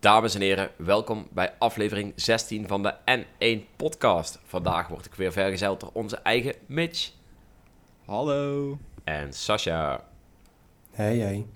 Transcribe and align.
Dames 0.00 0.34
en 0.34 0.40
heren, 0.40 0.70
welkom 0.76 1.28
bij 1.30 1.54
aflevering 1.58 2.12
16 2.16 2.68
van 2.68 2.82
de 2.82 2.94
N1 3.04 3.76
podcast. 3.76 4.38
Vandaag 4.44 4.88
word 4.88 5.06
ik 5.06 5.14
weer 5.14 5.32
vergezeld 5.32 5.80
door 5.80 5.90
onze 5.92 6.16
eigen 6.16 6.54
Mitch 6.66 7.10
Hallo. 8.04 8.78
en 9.04 9.32
Sasha. 9.32 10.04
Hey, 10.90 11.18
hey. 11.18 11.46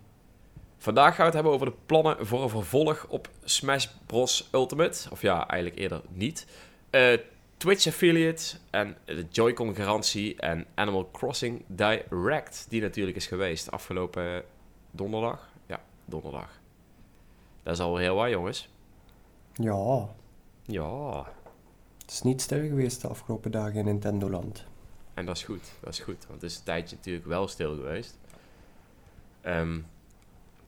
Vandaag 0.78 1.08
gaan 1.08 1.16
we 1.16 1.24
het 1.24 1.34
hebben 1.34 1.52
over 1.52 1.66
de 1.66 1.76
plannen 1.86 2.26
voor 2.26 2.42
een 2.42 2.48
vervolg 2.48 3.06
op 3.08 3.28
Smash 3.44 3.86
Bros. 4.06 4.48
Ultimate. 4.52 5.10
Of 5.10 5.22
ja, 5.22 5.48
eigenlijk 5.48 5.80
eerder 5.80 6.00
niet. 6.08 6.46
Eh, 6.90 7.18
Twitch 7.56 7.86
Affiliate 7.86 8.56
en 8.70 8.96
de 9.04 9.26
Joy-Con 9.30 9.74
garantie 9.74 10.36
en 10.36 10.66
Animal 10.74 11.08
Crossing 11.12 11.64
Direct. 11.66 12.66
Die 12.68 12.80
natuurlijk 12.80 13.16
is 13.16 13.26
geweest 13.26 13.70
afgelopen 13.70 14.44
donderdag. 14.90 15.48
Ja, 15.66 15.80
donderdag. 16.04 16.59
Dat 17.62 17.74
is 17.74 17.80
alweer 17.80 18.02
heel 18.02 18.14
wat, 18.14 18.30
jongens. 18.30 18.68
Ja, 19.52 20.08
Ja, 20.64 21.24
het 21.98 22.10
is 22.10 22.22
niet 22.22 22.42
stil 22.42 22.60
geweest 22.60 23.00
de 23.00 23.08
afgelopen 23.08 23.50
dagen 23.50 23.74
in 23.74 23.84
Nintendo-land. 23.84 24.64
en 25.14 25.26
dat 25.26 25.36
is 25.36 25.42
goed. 25.42 25.72
Dat 25.80 25.92
is 25.92 25.98
goed, 25.98 26.26
want 26.28 26.42
het 26.42 26.50
is 26.50 26.56
een 26.56 26.64
tijdje 26.64 26.96
natuurlijk 26.96 27.26
wel 27.26 27.48
stil 27.48 27.74
geweest. 27.74 28.18
Ehm, 29.40 29.78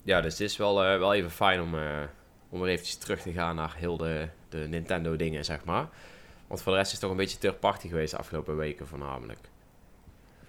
ja, 0.02 0.20
dus 0.20 0.32
het 0.32 0.40
is 0.40 0.56
wel, 0.56 0.84
eh, 0.84 0.98
wel 0.98 1.14
even 1.14 1.30
fijn 1.30 1.60
om, 1.60 1.74
eh, 1.74 2.00
om 2.48 2.60
weer 2.60 2.70
eventjes 2.70 2.96
terug 2.96 3.20
te 3.22 3.32
gaan 3.32 3.56
naar 3.56 3.74
heel 3.76 3.96
de, 3.96 4.28
de 4.48 4.58
Nintendo-dingen, 4.58 5.44
zeg 5.44 5.64
maar. 5.64 5.88
Want 6.46 6.62
voor 6.62 6.72
de 6.72 6.78
rest 6.78 6.92
is 6.92 6.92
het 6.92 7.00
toch 7.00 7.10
een 7.10 7.22
beetje 7.22 7.38
third 7.38 7.60
party 7.60 7.88
geweest 7.88 8.10
de 8.10 8.18
afgelopen 8.18 8.56
weken 8.56 8.86
voornamelijk. 8.86 9.38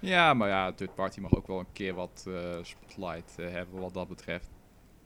Ja, 0.00 0.34
maar 0.34 0.48
ja, 0.48 0.72
third 0.72 0.94
party 0.94 1.20
mag 1.20 1.34
ook 1.36 1.46
wel 1.46 1.58
een 1.58 1.72
keer 1.72 1.94
wat 1.94 2.24
eh, 2.28 2.58
spotlight 2.62 3.36
hebben 3.36 3.80
wat 3.80 3.94
dat 3.94 4.08
betreft. 4.08 4.48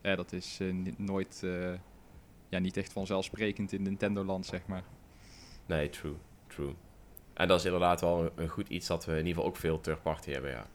Eh, 0.01 0.17
dat 0.17 0.33
is 0.33 0.59
eh, 0.61 0.75
nooit, 0.97 1.41
eh, 1.45 1.73
ja, 2.49 2.59
niet 2.59 2.77
echt 2.77 2.93
vanzelfsprekend 2.93 3.73
in 3.73 3.83
Nintendo-land, 3.83 4.47
zeg 4.47 4.67
maar. 4.67 4.83
Nee, 5.67 5.91
true, 5.91 6.15
true. 6.47 6.75
En 7.35 7.49
dat 7.49 7.59
is 7.59 7.65
inderdaad 7.65 8.01
wel 8.01 8.23
een, 8.25 8.31
een 8.35 8.49
goed 8.49 8.69
iets 8.69 8.87
dat 8.87 9.05
we 9.05 9.11
in 9.13 9.19
ieder 9.19 9.33
geval 9.33 9.49
ook 9.49 9.57
veel 9.57 9.81
third 9.81 10.03
party 10.03 10.31
hebben, 10.31 10.51
ja. 10.51 10.67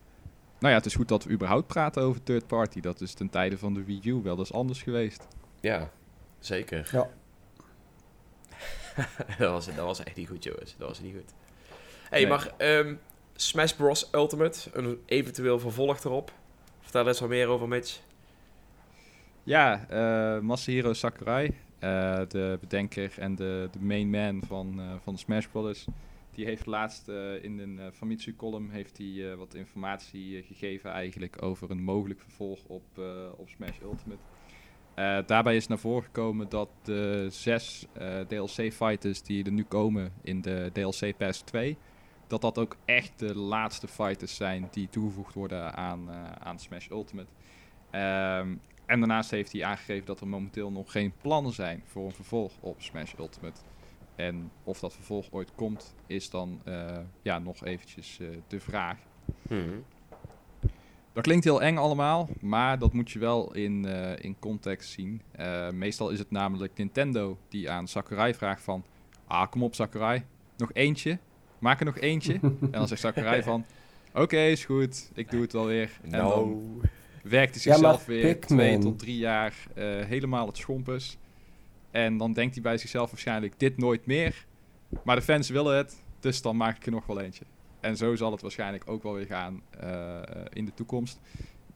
Nou 0.59 0.75
ja, 0.75 0.81
het 0.81 0.85
is 0.85 0.95
goed 0.95 1.07
dat 1.07 1.23
we 1.23 1.33
überhaupt 1.33 1.67
praten 1.67 2.01
over 2.01 2.23
third 2.23 2.47
party. 2.47 2.79
Dat 2.79 3.01
is 3.01 3.13
ten 3.13 3.29
tijde 3.29 3.57
van 3.57 3.73
de 3.73 3.83
Wii 3.83 4.01
U 4.03 4.13
wel 4.13 4.37
eens 4.37 4.53
anders 4.53 4.81
geweest. 4.81 5.27
Ja, 5.59 5.91
zeker. 6.39 6.89
Ja. 6.91 7.09
dat, 9.39 9.51
was, 9.51 9.65
dat 9.65 9.75
was 9.85 10.03
echt 10.03 10.15
niet 10.15 10.27
goed, 10.27 10.43
jongens. 10.43 10.75
Dat 10.77 10.87
was 10.87 10.99
niet 10.99 11.15
goed. 11.15 11.33
hey, 12.09 12.19
Nee. 12.19 12.29
maar 12.29 12.53
ehm, 12.57 12.95
Smash 13.35 13.71
Bros. 13.71 14.09
Ultimate, 14.11 14.69
een 14.73 15.01
eventueel 15.05 15.59
vervolg 15.59 16.03
erop. 16.03 16.31
Vertel 16.81 17.07
eens 17.07 17.19
wat 17.19 17.29
meer 17.29 17.47
over, 17.47 17.67
Mitch. 17.67 17.99
Ja, 19.45 19.85
eh 19.89 20.39
Masahiro 20.41 20.93
Sakurai, 20.93 21.53
eh, 21.79 22.21
de 22.27 22.57
bedenker 22.59 23.13
en 23.19 23.35
de, 23.35 23.69
de 23.71 23.79
main 23.79 24.09
man 24.09 24.41
van, 24.47 24.79
eh, 24.79 24.85
van 25.01 25.17
Smash 25.17 25.45
Brothers, 25.45 25.85
die 26.31 26.45
heeft 26.45 26.65
laatst 26.65 27.07
in 27.41 27.59
een 27.59 27.77
uh, 27.77 27.85
Famitsu 27.93 28.35
column 28.35 28.69
heeft 28.69 28.97
hij, 28.97 29.35
wat 29.35 29.53
informatie 29.53 30.43
gegeven 30.43 30.91
eigenlijk 30.91 31.41
over 31.41 31.71
een 31.71 31.83
mogelijk 31.83 32.19
vervolg 32.19 32.59
op, 32.67 32.83
op 33.37 33.49
Smash 33.49 33.77
Ultimate. 33.81 34.21
Daarbij 35.27 35.55
is 35.55 35.67
naar 35.67 35.77
voren 35.77 36.03
gekomen 36.03 36.49
dat 36.49 36.69
de 36.81 37.27
zes 37.29 37.85
DLC-fighters 38.27 39.21
die 39.21 39.43
er 39.43 39.51
nu 39.51 39.63
komen 39.63 40.13
in 40.21 40.41
de 40.41 40.69
DLC 40.73 41.17
Pass 41.17 41.41
2, 41.41 41.77
dat 42.27 42.41
dat 42.41 42.57
ook 42.57 42.75
echt 42.85 43.19
de 43.19 43.37
laatste 43.37 43.87
fighters 43.87 44.35
zijn 44.35 44.67
die 44.71 44.89
toegevoegd 44.89 45.33
worden 45.33 45.75
aan, 45.75 46.09
aan 46.39 46.59
Smash 46.59 46.89
Ultimate. 46.89 47.29
Ehm, 47.89 48.55
en 48.93 48.99
daarnaast 48.99 49.31
heeft 49.31 49.51
hij 49.51 49.63
aangegeven 49.63 50.05
dat 50.05 50.21
er 50.21 50.27
momenteel 50.27 50.71
nog 50.71 50.91
geen 50.91 51.13
plannen 51.21 51.53
zijn 51.53 51.83
voor 51.85 52.05
een 52.05 52.13
vervolg 52.13 52.51
op 52.59 52.81
Smash 52.81 53.13
Ultimate. 53.19 53.61
En 54.15 54.51
of 54.63 54.79
dat 54.79 54.93
vervolg 54.93 55.27
ooit 55.31 55.51
komt, 55.55 55.95
is 56.07 56.29
dan 56.29 56.61
eh, 56.63 56.97
ja, 57.21 57.39
nog 57.39 57.65
eventjes 57.65 58.19
eh, 58.19 58.27
de 58.47 58.59
vraag. 58.59 58.97
Mhm. 59.49 59.79
Dat 61.13 61.23
klinkt 61.23 61.43
heel 61.43 61.61
eng 61.61 61.77
allemaal, 61.77 62.29
maar 62.41 62.79
dat 62.79 62.93
moet 62.93 63.11
je 63.11 63.19
wel 63.19 63.53
in, 63.53 63.85
eh, 63.85 64.23
in 64.23 64.35
context 64.39 64.89
zien. 64.89 65.21
Meestal 65.71 66.09
is 66.09 66.19
het 66.19 66.31
namelijk 66.31 66.77
Nintendo 66.77 67.37
die 67.49 67.69
aan 67.69 67.87
Sakurai 67.87 68.33
vraagt 68.33 68.63
van... 68.63 68.83
Ah, 69.27 69.49
kom 69.49 69.63
op 69.63 69.75
Sakurai, 69.75 70.23
nog 70.57 70.73
eentje? 70.73 71.19
Maak 71.59 71.79
er 71.79 71.85
nog 71.85 71.97
eentje? 71.97 72.33
en 72.43 72.71
dan 72.71 72.87
zegt 72.87 73.01
Sakurai 73.01 73.43
van... 73.43 73.65
Oké, 74.13 74.39
is 74.39 74.65
goed, 74.65 75.11
ik 75.13 75.31
doe 75.31 75.41
het 75.41 75.53
wel 75.53 75.65
weer. 75.65 75.99
En 76.03 76.09
dan 76.09 76.19
Nou, 76.19 76.81
werkt 77.23 77.55
hij 77.55 77.63
Ja, 77.63 77.77
zichzelf 77.77 78.05
weer 78.05 78.39
twee 78.39 78.77
tot 78.77 78.99
drie 78.99 79.17
jaar 79.17 79.53
eh, 79.73 79.85
helemaal 79.85 80.47
het 80.47 80.57
schompers. 80.57 81.17
En 81.91 82.17
dan 82.17 82.33
denkt 82.33 82.53
hij 82.53 82.63
bij 82.63 82.77
zichzelf 82.77 83.09
waarschijnlijk 83.09 83.59
dit 83.59 83.77
nooit 83.77 84.05
meer. 84.05 84.45
Maar 85.03 85.15
de 85.15 85.21
fans 85.21 85.49
willen 85.49 85.77
het, 85.77 86.03
dus 86.19 86.41
dan 86.41 86.57
maak 86.57 86.75
ik 86.77 86.85
er 86.85 86.91
nog 86.91 87.05
wel 87.05 87.19
eentje. 87.19 87.45
En 87.79 87.97
zo 87.97 88.15
zal 88.15 88.31
het 88.31 88.41
waarschijnlijk 88.41 88.89
ook 88.89 89.03
wel 89.03 89.13
weer 89.13 89.25
gaan 89.25 89.61
eh, 89.79 90.21
in 90.53 90.65
de 90.65 90.73
toekomst. 90.73 91.19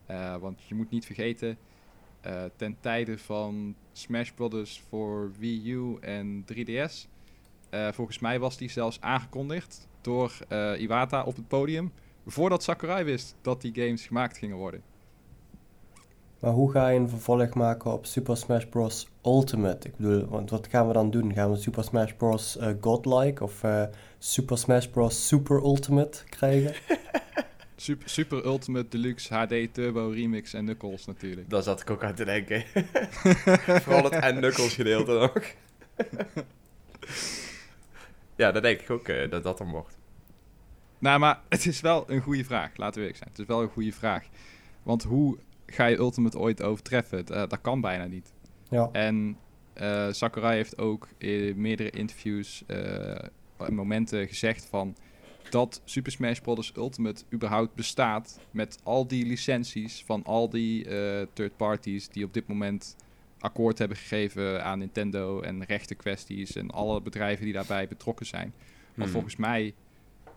Eh, 0.06 0.36
want 0.36 0.64
je 0.68 0.76
moet 0.76 0.90
niet 0.90 1.06
vergeten, 1.06 1.58
ten 2.56 2.78
tijde 2.80 3.18
van 3.18 3.76
Smash 3.92 4.30
Brothers 4.30 4.82
voor 4.90 5.32
Wii 5.40 5.72
U 5.72 5.98
en 6.02 6.46
3DS... 6.54 7.08
eh, 7.70 7.92
volgens 7.92 8.20
mij 8.20 8.40
was 8.40 8.58
die 8.58 8.70
zelfs 8.70 9.02
aangekondigd 9.02 9.88
door 10.02 10.38
Iwata 10.78 11.24
op 11.24 11.36
het 11.36 11.48
podium... 11.48 11.92
voordat 12.26 12.64
Sakurai 12.64 13.04
wist 13.04 13.36
dat 13.42 13.62
die 13.62 13.74
games 13.74 14.06
gemaakt 14.06 14.38
gingen 14.38 14.58
worden. 14.58 14.82
Maar 16.40 16.52
hoe 16.52 16.72
ga 16.72 16.90
je 16.90 17.00
een 17.00 17.10
vervolg 17.10 17.54
maken 17.54 17.94
op 17.94 18.06
Super 18.06 18.38
Smash 18.38 18.64
Bros. 18.66 19.08
Ultimate? 19.26 19.88
Ik 19.88 19.98
bedoel, 19.98 20.26
want 20.28 20.50
wat 20.50 20.68
gaan 20.68 20.88
we 20.88 20.94
dan 20.94 21.10
doen? 21.12 21.34
Gaan 21.34 21.52
we 21.52 21.58
Super 21.58 21.84
Smash 21.84 22.12
Bros. 22.12 22.58
eh, 22.58 22.70
Godlike 22.82 23.44
of 23.44 23.64
eh, 23.64 23.84
Super 24.20 24.58
Smash 24.58 24.86
Bros. 24.86 25.28
Super 25.28 25.56
Ultimate 25.64 26.24
krijgen? 26.30 26.76
Super, 27.76 28.10
Super 28.10 28.46
Ultimate 28.46 28.88
Deluxe 28.90 29.34
HD 29.36 29.74
Turbo 29.74 30.10
Remix 30.10 30.54
en 30.54 30.64
Knuckles 30.64 31.06
natuurlijk. 31.06 31.50
daar 31.50 31.64
zat 31.64 31.82
ik 31.82 31.90
ook 31.90 32.04
aan 32.04 32.16
te 32.16 32.26
denken. 32.26 32.64
Vooral 33.84 34.04
het 34.04 34.14
en 34.14 34.36
Knuckles 34.38 34.74
gedeelte 34.74 35.12
nog. 35.20 35.34
ja, 38.36 38.52
dat 38.52 38.62
denk 38.62 38.82
ik 38.82 38.90
ook 38.90 39.08
eh, 39.08 39.30
dat 39.30 39.44
dat 39.44 39.60
er 39.60 39.68
mocht. 39.68 39.98
Nou, 41.00 41.20
maar 41.20 41.42
het 41.50 41.66
is 41.66 41.82
wel 41.82 42.04
een 42.08 42.22
goede 42.22 42.44
vraag. 42.44 42.78
Laten 42.78 42.94
we 42.94 43.00
eerlijk 43.00 43.18
zijn. 43.18 43.30
Het 43.30 43.40
is 43.40 43.46
wel 43.46 43.62
een 43.62 43.70
goede 43.70 43.94
vraag. 43.94 44.24
Want 44.84 45.04
hoe 45.04 45.38
ga 45.68 45.86
je 45.86 45.98
Ultimate 45.98 46.40
ooit 46.40 46.64
overtreffen? 46.64 47.26
Dat, 47.26 47.50
dat 47.50 47.62
kan 47.62 47.82
bijna 47.82 48.06
niet. 48.06 48.34
Ja. 48.70 48.90
En 48.92 49.38
eh, 49.74 50.08
Sakurai 50.12 50.56
heeft 50.56 50.78
ook 50.78 51.08
in 51.18 51.62
meerdere 51.62 51.90
interviews 51.90 52.64
eh, 52.68 53.10
en 53.58 53.74
momenten 53.74 54.28
gezegd 54.28 54.66
van 54.66 54.96
dat 55.50 55.82
Super 55.84 56.12
Smash 56.12 56.40
Bros. 56.40 56.72
Ultimate 56.78 57.24
überhaupt 57.34 57.76
bestaat 57.76 58.40
met 58.52 58.80
al 58.84 59.08
die 59.08 59.26
licenties 59.26 60.04
van 60.06 60.24
al 60.24 60.50
die 60.50 60.86
eh, 60.86 61.28
third 61.34 61.58
parties 61.58 62.10
die 62.10 62.26
op 62.26 62.34
dit 62.34 62.48
moment 62.48 62.96
akkoord 63.40 63.78
hebben 63.78 63.98
gegeven 63.98 64.64
aan 64.64 64.80
Nintendo 64.80 65.42
en 65.42 65.64
rechtenkwesties 65.64 66.56
en 66.56 66.72
alle 66.72 67.02
bedrijven 67.02 67.44
die 67.46 67.54
daarbij 67.54 67.88
betrokken 67.88 68.26
zijn. 68.26 68.54
Maar 68.94 69.06
Hmm. 69.06 69.14
volgens 69.14 69.36
mij 69.36 69.74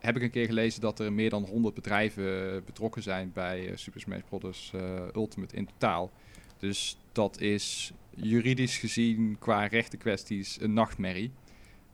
heb 0.00 0.16
ik 0.16 0.22
een 0.22 0.30
keer 0.30 0.46
gelezen 0.46 0.80
dat 0.80 0.98
er 0.98 1.12
meer 1.12 1.30
dan 1.30 1.44
100 1.44 1.74
bedrijven 1.74 2.54
eh, 2.54 2.62
betrokken 2.64 3.02
zijn 3.02 3.30
bij 3.34 3.68
eh, 3.68 3.76
Super 3.76 4.00
Smash 4.00 4.20
Bros. 4.28 4.70
eh, 4.74 4.80
Ultimate 5.14 5.56
in 5.56 5.66
totaal. 5.66 6.10
Dus 6.58 6.98
dat 7.12 7.40
is 7.40 7.92
juridisch 8.16 8.78
gezien 8.78 9.36
qua 9.38 9.66
rechtenkwesties 9.66 10.60
een 10.60 10.72
nachtmerrie. 10.72 11.30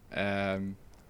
Ehm, 0.09 0.63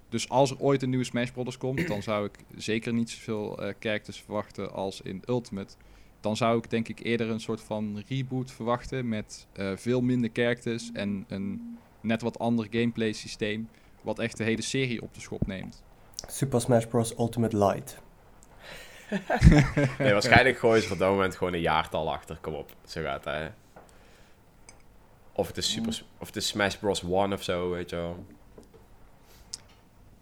dus 0.08 0.28
als 0.28 0.50
er 0.50 0.60
ooit 0.60 0.82
een 0.82 0.88
nieuwe 0.88 1.04
Smash 1.04 1.30
Bros. 1.30 1.58
komt, 1.58 1.88
dan 1.88 2.02
zou 2.02 2.26
ik 2.26 2.38
zeker 2.56 2.92
niet 2.92 3.10
zoveel 3.10 3.58
characters 3.78 4.20
verwachten 4.20 4.72
als 4.72 5.00
in 5.00 5.22
Ultimate. 5.28 5.74
Dan 6.20 6.36
zou 6.36 6.58
ik 6.58 6.70
denk 6.70 6.88
ik 6.88 7.04
eerder 7.04 7.30
een 7.30 7.40
soort 7.40 7.60
van 7.60 8.04
reboot 8.08 8.52
verwachten 8.52 9.08
met 9.08 9.46
veel 9.74 10.00
minder 10.00 10.30
characters 10.32 10.90
en 10.92 11.24
een 11.28 11.78
net 12.00 12.22
wat 12.22 12.38
ander 12.38 12.66
gameplay 12.70 13.12
systeem, 13.12 13.68
wat 14.02 14.18
echt 14.18 14.36
de 14.36 14.44
hele 14.44 14.62
serie 14.62 15.02
op 15.02 15.14
de 15.14 15.20
schop 15.20 15.46
neemt. 15.46 15.84
Super 16.26 16.60
Smash 16.60 16.84
Bros. 16.84 17.18
Ultimate 17.18 17.56
Light. 17.56 17.98
Nee, 19.98 20.12
waarschijnlijk 20.12 20.58
gooien 20.58 20.82
ze 20.82 20.92
op 20.92 20.98
dat 20.98 21.10
moment 21.10 21.36
gewoon 21.36 21.52
een 21.52 21.60
jaartal 21.60 22.12
achter. 22.12 22.38
Kom 22.40 22.54
op, 22.54 22.70
zo 22.86 23.02
gaat 23.02 23.24
het, 23.24 23.34
hè. 23.34 23.48
Of 25.32 25.46
het 25.46 25.56
is, 25.56 25.70
super, 25.72 26.02
of 26.18 26.26
het 26.26 26.36
is 26.36 26.46
Smash 26.46 26.74
Bros. 26.74 27.02
1 27.02 27.32
of 27.32 27.42
zo, 27.42 27.70
weet 27.70 27.90
je 27.90 27.96
wel. 27.96 28.24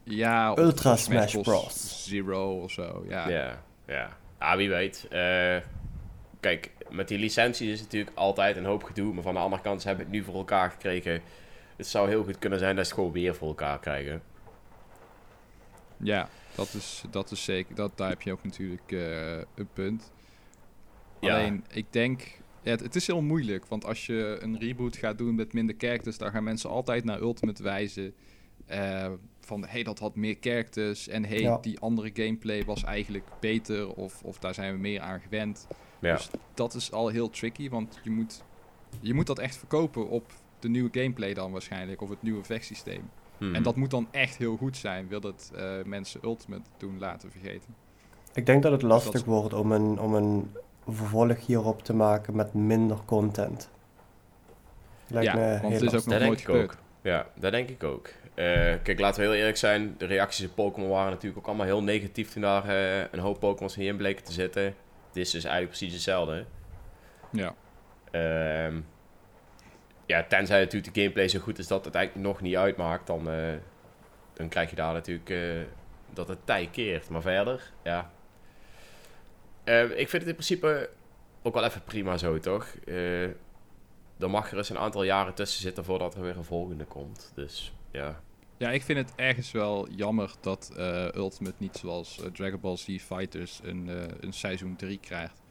Ja, 0.03 0.51
of 0.51 0.57
Ultra 0.57 0.95
Smash 0.95 1.35
Bros. 1.41 2.03
Zero 2.03 2.61
of 2.61 2.71
zo, 2.71 3.05
ja. 3.07 3.29
Ja, 3.29 3.63
ja. 3.87 4.17
Ah, 4.37 4.55
wie 4.55 4.69
weet. 4.69 5.07
Eh, 5.09 5.57
kijk, 6.39 6.71
met 6.89 7.07
die 7.07 7.17
licenties 7.19 7.69
is 7.69 7.79
het 7.79 7.91
natuurlijk 7.91 8.17
altijd 8.17 8.57
een 8.57 8.65
hoop 8.65 8.83
gedoe. 8.83 9.13
Maar 9.13 9.23
van 9.23 9.33
de 9.33 9.39
andere 9.39 9.61
kant, 9.61 9.81
ze 9.81 9.87
hebben 9.87 10.05
het 10.05 10.15
nu 10.15 10.23
voor 10.23 10.35
elkaar 10.35 10.71
gekregen. 10.71 11.21
Het 11.75 11.87
zou 11.87 12.09
heel 12.09 12.23
goed 12.23 12.39
kunnen 12.39 12.59
zijn 12.59 12.75
dat 12.75 12.85
ze 12.85 12.91
het 12.91 12.99
gewoon 12.99 13.13
weer 13.13 13.35
voor 13.35 13.47
elkaar 13.47 13.79
krijgen. 13.79 14.21
Ja, 15.97 16.29
dat 16.55 16.73
is, 16.73 17.03
dat 17.11 17.31
is 17.31 17.43
zeker. 17.43 17.75
Dat, 17.75 17.97
daar 17.97 18.09
heb 18.09 18.21
je 18.21 18.31
ook 18.31 18.43
natuurlijk 18.43 18.91
eh, 18.91 19.37
een 19.37 19.67
punt. 19.73 20.11
Ja. 21.19 21.33
Alleen, 21.37 21.65
ik 21.69 21.85
denk, 21.89 22.21
Ja, 22.61 22.71
het, 22.71 22.79
het 22.79 22.95
is 22.95 23.07
heel 23.07 23.21
moeilijk, 23.21 23.65
want 23.65 23.85
als 23.85 24.05
je 24.05 24.37
een 24.41 24.59
reboot 24.59 24.97
gaat 24.97 25.17
doen 25.17 25.35
met 25.35 25.53
minder 25.53 25.75
characters, 25.77 26.17
dan 26.17 26.31
gaan 26.31 26.43
mensen 26.43 26.69
altijd 26.69 27.03
naar 27.03 27.19
Ultimate 27.21 27.63
wijzen. 27.63 28.13
eh, 28.65 29.11
van, 29.39 29.65
hey, 29.65 29.83
dat 29.83 29.99
had 29.99 30.15
meer 30.15 30.37
characters 30.39 31.07
en 31.07 31.25
hey, 31.25 31.39
Ja. 31.39 31.57
die 31.57 31.79
andere 31.79 32.09
gameplay 32.13 32.65
was 32.65 32.83
eigenlijk 32.83 33.25
beter 33.39 33.93
of, 33.93 34.23
of 34.23 34.39
daar 34.39 34.53
zijn 34.53 34.73
we 34.73 34.79
meer 34.79 35.01
aan 35.01 35.19
gewend. 35.21 35.67
Ja. 35.99 36.15
Dus 36.15 36.29
dat 36.53 36.73
is 36.73 36.91
al 36.91 37.07
heel 37.07 37.29
tricky, 37.29 37.69
want 37.69 37.99
je 38.03 38.09
moet, 38.09 38.43
je 39.01 39.13
moet 39.13 39.27
dat 39.27 39.39
echt 39.39 39.57
verkopen 39.57 40.09
op 40.09 40.31
de 40.59 40.69
nieuwe 40.69 40.89
gameplay 40.91 41.33
dan 41.33 41.51
waarschijnlijk, 41.51 42.01
of 42.01 42.09
het 42.09 42.21
nieuwe 42.21 42.43
vechtsysteem. 42.43 43.09
Hmm. 43.37 43.55
En 43.55 43.63
dat 43.63 43.75
moet 43.75 43.91
dan 43.91 44.07
echt 44.11 44.37
heel 44.37 44.57
goed 44.57 44.77
zijn, 44.77 45.07
wil 45.07 45.19
dat 45.19 45.51
eh, 45.55 45.63
mensen 45.85 46.19
Ultimate 46.23 46.69
doen 46.77 46.99
laten 46.99 47.31
vergeten. 47.31 47.75
Ik 48.33 48.45
denk 48.45 48.63
dat 48.63 48.71
het 48.71 48.81
lastig 48.81 49.11
dat 49.11 49.21
is- 49.21 49.27
wordt 49.27 49.53
om 49.53 49.71
een, 49.71 49.99
om 49.99 50.13
een 50.15 50.51
vervolg 50.87 51.45
hierop 51.45 51.83
te 51.83 51.93
maken 51.93 52.35
met 52.35 52.53
minder 52.53 52.97
content. 53.05 53.69
Lijkt 55.07 55.27
Ja, 55.31 55.35
me 55.35 55.49
want 55.49 55.61
heel 55.61 55.71
het 55.71 55.81
is 55.81 55.87
ook 55.87 55.93
lastig. 55.93 56.11
nog 56.11 56.19
Dat 56.19 56.27
nooit 56.27 56.37
denk 56.45 56.49
ik 56.49 56.55
ook. 56.63 56.71
gebeurd. 56.71 56.83
Ja, 57.01 57.27
dat 57.41 57.51
denk 57.51 57.69
ik 57.69 57.83
ook. 57.83 58.07
Eh, 58.33 58.45
kijk, 58.83 58.99
laten 58.99 59.21
we 59.21 59.27
heel 59.27 59.37
eerlijk 59.37 59.57
zijn. 59.57 59.95
De 59.97 60.05
reacties 60.05 60.45
op 60.49 60.55
Pokémon 60.55 60.89
waren 60.89 61.11
natuurlijk 61.11 61.37
ook 61.37 61.47
allemaal 61.47 61.65
heel 61.65 61.83
negatief 61.83 62.31
toen 62.31 62.41
daar 62.41 62.67
eh, 62.69 63.05
een 63.11 63.19
hoop 63.19 63.39
Pokémon's 63.39 63.75
niet 63.75 63.87
in 63.87 63.97
bleken 63.97 64.23
te 64.23 64.31
zitten. 64.31 64.63
Dit 65.11 65.25
is 65.25 65.31
dus 65.31 65.43
eigenlijk 65.43 65.75
precies 65.77 65.93
hetzelfde. 65.93 66.45
Ja. 67.31 67.53
Ehm, 68.11 68.79
ja, 70.05 70.23
tenzij 70.23 70.59
natuurlijk 70.59 70.93
de 70.93 71.01
gameplay 71.01 71.27
zo 71.27 71.39
goed 71.39 71.57
is 71.57 71.67
dat 71.67 71.85
het 71.85 71.95
eigenlijk 71.95 72.27
nog 72.27 72.41
niet 72.41 72.55
uitmaakt, 72.55 73.07
dan, 73.07 73.29
eh, 73.29 73.53
dan 74.33 74.49
krijg 74.49 74.69
je 74.69 74.75
daar 74.75 74.93
natuurlijk 74.93 75.29
eh, 75.29 75.61
dat 76.13 76.27
het 76.27 76.45
tij 76.45 76.69
keert. 76.71 77.09
Maar 77.09 77.21
verder, 77.21 77.71
ja. 77.83 78.11
Eh, 79.63 79.83
ik 79.83 80.09
vind 80.09 80.11
het 80.11 80.27
in 80.27 80.33
principe 80.33 80.89
ook 81.41 81.53
wel 81.53 81.63
even 81.63 81.83
prima 81.83 82.17
zo, 82.17 82.39
toch? 82.39 82.75
Er 84.19 84.29
mag 84.29 84.51
er 84.51 84.57
eens 84.57 84.69
een 84.69 84.77
aantal 84.77 85.03
jaren 85.03 85.33
tussen 85.33 85.61
zitten 85.61 85.85
voordat 85.85 86.15
er 86.15 86.21
weer 86.21 86.37
een 86.37 86.43
volgende 86.43 86.85
komt. 86.85 87.31
Dus 87.35 87.73
ja. 87.91 88.21
Ja, 88.57 88.71
ik 88.71 88.83
vind 88.83 88.99
het 88.99 89.13
ergens 89.15 89.51
wel 89.51 89.89
jammer 89.89 90.31
dat 90.41 90.71
Ultimate 91.15 91.55
niet 91.57 91.77
zoals 91.77 92.21
Dragon 92.33 92.59
Ball 92.59 92.77
Z 92.77 92.85
Fighters 92.85 93.59
een, 93.63 93.89
een 94.19 94.33
seizoen 94.33 94.75
3 94.75 94.99
krijgt. 94.99 95.41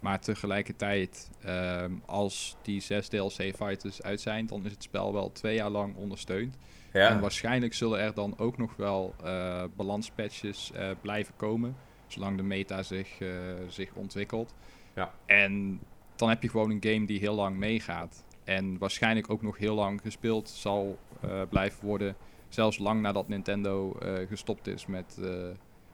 Maar 0.00 0.20
tegelijkertijd, 0.20 1.30
ehm, 1.42 1.92
als 2.06 2.56
die 2.62 2.80
zes 2.80 3.08
DLC 3.08 3.32
Fighters 3.32 4.02
uit 4.02 4.20
zijn, 4.20 4.46
dan 4.46 4.64
is 4.64 4.70
het 4.70 4.82
spel 4.82 5.12
wel 5.12 5.32
twee 5.32 5.54
jaar 5.54 5.70
lang 5.70 5.96
ondersteund. 5.96 6.56
En 6.92 7.00
Ja, 7.00 7.20
waarschijnlijk 7.20 7.74
zullen 7.74 8.00
er 8.00 8.14
dan 8.14 8.38
ook 8.38 8.58
nog 8.58 8.76
wel 8.76 9.14
eh, 9.24 9.62
balanspatches 9.76 10.72
eh, 10.72 10.90
blijven 11.00 11.34
komen, 11.36 11.76
zolang 12.06 12.36
de 12.36 12.42
meta 12.42 12.82
zich, 12.82 13.20
eh, 13.20 13.28
zich 13.68 13.94
ontwikkelt. 13.94 14.54
Ja. 14.94 15.14
En 15.26 15.80
dan 16.16 16.28
heb 16.28 16.42
je 16.42 16.48
gewoon 16.48 16.70
een 16.70 16.84
game 16.92 17.06
die 17.06 17.18
heel 17.18 17.34
lang 17.34 17.56
meegaat. 17.56 18.24
En 18.44 18.78
waarschijnlijk 18.78 19.30
ook 19.30 19.42
nog 19.42 19.58
heel 19.58 19.74
lang 19.74 20.00
gespeeld 20.00 20.48
zal 20.48 20.98
blijven 21.48 21.86
worden. 21.86 22.16
Zelfs 22.48 22.78
lang 22.78 23.00
nadat 23.00 23.28
Nintendo 23.28 23.96
gestopt 24.28 24.66
is 24.66 24.86
met, 24.86 25.18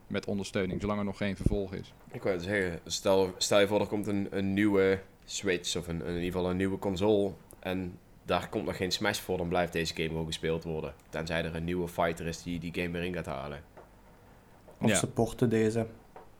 met 0.07 0.27
ondersteuning, 0.27 0.81
zolang 0.81 0.99
er 0.99 1.05
nog 1.05 1.17
geen 1.17 1.37
vervolg 1.37 1.75
is. 1.75 1.95
Ik 2.13 2.23
wou 2.23 2.39
zeggen, 2.41 2.81
stel, 2.87 3.35
stel 3.37 3.61
je 3.61 3.67
voor 3.67 3.81
er 3.81 3.87
komt 3.87 4.07
een, 4.07 4.29
een 4.31 4.53
nieuwe 4.55 5.01
Switch 5.25 5.77
of 5.77 5.89
een, 5.89 6.01
in 6.03 6.09
ieder 6.09 6.23
geval 6.25 6.51
een 6.51 6.57
nieuwe 6.57 6.79
console 6.79 7.33
en 7.61 7.99
daar 8.25 8.49
komt 8.49 8.65
nog 8.65 8.77
geen 8.77 8.91
Smash 8.93 9.19
voor, 9.19 9.37
dan 9.37 9.49
blijft 9.49 9.73
deze 9.73 9.95
game 9.95 10.09
gewoon 10.09 10.27
gespeeld 10.27 10.65
worden. 10.65 10.95
Tenzij 11.09 11.45
er 11.45 11.55
een 11.55 11.65
nieuwe 11.65 11.89
fighter 11.89 12.27
is 12.27 12.43
die 12.43 12.59
die 12.59 12.75
game 12.75 12.99
erin 12.99 13.15
gaat 13.15 13.27
halen. 13.27 13.63
Of 14.81 14.89
Ja. 14.89 14.97
supporten 14.97 15.49
deze. 15.49 15.87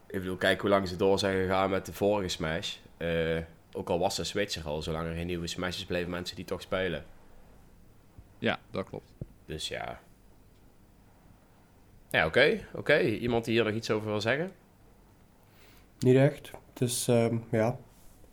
Ik 0.07 0.19
bedoel, 0.19 0.35
kijk 0.35 0.61
hoe 0.61 0.69
lang 0.69 0.87
ze 0.87 0.95
door 0.95 1.19
zijn 1.19 1.41
gegaan 1.41 1.69
met 1.69 1.85
de 1.85 1.93
vorige 1.93 2.27
Smash. 2.27 2.75
Eh, 2.97 3.37
ook 3.73 3.89
al 3.89 3.99
was 3.99 4.15
de 4.15 4.23
Switch 4.23 4.55
er 4.55 4.65
al, 4.65 4.81
zolang 4.81 5.07
er 5.07 5.13
geen 5.15 5.27
nieuwe 5.27 5.47
Smash 5.47 5.77
is, 5.77 5.85
bleven 5.85 6.09
mensen 6.09 6.35
die 6.35 6.45
toch 6.45 6.61
spelen. 6.61 7.05
Ja, 8.39 8.59
dat 8.71 8.89
klopt. 8.89 9.11
Dus 9.45 9.67
ja. 9.67 9.99
Ja, 12.09 12.25
oké. 12.25 12.59
Oké. 12.73 12.99
Iemand 12.99 13.45
die 13.45 13.53
hier 13.53 13.63
nog 13.63 13.73
iets 13.73 13.91
over 13.91 14.07
wil 14.07 14.21
zeggen? 14.21 14.51
Niet 16.03 16.15
echt. 16.15 16.51
Dus 16.73 17.07
ehm, 17.07 17.37
ja, 17.51 17.77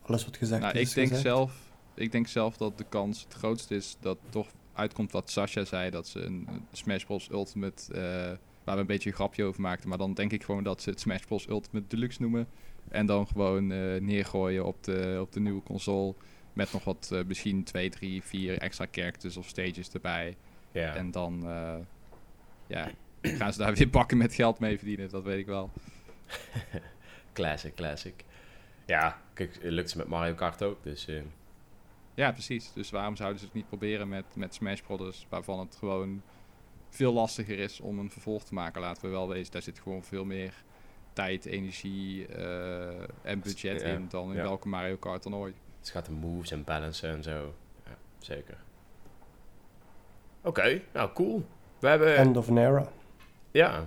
alles 0.02 0.24
wat 0.24 0.36
gezegd 0.36 0.62
Nou, 0.62 0.78
is. 0.78 0.88
ik 0.88 0.94
denk, 0.94 1.08
gezegd. 1.08 1.26
zelf, 1.26 1.72
ik 1.94 2.12
denk 2.12 2.26
zelf 2.26 2.56
dat 2.56 2.78
de 2.78 2.84
kans 2.88 3.22
het 3.22 3.34
grootst 3.34 3.70
is 3.70 3.96
dat 4.00 4.18
toch 4.28 4.48
uitkomt 4.72 5.12
wat 5.12 5.30
Sasha 5.30 5.64
zei. 5.64 5.90
Dat 5.90 6.08
ze 6.08 6.20
een, 6.20 6.48
Smash 6.72 7.04
Bros. 7.04 7.28
Ultimate, 7.30 7.92
eh, 7.92 8.00
waar 8.64 8.74
we 8.74 8.80
een 8.80 8.86
beetje 8.86 9.08
een 9.08 9.14
grapje 9.16 9.44
over 9.44 9.60
maakten. 9.60 9.88
Maar 9.88 9.98
dan 9.98 10.14
denk 10.14 10.32
ik 10.32 10.44
gewoon 10.44 10.62
dat 10.64 10.82
ze 10.82 10.90
het 10.90 11.00
Smash 11.00 11.22
Bros. 11.22 11.48
Ultimate 11.48 11.86
Deluxe 11.88 12.22
noemen. 12.22 12.48
En 12.88 13.06
dan 13.06 13.26
gewoon 13.26 13.72
eh, 13.72 14.00
neergooien 14.00 14.66
op 14.66 14.84
de, 14.84 15.18
op 15.20 15.32
de 15.32 15.40
nieuwe 15.40 15.62
console. 15.62 16.14
Met 16.52 16.72
nog 16.72 16.84
wat, 16.84 17.10
eh, 17.12 17.20
misschien 17.26 17.64
twee, 17.64 17.90
drie, 17.90 18.22
vier 18.22 18.58
extra 18.58 18.86
characters 18.90 19.36
of 19.36 19.46
stages 19.46 19.90
erbij. 19.90 20.36
Ja. 20.72 20.94
En 20.94 21.10
dan 21.10 21.42
eh, 21.46 21.74
ja, 22.66 22.90
gaan 23.22 23.52
ze 23.52 23.58
daar 23.58 23.74
weer 23.74 23.90
bakken 23.90 24.18
met 24.18 24.34
geld 24.34 24.58
mee 24.58 24.76
verdienen. 24.76 25.08
Dat 25.08 25.22
weet 25.24 25.38
ik 25.38 25.46
wel. 25.46 25.70
Classic, 27.32 27.74
classic. 27.74 28.24
Ja, 28.86 29.20
kijk, 29.34 29.54
het 29.54 29.62
lukt 29.72 29.90
ze 29.90 29.96
met 29.96 30.06
Mario 30.08 30.34
Kart 30.34 30.62
ook, 30.62 30.82
dus... 30.82 31.06
eh, 31.08 31.22
Ja, 32.14 32.32
precies. 32.32 32.72
Dus 32.72 32.90
waarom 32.90 33.16
zouden 33.16 33.38
ze 33.38 33.44
het 33.44 33.54
niet 33.54 33.66
proberen 33.68 34.08
met, 34.08 34.24
met 34.34 34.54
Smash 34.54 34.80
Brothers, 34.80 35.26
waarvan 35.28 35.58
het 35.58 35.76
gewoon 35.76 36.22
veel 36.88 37.12
lastiger 37.12 37.58
is 37.58 37.80
om 37.80 37.98
een 37.98 38.10
vervolg 38.10 38.44
te 38.44 38.54
maken, 38.54 38.80
laten 38.80 39.02
we 39.02 39.08
wel 39.08 39.28
wezen. 39.28 39.52
Daar 39.52 39.62
zit 39.62 39.78
gewoon 39.78 40.02
veel 40.04 40.24
meer 40.24 40.54
tijd, 41.12 41.44
energie 41.44 42.26
eh, 42.26 43.02
en 43.22 43.40
budget 43.40 43.80
Ja, 43.80 43.86
in 43.88 44.06
dan 44.08 44.28
in 44.30 44.36
ja. 44.36 44.42
welke 44.42 44.68
Mario 44.68 44.96
Kart 44.96 45.22
dan 45.22 45.34
ooit. 45.34 45.54
het 45.78 45.90
gaat 45.90 46.06
de 46.06 46.12
moves 46.12 46.50
en 46.50 46.64
balancen 46.64 47.10
en 47.10 47.22
zo. 47.22 47.54
Ja, 47.86 47.96
zeker. 48.18 48.56
Oké, 50.42 50.80
nou 50.92 51.12
cool. 51.12 51.44
We 51.78 51.88
hebben... 51.88 52.16
End 52.16 52.36
of 52.36 52.48
an 52.48 52.56
era. 52.58 52.88
Ja. 53.50 53.86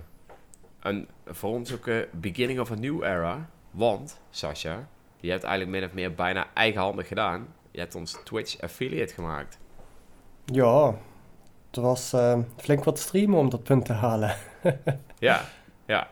En 0.84 1.08
voor 1.26 1.50
ons 1.50 1.72
ook 1.72 1.86
eh 1.86 1.98
beginning 2.12 2.60
of 2.60 2.70
a 2.70 2.74
new 2.74 3.02
era. 3.02 3.48
Want, 3.70 4.20
Sasha, 4.30 4.88
je 5.20 5.30
hebt 5.30 5.42
eigenlijk 5.42 5.78
min 5.78 5.88
of 5.88 5.94
meer 5.94 6.14
bijna 6.14 6.46
eigenhandig 6.54 7.08
gedaan. 7.08 7.54
Je 7.70 7.80
hebt 7.80 7.94
ons 7.94 8.16
Twitch 8.24 8.60
affiliate 8.60 9.14
gemaakt. 9.14 9.58
Ja, 10.44 10.98
het 11.66 11.76
was 11.76 12.12
ehm, 12.12 12.42
flink 12.56 12.84
wat 12.84 12.98
streamen 12.98 13.38
om 13.38 13.48
dat 13.50 13.62
punt 13.62 13.84
te 13.84 13.92
halen. 13.92 14.36
Ja, 15.18 15.44
ja. 15.86 16.10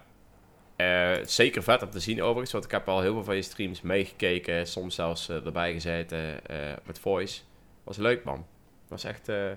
Eh, 0.76 1.24
zeker 1.26 1.62
vet 1.62 1.82
om 1.82 1.90
te 1.90 2.00
zien 2.00 2.22
overigens, 2.22 2.52
want 2.52 2.64
ik 2.64 2.70
heb 2.70 2.88
al 2.88 3.00
heel 3.00 3.12
veel 3.12 3.24
van 3.24 3.36
je 3.36 3.42
streams 3.42 3.80
meegekeken. 3.80 4.66
Soms 4.66 4.94
zelfs 4.94 5.28
eh, 5.28 5.46
erbij 5.46 5.72
gezeten 5.72 6.46
eh, 6.46 6.56
met 6.84 6.98
voice. 6.98 7.40
Was 7.84 7.96
leuk, 7.96 8.24
man. 8.24 8.46
Was 8.88 9.04
echt 9.04 9.28
eh, 9.28 9.50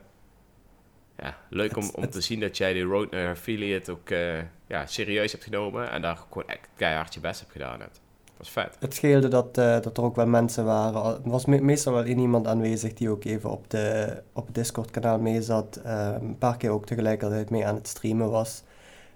ja, 1.18 1.38
leuk 1.50 1.78
om, 1.78 1.84
Het- 1.84 1.96
om 1.96 2.02
het- 2.02 2.12
te 2.12 2.22
zien 2.22 2.40
dat 2.40 2.58
jij 2.58 2.74
de 2.74 2.82
Road 2.82 3.12
naar 3.12 3.30
Affiliate 3.30 3.92
ook 3.92 4.10
eh, 4.10 4.38
ja, 4.68 4.86
serieus 4.86 5.32
hebt 5.32 5.44
genomen. 5.44 5.92
En 5.92 6.02
daar 6.02 6.18
gewoon 6.18 6.48
echt 6.48 6.68
keihard 6.76 7.14
je 7.14 7.20
best 7.20 7.40
hebt 7.40 7.52
gedaan 7.52 7.80
hebt. 7.80 8.02
Was 8.38 8.50
vet. 8.50 8.78
Het 8.80 8.94
scheelde 8.94 9.28
dat, 9.28 9.58
eh, 9.58 9.80
dat 9.82 9.98
er 9.98 10.04
ook 10.04 10.16
wel 10.16 10.28
mensen 10.28 10.66
waren. 10.66 11.04
Er 11.04 11.30
was 11.30 11.46
me- 11.46 11.62
meestal 11.62 11.94
wel 11.94 12.04
één 12.04 12.20
iemand 12.20 12.48
aanwezig 12.48 12.94
die 12.94 13.10
ook 13.10 13.24
even 13.24 13.50
op, 13.50 13.70
de, 13.70 14.18
op 14.34 14.46
het 14.46 14.56
Discord-kanaal 14.56 15.20
mee 15.20 15.42
zat. 15.42 15.76
eh, 15.84 16.16
een 16.22 16.38
paar 16.38 16.58
keer 16.58 16.70
ook 16.70 16.86
tegelijkertijd 16.86 17.50
mee 17.50 17.66
aan 17.68 17.76
het 17.76 17.88
streamen 17.88 18.30
was. 18.30 18.64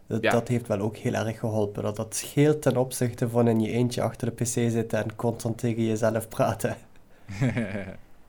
Dat, 0.07 0.21
Ja. 0.23 0.31
dat 0.31 0.47
heeft 0.47 0.67
wel 0.67 0.79
ook 0.79 0.95
heel 0.97 1.13
erg 1.13 1.39
geholpen. 1.39 1.83
Dat, 1.83 1.95
dat 1.95 2.15
scheelt 2.15 2.61
ten 2.61 2.77
opzichte 2.77 3.29
van 3.29 3.47
in 3.47 3.59
je 3.59 3.71
eentje 3.71 4.01
achter 4.01 4.27
de 4.27 4.43
pc 4.43 4.45
zitten 4.45 5.03
en 5.03 5.15
constant 5.15 5.57
tegen 5.57 5.83
jezelf 5.85 6.27
praten. 6.29 6.75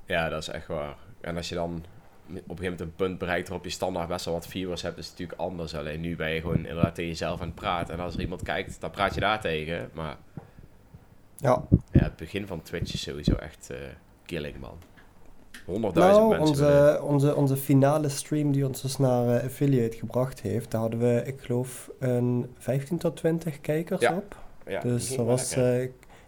Ja, 0.07 0.29
dat 0.29 0.43
is 0.43 0.49
echt 0.49 0.67
waar. 0.67 0.97
En 1.21 1.37
als 1.37 1.49
je 1.49 1.55
dan 1.55 1.85
op 2.31 2.37
een 2.37 2.43
gegeven 2.57 2.63
moment 2.65 2.81
een 2.81 2.95
punt 2.95 3.19
bereikt 3.19 3.49
waarop 3.49 3.67
je 3.67 3.73
standaard 3.73 4.09
best 4.09 4.25
wel 4.25 4.35
wat 4.35 4.47
viewers 4.47 4.83
hebt, 4.83 4.99
is 4.99 5.07
het 5.09 5.19
natuurlijk 5.19 5.41
anders. 5.41 5.75
Alleen 5.75 6.01
nu 6.01 6.17
ben 6.17 6.31
je 6.31 6.41
gewoon 6.41 6.57
inderdaad 6.67 6.95
tegen 6.95 7.11
jezelf 7.11 7.41
aan 7.41 7.47
het 7.47 7.55
praten. 7.55 7.95
En 7.95 8.01
als 8.01 8.15
er 8.15 8.21
iemand 8.21 8.43
kijkt, 8.43 8.81
dan 8.81 8.91
praat 8.91 9.15
je 9.15 9.21
daar 9.21 9.41
tegen. 9.41 9.91
Maar 9.93 10.17
Ja, 11.37 11.63
ja, 11.93 12.03
het 12.03 12.17
begin 12.17 12.47
van 12.47 12.63
Twitch 12.63 12.93
is 12.93 13.03
sowieso 13.03 13.35
echt 13.35 13.71
eh, 13.71 13.77
killing, 14.27 14.55
man. 14.61 14.79
100.000 15.61 15.65
nou, 15.73 16.29
mensen. 16.29 16.41
onze, 16.41 17.01
onze, 17.03 17.37
onze 17.37 17.57
finale 17.57 18.09
stream 18.09 18.53
die 18.53 18.67
ons 18.67 18.83
dus 18.83 18.97
naar 18.99 19.37
eh, 19.37 19.45
Affiliate 19.45 19.97
gebracht 19.97 20.41
heeft, 20.41 20.71
daar 20.71 20.81
hadden 20.81 21.01
we, 21.01 21.23
ik 21.27 21.41
geloof, 21.41 21.91
een 21.99 22.51
15 22.59 22.99
tot 22.99 23.17
20 23.17 23.61
kijkers 23.61 24.01
Ja, 24.01 24.15
op. 24.17 24.37
ja, 24.67 24.81
Dus 24.81 25.17
dat 25.17 25.27
was 25.27 25.57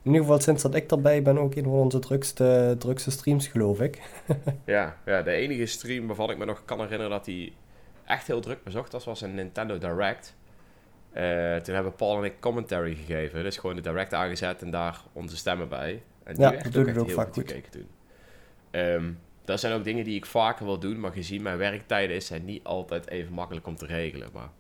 in 0.03 0.11
ieder 0.11 0.21
geval 0.21 0.41
sinds 0.41 0.63
dat 0.63 0.75
ik 0.75 0.91
erbij 0.91 1.23
ben 1.23 1.39
ook 1.39 1.55
een 1.55 1.65
van 1.65 1.73
onze 1.73 1.99
drukste, 1.99 2.75
drukste 2.79 3.11
streams, 3.11 3.47
geloof 3.47 3.81
ik. 3.81 4.03
ja, 4.65 4.97
ja, 5.07 5.23
de 5.23 5.31
enige 5.31 5.67
stream 5.67 6.07
waarvan 6.07 6.31
ik 6.31 6.39
me 6.39 6.45
nog 6.45 6.65
kan 6.65 6.81
herinneren 6.81 7.11
dat 7.11 7.27
hij 7.27 7.53
echt 8.05 8.27
heel 8.27 8.41
druk 8.41 8.65
bezocht 8.65 8.93
was, 8.93 9.05
was 9.05 9.21
een 9.21 9.35
Nintendo 9.35 9.79
Direct. 9.79 10.35
Eh, 11.13 11.57
toen 11.57 11.75
hebben 11.75 11.95
Paul 11.95 12.19
en 12.19 12.25
ik 12.25 12.41
commentary 12.41 12.95
gegeven. 12.95 13.43
Dus 13.43 13.57
gewoon 13.57 13.77
de 13.77 13.83
Direct 13.83 14.15
aangezet 14.15 14.63
en 14.63 14.71
daar 14.71 15.01
onze 15.13 15.37
stemmen 15.37 15.69
bij. 15.69 16.03
En 16.25 16.35
die 16.35 16.45
Ja, 16.45 16.51
werd 16.51 16.65
dat 16.65 16.77
ook 16.77 16.87
echt 16.87 16.99
ook 16.99 17.07
heel 17.07 17.15
vaak 17.15 17.35
goed 17.35 17.49
gekeken 17.49 17.71
toen. 17.71 17.87
Ehm, 18.71 19.13
dat 19.45 19.61
zijn 19.61 19.75
ook 19.75 19.85
dingen 19.85 20.05
die 20.05 20.17
ik 20.17 20.27
vaker 20.27 20.65
wil 20.65 20.79
doen, 20.79 21.01
maar 21.01 21.13
gezien 21.13 21.43
mijn 21.43 21.59
werktijden 21.59 22.17
is 22.17 22.29
het 22.29 22.45
niet 22.45 22.65
altijd 22.65 23.09
even 23.09 23.33
makkelijk 23.33 23.67
om 23.67 23.77
te 23.77 23.87
regelen. 23.87 24.29
Maar... 24.33 24.51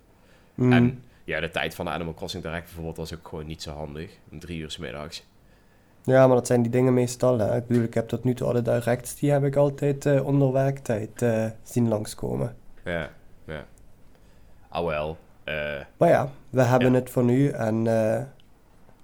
Mm. 0.54 0.72
En 0.72 1.04
ja, 1.24 1.40
de 1.40 1.50
tijd 1.50 1.74
van 1.74 1.84
de 1.84 1.90
Animal 1.90 2.14
Crossing 2.14 2.42
Direct 2.42 2.64
bijvoorbeeld 2.64 2.96
was 2.96 3.14
ook 3.14 3.28
gewoon 3.28 3.46
niet 3.46 3.62
zo 3.62 3.72
handig. 3.72 4.10
Om 4.30 4.38
drie 4.38 4.60
uur 4.60 4.70
's 4.70 4.78
middags. 4.78 5.24
Ja, 6.04 6.26
maar 6.26 6.36
dat 6.36 6.46
zijn 6.46 6.62
die 6.62 6.70
dingen 6.70 6.94
meestal. 6.94 7.38
Hè. 7.38 7.56
Ik 7.56 7.66
bedoel, 7.66 7.82
ik 7.82 7.94
heb 7.94 8.08
tot 8.08 8.24
nu 8.24 8.34
toe 8.34 8.46
alle 8.48 8.62
directs, 8.62 9.14
die 9.16 9.30
heb 9.30 9.44
ik 9.44 9.56
altijd 9.56 10.06
eh, 10.06 10.26
onder 10.26 10.52
werktijd 10.52 11.22
eh, 11.22 11.46
zien 11.62 11.88
langskomen. 11.88 12.56
Ja, 12.84 13.08
ja. 13.46 13.64
Ah 14.68 14.84
wel. 14.84 15.16
eh, 15.44 15.54
Maar 15.96 16.08
ja, 16.08 16.28
we 16.50 16.62
hebben 16.62 16.92
Ja. 16.92 16.98
het 16.98 17.10
voor 17.10 17.24
nu 17.24 17.48
en 17.48 17.86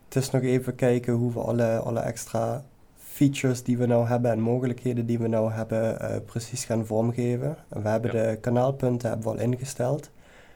het 0.08 0.16
is 0.16 0.30
nog 0.30 0.42
even 0.42 0.74
kijken 0.74 1.12
hoe 1.12 1.32
we 1.32 1.40
alle, 1.40 1.78
alle 1.78 2.00
extra 2.00 2.64
features 2.96 3.62
die 3.62 3.78
we 3.78 3.86
nou 3.86 4.06
hebben 4.06 4.30
en 4.30 4.40
mogelijkheden 4.40 5.06
die 5.06 5.18
we 5.18 5.28
nou 5.28 5.52
hebben 5.52 5.96
precies 6.24 6.64
gaan 6.64 6.86
vormgeven. 6.86 7.56
En 7.68 7.82
we 7.82 7.88
hebben 7.88 8.16
Ja. 8.16 8.30
de 8.30 8.36
kanaalpunten 8.36 9.08
hebben 9.08 9.26
we 9.26 9.32
al 9.38 9.44
ingesteld. 9.44 10.00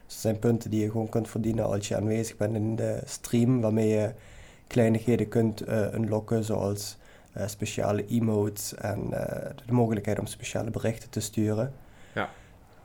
Dus 0.05 0.13
dat 0.13 0.21
zijn 0.21 0.39
punten 0.39 0.69
die 0.69 0.81
je 0.81 0.91
gewoon 0.91 1.09
kunt 1.09 1.29
verdienen 1.29 1.65
als 1.65 1.87
je 1.87 1.95
aanwezig 1.95 2.37
bent 2.37 2.55
in 2.55 2.75
de 2.75 2.99
stream, 3.05 3.61
waarmee 3.61 3.87
je 3.87 4.11
kleinigheden 4.73 5.27
kunt 5.27 5.61
eh 5.61 5.93
unlocken, 5.93 6.43
zoals 6.43 6.97
eh, 7.33 7.47
speciale 7.47 8.05
emotes 8.05 8.75
en 8.75 8.99
eh, 9.13 9.49
de 9.65 9.73
mogelijkheid 9.73 10.19
om 10.19 10.25
speciale 10.25 10.69
berichten 10.69 11.09
te 11.09 11.19
sturen. 11.19 11.73
Ja. 12.13 12.29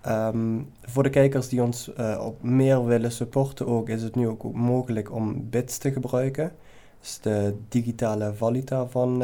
Ehm, 0.00 0.60
voor 0.82 1.02
de 1.02 1.10
kijkers 1.10 1.48
die 1.48 1.62
ons 1.62 1.92
op 2.20 2.42
meer 2.42 2.84
willen 2.84 3.12
supporten 3.12 3.66
ook, 3.66 3.88
is 3.88 4.02
het 4.02 4.14
nu 4.14 4.28
ook 4.28 4.52
mogelijk 4.52 5.12
om 5.12 5.50
bits 5.50 5.78
te 5.78 5.92
gebruiken. 5.92 6.52
Dus 7.00 7.18
de 7.20 7.56
digitale 7.68 8.34
valuta 8.34 8.86
van, 8.86 9.22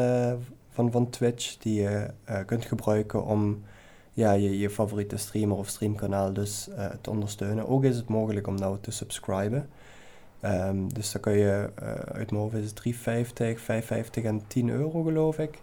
van, 0.69 0.91
van 0.91 1.09
Twitch, 1.09 1.57
die 1.57 1.81
je 1.81 2.09
kunt 2.45 2.65
gebruiken 2.65 3.25
om 3.25 3.63
ja, 4.13 4.31
je, 4.31 4.59
je 4.59 4.69
favoriete 4.69 5.17
streamer 5.17 5.57
of 5.57 5.67
streamkanaal 5.67 6.33
dus 6.33 6.69
te 7.01 7.09
ondersteunen. 7.09 7.67
Ook 7.67 7.83
is 7.83 7.95
het 7.95 8.07
mogelijk 8.07 8.47
om 8.47 8.55
nou 8.55 8.77
te 8.81 8.91
subscriben. 8.91 9.69
Ehm, 10.39 10.87
dus 10.87 11.11
dan 11.11 11.21
kun 11.21 11.33
je 11.33 11.69
eh, 11.75 11.87
uit 11.91 12.31
mijn 12.31 12.41
hoofd 12.41 12.55
is 12.55 12.65
het 12.65 12.75
3,50, 12.75 13.61
5,50 13.61 14.23
en 14.23 14.41
10 14.47 14.69
euro 14.69 15.03
geloof 15.03 15.39
ik. 15.39 15.61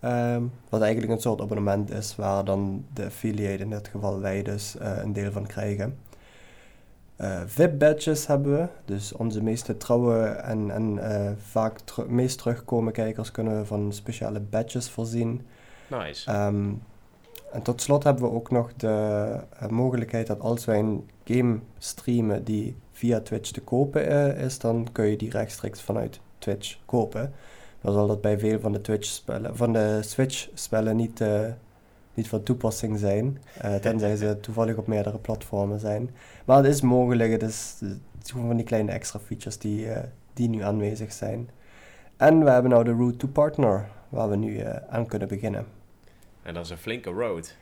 Ehm, 0.00 0.42
wat 0.68 0.80
eigenlijk 0.80 1.12
een 1.12 1.20
soort 1.20 1.40
abonnement 1.40 1.90
is 1.90 2.16
waar 2.16 2.44
dan 2.44 2.84
de 2.92 3.04
affiliate, 3.04 3.62
in 3.62 3.70
dit 3.70 3.88
geval 3.88 4.20
wij 4.20 4.42
dus, 4.42 4.76
eh, 4.76 4.96
een 5.02 5.12
deel 5.12 5.32
van 5.32 5.46
krijgen. 5.46 5.98
Eh 7.16 7.42
VIP-badges 7.46 8.26
hebben 8.26 8.52
we, 8.52 8.68
dus 8.84 9.12
onze 9.12 9.42
meeste 9.42 9.76
trouwe 9.76 10.24
en, 10.24 10.70
en 10.70 10.98
vaak 11.38 11.80
meest 12.08 12.38
terugkomen 12.38 12.92
kijkers 12.92 13.30
kunnen 13.30 13.58
we 13.58 13.66
van 13.66 13.92
speciale 13.92 14.40
badges 14.40 14.90
voorzien. 14.90 15.46
nice. 15.88 16.30
Ehm, 16.30 16.72
en 17.52 17.62
tot 17.62 17.82
slot 17.82 18.04
hebben 18.04 18.22
we 18.22 18.30
ook 18.30 18.50
nog 18.50 18.72
de 18.76 19.40
mogelijkheid 19.70 20.26
dat 20.26 20.40
als 20.40 20.64
wij 20.64 20.78
een 20.78 21.08
game 21.24 21.58
streamen 21.78 22.44
die 22.44 22.76
via 22.94 23.20
Twitch 23.20 23.50
te 23.50 23.60
kopen 23.60 24.06
eh, 24.06 24.44
is, 24.44 24.58
dan 24.58 24.88
kun 24.92 25.06
je 25.06 25.16
die 25.16 25.30
rechtstreeks 25.30 25.80
vanuit 25.80 26.20
Twitch 26.38 26.78
kopen. 26.84 27.32
Dan 27.80 27.92
zal 27.92 28.06
dat 28.06 28.20
bij 28.20 28.38
veel 28.38 28.60
van 28.60 28.72
de 28.72 28.80
Twitch-spellen, 28.80 29.56
van 29.56 29.72
de 29.72 29.98
Switch-spellen 30.02 30.96
niet, 30.96 31.20
eh, 31.20 31.40
niet 32.14 32.28
van 32.28 32.42
toepassing 32.42 32.98
zijn, 32.98 33.38
eh, 33.58 33.74
tenzij 33.86 34.16
ze 34.16 34.40
toevallig 34.40 34.76
op 34.76 34.86
meerdere 34.86 35.18
platformen 35.18 35.80
zijn. 35.80 36.10
Maar 36.44 36.56
het 36.56 36.66
is 36.66 36.80
mogelijk, 36.80 37.32
het 37.32 37.42
is, 37.42 37.76
het 37.80 38.24
is 38.24 38.30
gewoon 38.30 38.46
van 38.46 38.56
die 38.56 38.66
kleine 38.66 38.92
extra 38.92 39.18
features 39.18 39.58
die, 39.58 39.86
die 40.32 40.48
nu 40.48 40.62
aanwezig 40.62 41.12
zijn. 41.12 41.50
En 42.16 42.44
we 42.44 42.50
hebben 42.50 42.70
nou 42.70 42.84
de 42.84 42.92
Route 42.92 43.16
to 43.16 43.28
Partner, 43.28 43.88
waar 44.08 44.30
we 44.30 44.36
nu 44.36 44.62
aan 44.88 45.06
kunnen 45.06 45.28
beginnen. 45.28 45.66
En 46.42 46.54
dat 46.54 46.64
is 46.64 46.70
een 46.70 46.78
flinke 46.78 47.10
road. 47.10 47.56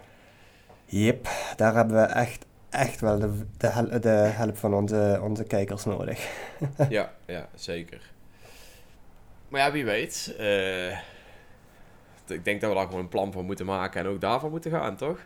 Yep, 0.84 1.28
daar 1.56 1.74
hebben 1.74 1.96
we 1.96 2.02
echt, 2.02 2.46
echt 2.72 3.00
wel 3.00 3.18
de, 3.18 3.30
de, 3.56 3.98
de 4.00 4.08
help 4.08 4.56
van 4.56 4.74
onze, 4.74 5.20
onze 5.22 5.44
kijkers 5.44 5.84
nodig. 5.84 6.28
ja, 6.88 7.12
ja, 7.26 7.48
zeker. 7.54 8.00
Maar 9.48 9.60
ja, 9.60 9.72
wie 9.72 9.84
weet. 9.84 10.34
eh, 10.38 10.90
ik 12.26 12.44
denk 12.44 12.60
dat 12.60 12.70
we 12.70 12.76
daar 12.76 12.86
gewoon 12.86 13.00
een 13.00 13.08
plan 13.08 13.32
voor 13.32 13.44
moeten 13.44 13.66
maken 13.66 14.00
en 14.00 14.06
ook 14.06 14.20
daarvoor 14.20 14.50
moeten 14.50 14.70
gaan, 14.70 14.96
toch? 14.96 15.18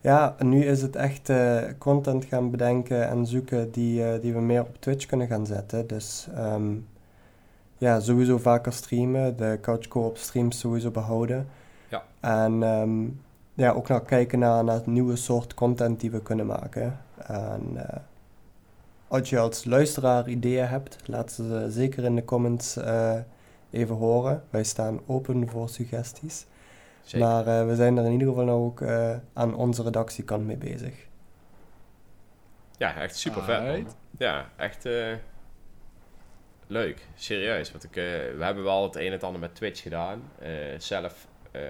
Ja, 0.00 0.36
nu 0.38 0.64
is 0.64 0.82
het 0.82 0.96
echt 0.96 1.28
eh, 1.28 1.62
content 1.78 2.24
gaan 2.24 2.50
bedenken 2.50 3.08
en 3.08 3.26
zoeken 3.26 3.70
die, 3.70 4.04
eh, 4.04 4.20
die 4.20 4.32
we 4.32 4.40
meer 4.40 4.60
op 4.60 4.76
Twitch 4.80 5.06
kunnen 5.06 5.26
gaan 5.26 5.46
zetten. 5.46 5.86
Dus 5.86 6.28
ehm, 6.34 6.74
ja, 7.78 8.00
sowieso 8.00 8.38
vaker 8.38 8.72
streamen, 8.72 9.36
de 9.36 9.58
Couch 9.60 9.88
Co-op 9.88 10.16
streams 10.16 10.58
sowieso 10.58 10.90
behouden. 10.90 11.48
Ja. 11.88 12.04
En 12.20 12.62
ehm, 12.62 13.06
ja, 13.58 13.70
ook 13.70 13.88
nog 13.88 14.04
kijken 14.04 14.38
naar, 14.38 14.64
naar 14.64 14.74
het 14.74 14.86
nieuwe 14.86 15.16
soort 15.16 15.54
content 15.54 16.00
die 16.00 16.10
we 16.10 16.22
kunnen 16.22 16.46
maken. 16.46 16.98
En 17.26 17.70
eh, 17.74 18.00
als 19.08 19.30
je 19.30 19.38
als 19.38 19.64
luisteraar 19.64 20.28
ideeën 20.28 20.66
hebt, 20.66 20.98
laat 21.04 21.32
ze 21.32 21.66
zeker 21.70 22.04
in 22.04 22.14
de 22.14 22.24
comments 22.24 22.76
eh, 22.76 23.18
even 23.70 23.94
horen. 23.94 24.42
Wij 24.50 24.64
staan 24.64 25.00
open 25.06 25.48
voor 25.48 25.68
suggesties. 25.68 26.46
Zeker. 27.02 27.26
Maar 27.26 27.46
eh, 27.46 27.66
we 27.66 27.74
zijn 27.74 27.96
er 27.96 28.04
in 28.04 28.12
ieder 28.12 28.28
geval 28.28 28.44
nou 28.44 28.64
ook 28.64 28.80
eh, 28.80 29.16
aan 29.32 29.54
onze 29.54 29.82
redactiekant 29.82 30.46
mee 30.46 30.56
bezig. 30.56 31.06
Ja, 32.76 32.96
echt 32.96 33.16
super 33.16 33.42
vet. 33.42 33.96
Ja, 34.18 34.48
echt 34.56 34.86
eh, 34.86 35.14
leuk. 36.66 37.06
Serieus. 37.14 37.70
Want 37.70 37.84
ik, 37.84 37.94
we 38.36 38.44
hebben 38.44 38.64
wel 38.64 38.82
het 38.82 38.96
een 38.96 39.06
en 39.06 39.12
het 39.12 39.22
ander 39.22 39.40
met 39.40 39.54
Twitch 39.54 39.82
gedaan. 39.82 40.22
Eh, 40.38 40.50
zelf 40.78 41.26
eh, 41.50 41.62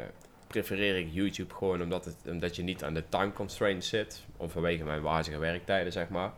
prefereer 0.48 0.98
ik 0.98 1.08
YouTube 1.10 1.54
gewoon 1.54 1.82
omdat, 1.82 2.04
het, 2.04 2.16
omdat 2.28 2.56
je 2.56 2.62
niet 2.62 2.84
aan 2.84 2.94
de 2.94 3.04
time 3.08 3.32
constraints 3.32 3.88
zit. 3.88 4.24
Om 4.36 4.50
vanwege 4.50 4.84
mijn 4.84 5.02
wazige 5.02 5.38
werktijden, 5.38 5.92
zeg 5.92 6.08
maar. 6.08 6.32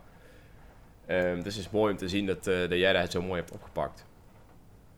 Ehm, 1.05 1.35
dus 1.41 1.55
het 1.55 1.65
is 1.65 1.69
mooi 1.69 1.91
om 1.91 1.97
te 1.97 2.09
zien 2.09 2.25
dat, 2.25 2.47
eh, 2.47 2.59
dat 2.59 2.77
jij 2.77 2.93
dat 2.93 3.11
zo 3.11 3.21
mooi 3.21 3.39
hebt 3.39 3.51
opgepakt. 3.51 4.05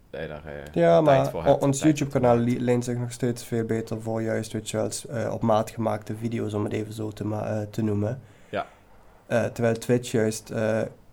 Dat 0.10 0.22
je 0.22 0.27
daar, 0.27 0.46
eh, 0.46 0.74
Ja, 0.74 1.01
tijd 1.01 1.03
maar 1.03 1.29
voor 1.29 1.43
hebt, 1.43 1.63
ons 1.63 1.82
YouTube-kanaal 1.82 2.38
leent 2.38 2.84
zich 2.84 2.98
nog 2.98 3.12
steeds 3.12 3.46
veel 3.46 3.65
beter 3.65 4.01
voor 4.01 4.22
juist, 4.22 4.51
weet 4.53 4.70
je 4.70 4.77
wel, 4.77 4.89
eh, 5.10 5.34
op 5.34 5.41
maat 5.41 5.70
gemaakte 5.70 6.15
video's, 6.15 6.53
om 6.53 6.63
het 6.63 6.74
even 6.74 6.93
zo 6.93 7.12
te, 7.12 7.67
te 7.70 7.82
noemen. 7.84 8.22
Ja. 8.50 8.65
Terwijl 9.27 9.77
Twitch 9.77 10.12
juist, 10.12 10.50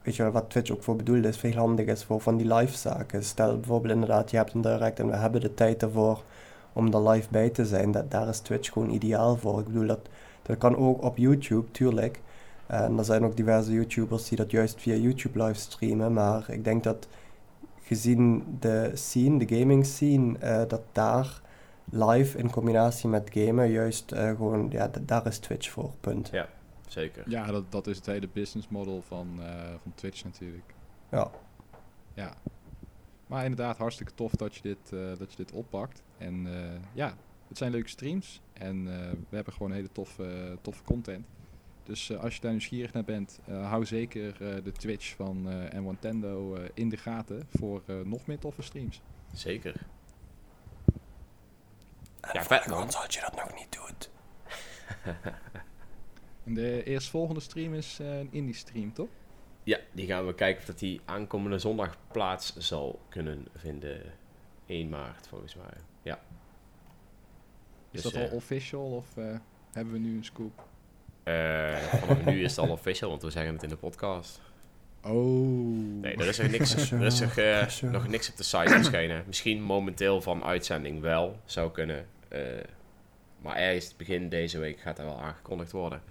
weet 0.02 0.16
je 0.16 0.22
wel, 0.22 0.32
wat 0.32 0.50
Twitch 0.50 0.70
ook 0.70 0.82
voor 0.82 0.96
bedoeld 0.96 1.24
is, 1.24 1.36
veel 1.36 1.52
handiger 1.52 1.92
is 1.92 2.04
voor 2.04 2.20
van 2.20 2.36
die 2.36 2.54
live 2.54 2.76
zaken. 2.76 3.24
Stel 3.24 3.56
bijvoorbeeld 3.56 3.94
inderdaad, 3.94 4.30
je 4.30 4.36
hebt 4.36 4.52
een 4.52 4.60
direct 4.60 4.98
en 4.98 5.10
we 5.10 5.16
hebben 5.16 5.40
de 5.40 5.54
tijd 5.54 5.82
ervoor 5.82 6.22
om 6.72 6.94
er 6.94 7.08
live 7.08 7.28
bij 7.30 7.50
te 7.50 7.66
zijn. 7.66 7.92
Dat, 7.92 8.10
daar 8.10 8.28
is 8.28 8.40
Twitch 8.40 8.72
gewoon 8.72 8.90
ideaal 8.90 9.36
voor. 9.36 9.58
Ik 9.58 9.66
bedoel, 9.66 9.86
dat, 9.86 10.08
dat 10.42 10.58
kan 10.58 10.76
ook 10.76 11.02
op 11.02 11.16
YouTube, 11.16 11.70
tuurlijk. 11.70 12.20
En 12.66 12.98
er 12.98 13.04
zijn 13.04 13.24
ook 13.24 13.36
diverse 13.36 13.72
YouTubers 13.72 14.28
die 14.28 14.38
dat 14.38 14.50
juist 14.50 14.80
via 14.80 14.94
YouTube 14.94 15.44
live 15.44 15.60
streamen, 15.60 16.12
maar 16.12 16.50
ik 16.50 16.64
denk 16.64 16.82
dat 16.84 17.08
gezien 17.82 18.56
de 18.60 18.90
scene, 18.94 19.44
de 19.44 19.58
gaming 19.58 19.86
scene, 19.86 20.38
eh, 20.38 20.62
dat 20.68 20.82
daar 20.92 21.40
live 21.90 22.38
in 22.38 22.50
combinatie 22.50 23.08
met 23.08 23.30
gamen 23.32 23.70
juist 23.70 24.12
eh, 24.12 24.28
gewoon, 24.28 24.66
ja, 24.70 24.90
daar 25.00 25.26
is 25.26 25.38
Twitch 25.38 25.70
voor, 25.70 25.90
punt. 26.00 26.30
Zeker. 26.86 27.22
Ja, 27.26 27.46
dat, 27.46 27.64
dat 27.68 27.86
is 27.86 27.96
het 27.96 28.06
hele 28.06 28.28
business 28.32 28.68
model 28.68 29.02
van, 29.06 29.28
eh, 29.40 29.52
van 29.82 29.92
Twitch 29.94 30.24
natuurlijk. 30.24 30.74
Ja. 31.10 31.30
Ja. 32.14 32.34
Maar 33.30 33.42
inderdaad, 33.44 33.76
hartstikke 33.76 34.14
tof 34.14 34.32
dat 34.32 34.54
je 34.54 34.62
dit, 34.62 34.92
eh, 34.92 35.18
dat 35.18 35.30
je 35.30 35.36
dit 35.36 35.52
oppakt. 35.52 36.02
En 36.18 36.46
eh, 36.46 36.80
ja, 36.92 37.14
het 37.48 37.58
zijn 37.58 37.70
leuke 37.70 37.88
streams. 37.88 38.40
En 38.52 38.76
eh, 39.00 39.10
we 39.28 39.36
hebben 39.36 39.52
gewoon 39.52 39.72
hele 39.72 39.92
toffe, 39.92 40.58
toffe 40.60 40.82
content. 40.84 41.26
Dus 41.82 42.10
eh, 42.10 42.20
als 42.22 42.34
je 42.34 42.40
daar 42.40 42.50
nieuwsgierig 42.50 42.92
naar 42.92 43.04
bent, 43.04 43.40
eh, 43.46 43.68
hou 43.68 43.84
zeker 43.84 44.32
eh, 44.56 44.64
de 44.64 44.72
Twitch 44.72 45.14
van 45.16 45.50
eh 45.50 45.74
en 45.74 45.82
Nintendo 45.84 46.58
in 46.74 46.88
de 46.88 46.96
gaten 46.96 47.46
voor 47.58 47.82
eh, 47.86 48.00
nog 48.00 48.26
meer 48.26 48.38
toffe 48.38 48.62
streams. 48.62 49.00
Zeker. 49.32 49.86
En 52.20 52.44
Ja, 52.48 52.64
ons 52.82 52.96
als 52.96 53.14
je 53.14 53.20
dat 53.20 53.36
nog 53.36 53.54
niet 53.54 53.72
doet. 53.72 54.10
En 56.44 56.54
de 56.54 56.82
eerstvolgende 56.84 57.40
stream 57.40 57.74
is 57.74 57.98
eh, 58.00 58.18
een 58.18 58.28
indie 58.32 58.54
stream, 58.54 58.92
toch? 58.92 59.08
Ja, 59.62 59.78
die 59.92 60.06
gaan 60.06 60.26
we 60.26 60.34
kijken 60.34 60.60
of 60.60 60.66
dat 60.66 60.78
die 60.78 61.00
aankomende 61.04 61.58
zondag 61.58 61.96
plaats 62.12 62.56
zal 62.56 63.00
kunnen 63.08 63.46
vinden. 63.56 64.02
1 64.66 64.88
maart 64.88 65.26
volgens 65.26 65.54
mij. 65.54 65.74
Ja. 66.02 66.20
Is 67.90 68.02
Dus, 68.02 68.12
dat 68.12 68.22
al 68.22 68.28
eh, 68.28 68.32
official 68.34 68.82
of 68.90 69.16
eh, 69.16 69.24
hebben 69.72 69.92
we 69.92 69.98
nu 70.00 70.16
een 70.16 70.24
scoop? 70.24 70.64
eh, 71.22 71.76
vanaf 71.76 72.24
nu 72.24 72.42
is 72.42 72.56
het 72.56 72.66
al 72.66 72.72
official, 72.72 73.10
want 73.10 73.22
we 73.22 73.30
zeggen 73.30 73.52
het 73.52 73.62
in 73.62 73.68
de 73.68 73.76
podcast. 73.76 74.40
Oh. 75.04 76.00
Nee, 76.00 76.16
er 76.16 76.26
is 76.28 76.38
niks, 76.38 76.90
er 76.90 77.02
is 77.02 77.20
nog, 77.20 77.36
eh, 77.36 78.06
niks 78.06 78.30
op 78.30 78.36
de 78.36 78.42
site 78.42 78.68
verschenen. 78.68 79.24
Misschien 79.26 79.62
momenteel 79.62 80.20
van 80.22 80.44
uitzending 80.44 81.00
wel, 81.00 81.36
zou 81.44 81.70
kunnen. 81.70 82.06
eh, 82.28 82.40
maar 83.42 83.56
ergens 83.56 83.96
begin 83.96 84.28
deze 84.28 84.58
week 84.58 84.80
gaat 84.80 84.96
dat 84.96 85.06
wel 85.06 85.20
aangekondigd 85.20 85.72
worden. 85.72 86.02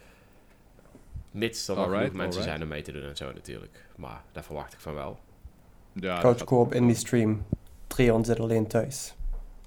Mits 1.31 1.67
er 1.67 1.75
nog 1.75 1.91
genoeg 1.91 2.11
mensen 2.11 2.43
zijn 2.43 2.61
om 2.61 2.67
mee 2.67 2.81
te 2.81 2.91
doen 2.91 3.03
en 3.03 3.17
zo 3.17 3.31
natuurlijk. 3.33 3.85
Maar 3.95 4.21
daar 4.31 4.43
verwacht 4.43 4.73
ik 4.73 4.79
van 4.79 4.93
wel. 4.93 5.19
Ja, 5.93 6.21
dat 6.21 6.37
gaat- 6.37 6.43
Co-op 6.47 6.73
in 6.73 6.85
die 6.87 6.95
stream. 6.95 7.45
Treon 7.87 8.25
zit 8.25 8.39
alleen 8.39 8.67
thuis. 8.67 9.13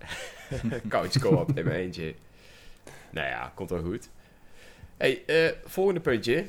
Couch 0.88 1.18
co-op 1.18 1.48
in 1.58 1.64
mijn 1.64 1.76
eentje. 1.80 2.14
Nou 3.10 3.26
ja, 3.28 3.52
komt 3.54 3.70
wel 3.70 3.82
goed. 3.82 4.08
Hey, 4.96 5.22
eh, 5.26 5.52
volgende 5.64 6.00
puntje. 6.00 6.46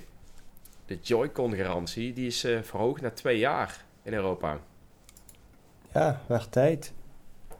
De 0.86 0.98
Joy-Con 1.02 1.56
garantie, 1.56 2.14
die 2.14 2.28
is 2.28 2.44
eh, 2.44 2.62
verhoogd 2.62 3.02
naar 3.02 3.14
twee 3.14 3.38
jaar 3.38 3.84
in 4.04 4.14
Europa. 4.14 4.60
Ja, 5.94 6.22
werd 6.28 6.52
tijd. 6.52 6.94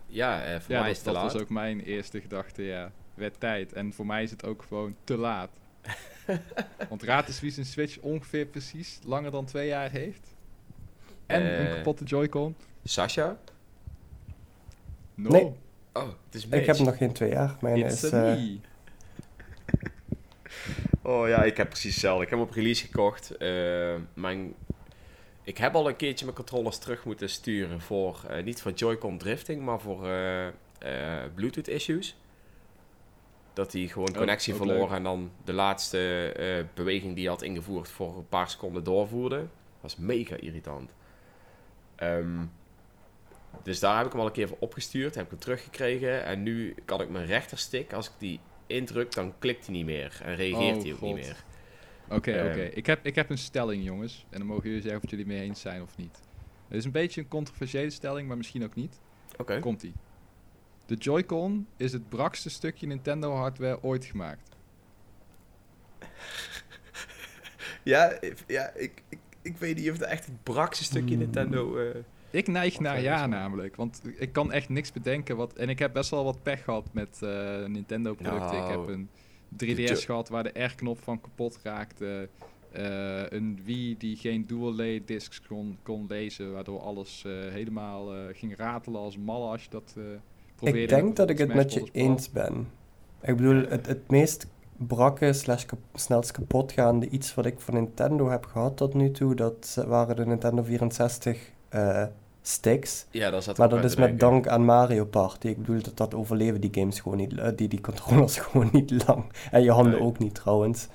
ja, 0.06 0.44
eh, 0.44 0.60
voor 0.60 0.72
Ja, 0.76 0.82
mij 0.82 0.90
is 0.90 0.96
dat, 0.96 0.96
het 0.96 0.98
te 0.98 1.04
dat 1.06 1.14
laat. 1.14 1.34
was 1.34 1.42
ook 1.42 1.50
mijn 1.50 1.80
eerste 1.82 2.22
gedachte, 2.22 2.64
ja. 2.64 2.92
Werd 3.14 3.40
tijd. 3.40 3.74
En 3.74 3.94
voor 3.94 4.06
mij 4.06 4.24
is 4.24 4.32
het 4.32 4.46
ook 4.46 4.64
gewoon 4.68 4.96
te 5.04 5.18
laat. 5.18 5.50
Want 6.90 7.04
raad 7.04 7.28
eens 7.28 7.40
wie 7.40 7.52
zijn 7.52 7.66
Switch 7.66 8.00
ongeveer 8.00 8.46
precies 8.46 9.00
langer 9.04 9.32
dan 9.32 9.46
twee 9.46 9.68
jaar 9.68 9.92
heeft. 9.92 10.28
En 11.26 11.46
een 11.46 11.68
Eh, 11.68 11.74
kapotte 11.76 12.04
Joy-Con. 12.04 12.56
Sasha? 12.84 13.38
No. 15.16 15.30
Nee. 15.30 15.52
Oh, 15.94 16.08
het 16.26 16.36
is 16.36 16.48
Ik 16.48 16.66
heb 16.66 16.78
nog 16.78 16.98
geen 16.98 17.14
twee 17.14 17.30
jaar. 17.30 17.58
Mijn 17.62 17.78
It's 17.78 18.04
is... 18.04 18.14
a 18.14 18.22
me. 18.22 18.58
Oh 21.02 21.28
ja, 21.28 21.44
ik 21.44 21.58
heb 21.58 21.70
precies 21.70 21.92
hetzelfde. 21.92 22.24
Ik 22.24 22.30
heb 22.30 22.40
hem 22.40 22.48
op 22.48 22.54
release 22.54 22.86
gekocht. 22.86 23.38
Eh, 23.38 23.96
mijn... 24.14 24.54
Ik 25.44 25.58
heb 25.58 25.76
al 25.76 25.88
een 25.88 25.96
keertje 25.96 26.26
mijn 26.26 26.38
controllers 26.38 26.78
terug 26.78 27.06
moeten 27.06 27.30
sturen 27.30 27.82
voor, 27.82 28.24
eh, 28.30 28.44
niet 28.44 28.62
voor 28.62 28.72
Joy-Con 28.72 29.18
drifting, 29.18 29.62
maar 29.62 29.80
voor 29.80 30.08
eh, 30.08 30.48
eh, 30.48 30.54
Bluetooth 31.36 31.68
issues. 31.68 32.16
Dat 33.54 33.74
hij 33.74 33.88
gewoon 33.88 34.10
Oh, 34.10 34.16
connectie 34.16 34.54
verloor 34.54 34.92
en 34.94 35.04
dan 35.04 35.32
de 35.44 35.54
laatste 35.54 36.32
eh, 36.32 36.66
beweging 36.74 37.14
die 37.16 37.24
hij 37.24 37.34
had 37.34 37.42
ingevoerd 37.42 37.88
voor 37.90 38.18
een 38.18 38.28
paar 38.30 38.50
seconden 38.50 38.84
doorvoerde. 38.84 39.36
Dat 39.38 39.48
was 39.82 39.96
mega 39.96 40.36
irritant. 40.36 40.94
Ehm, 41.96 42.46
dus 43.64 43.80
daar 43.80 43.98
heb 43.98 44.06
ik 44.06 44.12
hem 44.12 44.22
al 44.22 44.28
een 44.28 44.34
keer 44.34 44.48
voor 44.48 44.58
opgestuurd, 44.60 45.16
heb 45.16 45.24
ik 45.24 45.30
hem 45.30 45.40
teruggekregen. 45.40 46.24
En 46.26 46.44
nu 46.44 46.76
kan 46.86 47.02
ik 47.02 47.10
mijn 47.10 47.26
rechterstick, 47.26 47.94
als 47.94 48.08
ik 48.08 48.14
die 48.18 48.40
indruk, 48.68 49.12
dan 49.14 49.34
klikt 49.40 49.66
hij 49.66 49.76
niet 49.76 49.86
meer. 49.86 50.20
En 50.24 50.36
reageert 50.36 50.76
Oh, 50.78 50.82
hij 50.84 50.92
ook 50.92 50.98
God. 50.98 51.16
niet 51.16 51.26
meer. 51.26 51.44
Oké, 52.10 52.32
Ehm. 52.32 52.48
oké. 52.52 52.62
Ik, 52.64 52.86
heb, 52.86 53.06
ik 53.06 53.16
heb 53.16 53.30
een 53.30 53.38
stelling, 53.38 53.84
jongens. 53.84 54.26
En 54.30 54.38
dan 54.38 54.48
mogen 54.48 54.64
jullie 54.64 54.82
zeggen 54.82 55.02
of 55.04 55.10
jullie 55.10 55.26
het 55.26 55.34
mee 55.36 55.44
eens 55.44 55.62
zijn 55.62 55.82
of 55.82 55.98
niet. 55.98 56.20
Het 56.68 56.78
is 56.78 56.86
een 56.86 56.92
beetje 56.92 57.22
een 57.22 57.28
controversiële 57.28 57.90
stelling, 57.90 58.28
maar 58.28 58.38
misschien 58.38 58.64
ook 58.64 58.76
niet. 58.76 59.00
Oké. 59.38 59.60
Komt-ie. 59.60 59.94
De 60.94 61.00
Joy-Con 61.00 61.68
is 61.78 61.94
het 61.94 62.10
brakste 62.10 62.50
stukje 62.50 62.88
Nintendo-hardware 62.88 63.84
ooit 63.84 64.06
gemaakt. 64.06 64.50
Ja, 67.84 68.22
ik- 68.22 68.44
ja 68.48 68.72
ik, 68.76 69.04
ik, 69.10 69.20
ik 69.42 69.58
weet 69.58 69.78
niet 69.78 69.90
of 69.92 69.98
het 69.98 70.08
echt 70.08 70.26
het 70.26 70.44
brakste 70.44 70.84
stukje 70.84 71.10
Hmm. 71.16 71.18
Nintendo... 71.24 71.78
eh, 71.78 72.00
Ik 72.32 72.48
neig 72.48 72.80
naar 72.80 73.02
ja 73.02 73.24
is 73.24 73.30
namelijk. 73.30 73.76
Want 73.76 74.02
ik 74.18 74.32
kan 74.34 74.52
echt 74.52 74.70
niks 74.70 74.92
bedenken. 74.92 75.36
Wat, 75.38 75.54
en 75.54 75.70
ik 75.70 75.80
heb 75.80 75.94
best 75.94 76.10
wel 76.10 76.24
wat 76.24 76.44
pech 76.44 76.64
gehad 76.64 76.94
met 76.94 77.20
eh, 77.22 77.66
Nintendo-producten. 77.66 78.58
ik 78.58 78.64
Nou, 78.64 78.80
heb 78.80 78.88
een 78.96 79.10
de 79.50 79.66
3DS 79.76 79.90
Jo- 79.90 79.96
gehad 79.96 80.30
waar 80.30 80.44
de 80.44 80.64
R-knop 80.64 81.00
van 81.04 81.22
kapot 81.22 81.60
raakte. 81.64 82.30
Eh, 82.72 83.30
een 83.30 83.60
Wii 83.64 83.98
die 83.98 84.16
geen 84.18 84.48
dual-lay 84.48 85.02
discs 85.06 85.42
kon, 85.42 85.78
kon 85.84 86.06
lezen. 86.08 86.52
Waardoor 86.54 86.80
alles 86.82 87.24
eh, 87.26 87.32
helemaal 87.32 88.14
eh, 88.16 88.20
ging 88.38 88.56
ratelen 88.58 89.00
als 89.00 89.18
malle 89.18 89.48
als 89.52 89.64
je 89.64 89.70
dat 89.70 89.94
eh. 89.98 90.04
Ik 90.60 90.90
denk 90.90 91.16
dat 91.16 91.30
ik 91.30 91.38
het 91.38 91.54
met 91.54 91.74
je 91.74 91.90
eens 91.92 92.32
ben. 92.32 92.68
Ik 93.22 93.36
bedoel, 93.38 93.64
het, 93.68 93.88
het 93.88 94.10
meest 94.10 94.48
brakke 94.78 95.34
slash 95.34 95.66
kap- 95.66 95.80
snelst 95.94 96.32
kapotgaande 96.32 97.10
iets 97.10 97.34
wat 97.36 97.46
ik 97.46 97.60
van 97.60 97.74
Nintendo 97.74 98.30
heb 98.30 98.46
gehad 98.46 98.78
tot 98.78 98.94
nu 98.94 99.12
toe, 99.12 99.36
dat 99.36 99.84
waren 99.88 100.16
de 100.16 100.26
Nintendo 100.26 100.64
64 100.64 101.38
eh, 101.70 102.04
sticks. 102.42 103.06
ja, 103.12 103.30
daar 103.32 103.42
zat 103.42 103.58
Maar 103.58 103.70
dat 103.70 103.84
is 103.84 103.96
met 103.96 103.98
denken. 104.08 104.18
dank 104.30 104.48
aan 104.48 104.66
Mario 104.66 105.06
Party. 105.06 105.48
Ik 105.48 105.58
bedoel, 105.58 105.82
dat, 105.82 105.98
dat 105.98 106.14
overleven 106.14 106.62
die 106.62 106.70
games 106.74 107.00
gewoon 107.00 107.18
niet, 107.18 107.38
eh, 107.38 107.50
die, 107.56 107.68
die 107.68 107.82
controllers 107.82 108.38
gewoon 108.50 108.70
niet 108.72 109.08
lang. 109.08 109.24
En 109.52 109.64
je 109.64 109.72
handen 109.72 109.92
Nee. 109.94 110.02
ook 110.02 110.18
niet 110.20 110.36
trouwens. 110.36 110.88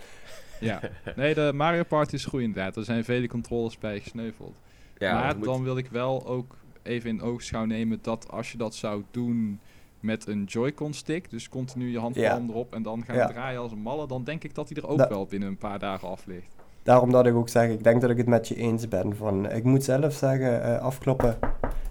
Ja, 0.60 0.80
nee, 1.16 1.34
de 1.34 1.50
Mario 1.54 1.82
Party 1.82 2.14
is 2.14 2.24
goed 2.24 2.40
inderdaad. 2.40 2.76
Er 2.76 2.84
zijn 2.84 3.04
vele 3.04 3.28
controllers 3.28 3.78
bij 3.78 4.00
gesneuveld. 4.00 4.56
Ja, 4.98 5.20
maar 5.20 5.36
moet- 5.36 5.44
dan 5.44 5.62
wil 5.62 5.76
ik 5.76 5.88
wel 5.90 6.26
ook 6.26 6.56
even 6.82 7.10
in 7.10 7.22
oogschouw 7.22 7.64
nemen 7.64 7.98
dat 8.02 8.30
als 8.30 8.52
je 8.52 8.58
dat 8.58 8.74
zou 8.74 9.02
doen 9.10 9.60
met 10.00 10.26
een 10.26 10.44
Joy-Con 10.44 10.92
stick, 10.92 11.30
dus 11.30 11.48
continu 11.48 11.90
je 11.90 11.98
handpalm 11.98 12.50
erop 12.50 12.74
en 12.74 12.82
dan 12.82 13.04
gaan 13.04 13.16
Ja. 13.16 13.26
draaien 13.26 13.60
als 13.60 13.72
een 13.72 13.78
malle, 13.78 14.06
dan 14.06 14.24
denk 14.24 14.44
ik 14.44 14.54
dat 14.54 14.68
hij 14.68 14.82
er 14.82 14.88
ook 14.88 15.08
wel 15.08 15.26
binnen 15.26 15.48
een 15.48 15.58
paar 15.58 15.78
dagen 15.78 16.08
af 16.08 16.26
ligt. 16.26 16.56
Daarom 16.82 17.10
dat 17.10 17.26
ik 17.26 17.34
ook 17.34 17.48
zeg, 17.48 17.70
ik 17.70 17.84
denk 17.84 18.00
dat 18.00 18.10
ik 18.10 18.16
het 18.16 18.26
met 18.26 18.48
je 18.48 18.54
eens 18.54 18.88
ben. 18.88 19.16
Van, 19.16 19.50
ik 19.50 19.64
moet 19.64 19.84
zelf 19.84 20.12
zeggen, 20.14 20.62
eh, 20.62 20.78
afkloppen. 20.80 21.38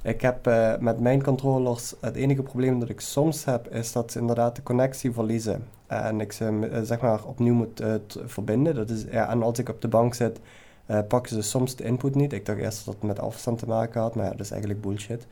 Ik 0.04 0.21
heb 0.21 0.47
eh, 0.47 0.78
met 0.78 1.00
mijn 1.00 1.23
controllers, 1.23 1.93
het 2.02 2.15
enige 2.15 2.43
probleem 2.43 2.80
dat 2.80 2.89
ik 2.89 3.00
soms 3.00 3.45
heb, 3.45 3.73
is 3.73 3.91
dat 3.91 4.12
ze 4.12 4.19
inderdaad 4.19 4.56
de 4.56 4.63
connectie 4.63 5.12
verliezen. 5.12 5.63
En 5.88 6.21
ik 6.21 6.32
ze 6.32 6.67
eh, 6.71 6.82
zeg 6.82 7.02
maar 7.02 7.26
opnieuw 7.26 7.54
moet 7.54 7.84
verbinden. 8.26 8.76
Dat 8.76 8.89
is, 8.89 9.06
ja, 9.12 9.30
en 9.30 9.43
als 9.43 9.60
ik 9.60 9.69
op 9.69 9.82
de 9.82 9.88
bank 9.88 10.13
zit, 10.13 10.39
eh, 10.88 11.00
pakken 11.08 11.36
ze 11.36 11.41
soms 11.41 11.76
de 11.76 11.84
input 11.84 12.15
niet. 12.15 12.34
Ik 12.34 12.45
dacht 12.45 12.60
eerst 12.60 12.86
dat 12.86 12.93
het 12.93 13.04
met 13.04 13.19
afstand 13.19 13.60
te 13.60 13.67
maken 13.67 14.02
had, 14.02 14.15
maar 14.15 14.26
ja, 14.26 14.32
dat 14.32 14.39
is 14.39 14.52
eigenlijk 14.52 14.82
bullshit. 14.82 15.28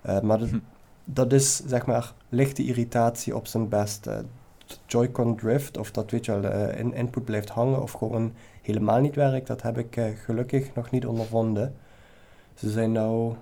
Eh, 0.00 0.20
maar 0.20 0.38
dat, 0.38 0.48
Hm. 0.48 0.58
dat 1.04 1.32
is 1.32 1.56
zeg 1.66 1.86
maar 1.86 2.12
lichte 2.28 2.64
irritatie 2.64 3.36
op 3.36 3.46
zijn 3.46 3.68
best. 3.68 4.06
Eh, 4.06 4.18
Joy-Con 4.86 5.36
drift, 5.36 5.76
of 5.76 5.90
dat 5.90 6.10
weet 6.10 6.24
je 6.24 6.40
wel, 6.40 6.70
in 6.70 6.94
input 6.94 7.24
blijft 7.24 7.48
hangen 7.48 7.82
of 7.82 7.92
gewoon 7.92 8.34
helemaal 8.62 9.00
niet 9.00 9.14
werkt, 9.14 9.46
dat 9.46 9.62
heb 9.62 9.78
ik 9.78 10.00
gelukkig 10.24 10.74
nog 10.74 10.90
niet 10.90 11.06
ondervonden. 11.06 11.74
Ze 12.54 12.70
zijn 12.70 12.92
nou 12.92 13.34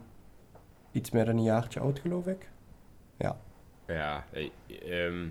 iets 0.93 1.11
meer 1.11 1.25
dan 1.25 1.37
een 1.37 1.43
jaartje 1.43 1.81
oud, 1.81 1.99
geloof 1.99 2.27
ik. 2.27 2.51
Ja, 3.87 4.25
eh, 4.31 4.51
ehm, 5.07 5.29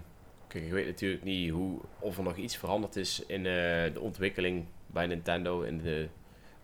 kijk, 0.47 0.63
ik 0.63 0.71
weet 0.71 0.85
natuurlijk 0.85 1.23
niet 1.23 1.51
hoe, 1.51 1.79
of 1.99 2.17
er 2.17 2.23
nog 2.23 2.35
iets 2.35 2.57
veranderd 2.57 2.95
is 2.95 3.23
in 3.25 3.45
eh, 3.45 3.93
de 3.93 3.99
ontwikkeling 3.99 4.65
bij 4.93 5.07
Nintendo 5.07 5.61
in 5.61 5.77
de 5.77 6.07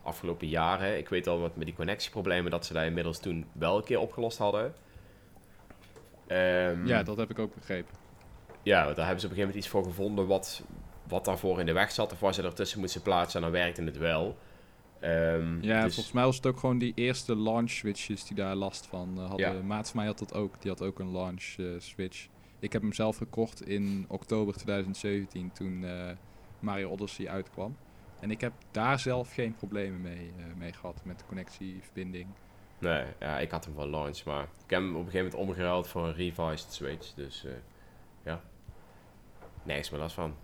afgelopen 0.03 0.47
jaren. 0.47 0.97
Ik 0.97 1.09
weet 1.09 1.27
al 1.27 1.39
wat 1.39 1.55
met 1.55 1.65
die 1.65 1.75
connectieproblemen 1.75 2.51
dat 2.51 2.65
ze 2.65 2.73
daar 2.73 2.85
inmiddels 2.85 3.19
toen 3.19 3.45
wel 3.51 3.77
een 3.77 3.83
keer 3.83 3.99
opgelost 3.99 4.37
hadden. 4.37 4.73
Ehm, 6.27 6.85
Ja, 6.87 7.03
dat 7.03 7.17
heb 7.17 7.29
ik 7.29 7.39
ook 7.39 7.53
begrepen. 7.55 7.95
Ja, 8.63 8.83
daar 8.93 9.05
hebben 9.05 9.19
ze 9.19 9.25
op 9.25 9.31
een 9.31 9.37
gegeven 9.37 9.37
moment 9.39 9.55
iets 9.55 9.67
voor 9.67 9.83
gevonden 9.83 10.27
wat, 10.27 10.63
wat 11.07 11.25
daarvoor 11.25 11.59
in 11.59 11.65
de 11.65 11.71
weg 11.73 11.91
zat. 11.91 12.11
Of 12.11 12.19
waar 12.19 12.33
ze 12.33 12.41
ertussen 12.43 12.79
moesten 12.79 13.01
plaatsen 13.01 13.39
en 13.43 13.51
dan 13.51 13.61
werkte 13.61 13.83
het 13.83 13.97
wel. 13.97 14.37
Ehm, 14.99 15.61
Ja, 15.61 15.83
dus- 15.83 15.93
volgens 15.93 16.15
mij 16.15 16.23
was 16.23 16.35
het 16.35 16.45
ook 16.45 16.59
gewoon 16.59 16.77
die 16.77 16.91
eerste 16.95 17.37
launch 17.37 17.69
switches 17.69 18.23
die 18.25 18.35
daar 18.35 18.55
last 18.55 18.85
van 18.87 19.13
eh, 19.17 19.27
hadden. 19.29 19.55
Ja. 19.55 19.61
Maat 19.61 19.87
van 19.89 19.97
mij 19.99 20.05
had 20.05 20.19
dat 20.19 20.33
ook. 20.33 20.61
Die 20.61 20.71
had 20.71 20.81
ook 20.81 20.99
een 20.99 21.11
launch 21.11 21.55
eh, 21.57 21.65
switch. 21.77 22.27
Ik 22.59 22.73
heb 22.73 22.81
hem 22.81 22.93
zelf 22.93 23.17
gekocht 23.17 23.67
in 23.67 24.05
oktober 24.07 24.53
2017 24.53 25.51
toen 25.51 25.83
eh, 25.85 25.91
Mario 26.59 26.89
Odyssey 26.89 27.29
uitkwam. 27.29 27.77
En 28.19 28.31
ik 28.31 28.41
heb 28.41 28.53
daar 28.71 28.99
zelf 28.99 29.33
geen 29.33 29.55
problemen 29.55 30.01
mee, 30.01 30.31
eh, 30.37 30.43
mee 30.57 30.73
gehad 30.73 31.01
met 31.03 31.19
de 31.19 31.25
connectieverbinding. 31.25 32.27
Nee, 32.79 33.05
ja, 33.19 33.39
ik 33.39 33.51
had 33.51 33.65
hem 33.65 33.73
van 33.73 33.89
launch, 33.89 34.23
maar 34.23 34.43
ik 34.43 34.69
heb 34.69 34.79
hem 34.79 34.95
op 34.95 35.05
een 35.05 35.11
gegeven 35.11 35.25
moment 35.31 35.49
omgeruild 35.49 35.87
voor 35.87 36.05
een 36.07 36.13
revised 36.15 36.73
Switch. 36.73 37.13
Dus 37.13 37.45
eh, 37.45 37.51
ja, 38.23 38.41
niks 39.63 39.89
meer 39.89 39.99
last 39.99 40.15
van. 40.15 40.35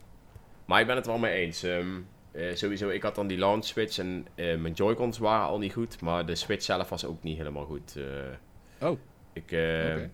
Maar 0.66 0.80
ik 0.82 0.88
ben 0.88 0.96
het 0.96 1.06
wel 1.06 1.18
mee 1.18 1.34
eens. 1.34 1.64
Ehm, 1.64 2.02
eh, 2.32 2.56
sowieso, 2.56 2.90
ik 2.90 3.04
had 3.04 3.16
dan 3.16 3.28
die 3.28 3.38
launch 3.38 3.66
Switch 3.66 3.98
en 3.98 4.28
mijn 4.36 4.74
Joy-Cons 4.74 5.18
waren 5.18 5.48
al 5.48 5.58
niet 5.58 5.74
goed, 5.74 6.02
maar 6.02 6.26
de 6.26 6.36
Switch 6.36 6.64
zelf 6.64 6.90
was 6.90 7.06
ook 7.06 7.24
niet 7.24 7.38
helemaal 7.38 7.66
goed. 7.66 7.98
Oh, 8.82 9.00
ik, 9.34 9.52
eh, 9.52 9.60
oké. 9.60 10.10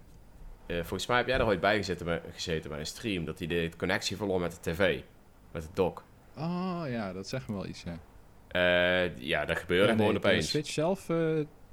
eh, 0.66 0.76
volgens 0.76 1.06
mij 1.06 1.18
heb 1.18 1.28
jij 1.28 1.38
er 1.40 1.46
ooit 1.46 1.60
bij 1.60 1.76
gezeten 1.76 2.06
bij, 2.06 2.22
gezeten 2.32 2.70
bij 2.70 2.80
een 2.80 2.86
stream, 2.86 3.26
dat 3.26 3.40
hij 3.40 3.48
de 3.48 3.70
connectie 3.78 4.18
verloor 4.18 4.40
met 4.40 4.52
de 4.52 4.72
tv, 4.72 5.02
met 5.52 5.62
de 5.62 5.70
dock. 5.74 6.04
Oh 6.40 6.84
ja, 6.88 7.14
dat 7.14 7.28
zegt 7.28 7.48
me 7.48 7.54
wel 7.54 7.66
iets, 7.66 7.84
ja. 7.84 8.00
Eh, 8.48 9.18
ja, 9.18 9.46
dat 9.46 9.58
gebeurde 9.58 9.88
Ja, 9.88 9.94
nee, 9.94 9.98
gewoon 9.98 10.22
de 10.22 10.28
opeens. 10.28 10.50
Switch 10.50 10.70
zelf, 10.70 11.10
eh, 11.10 11.18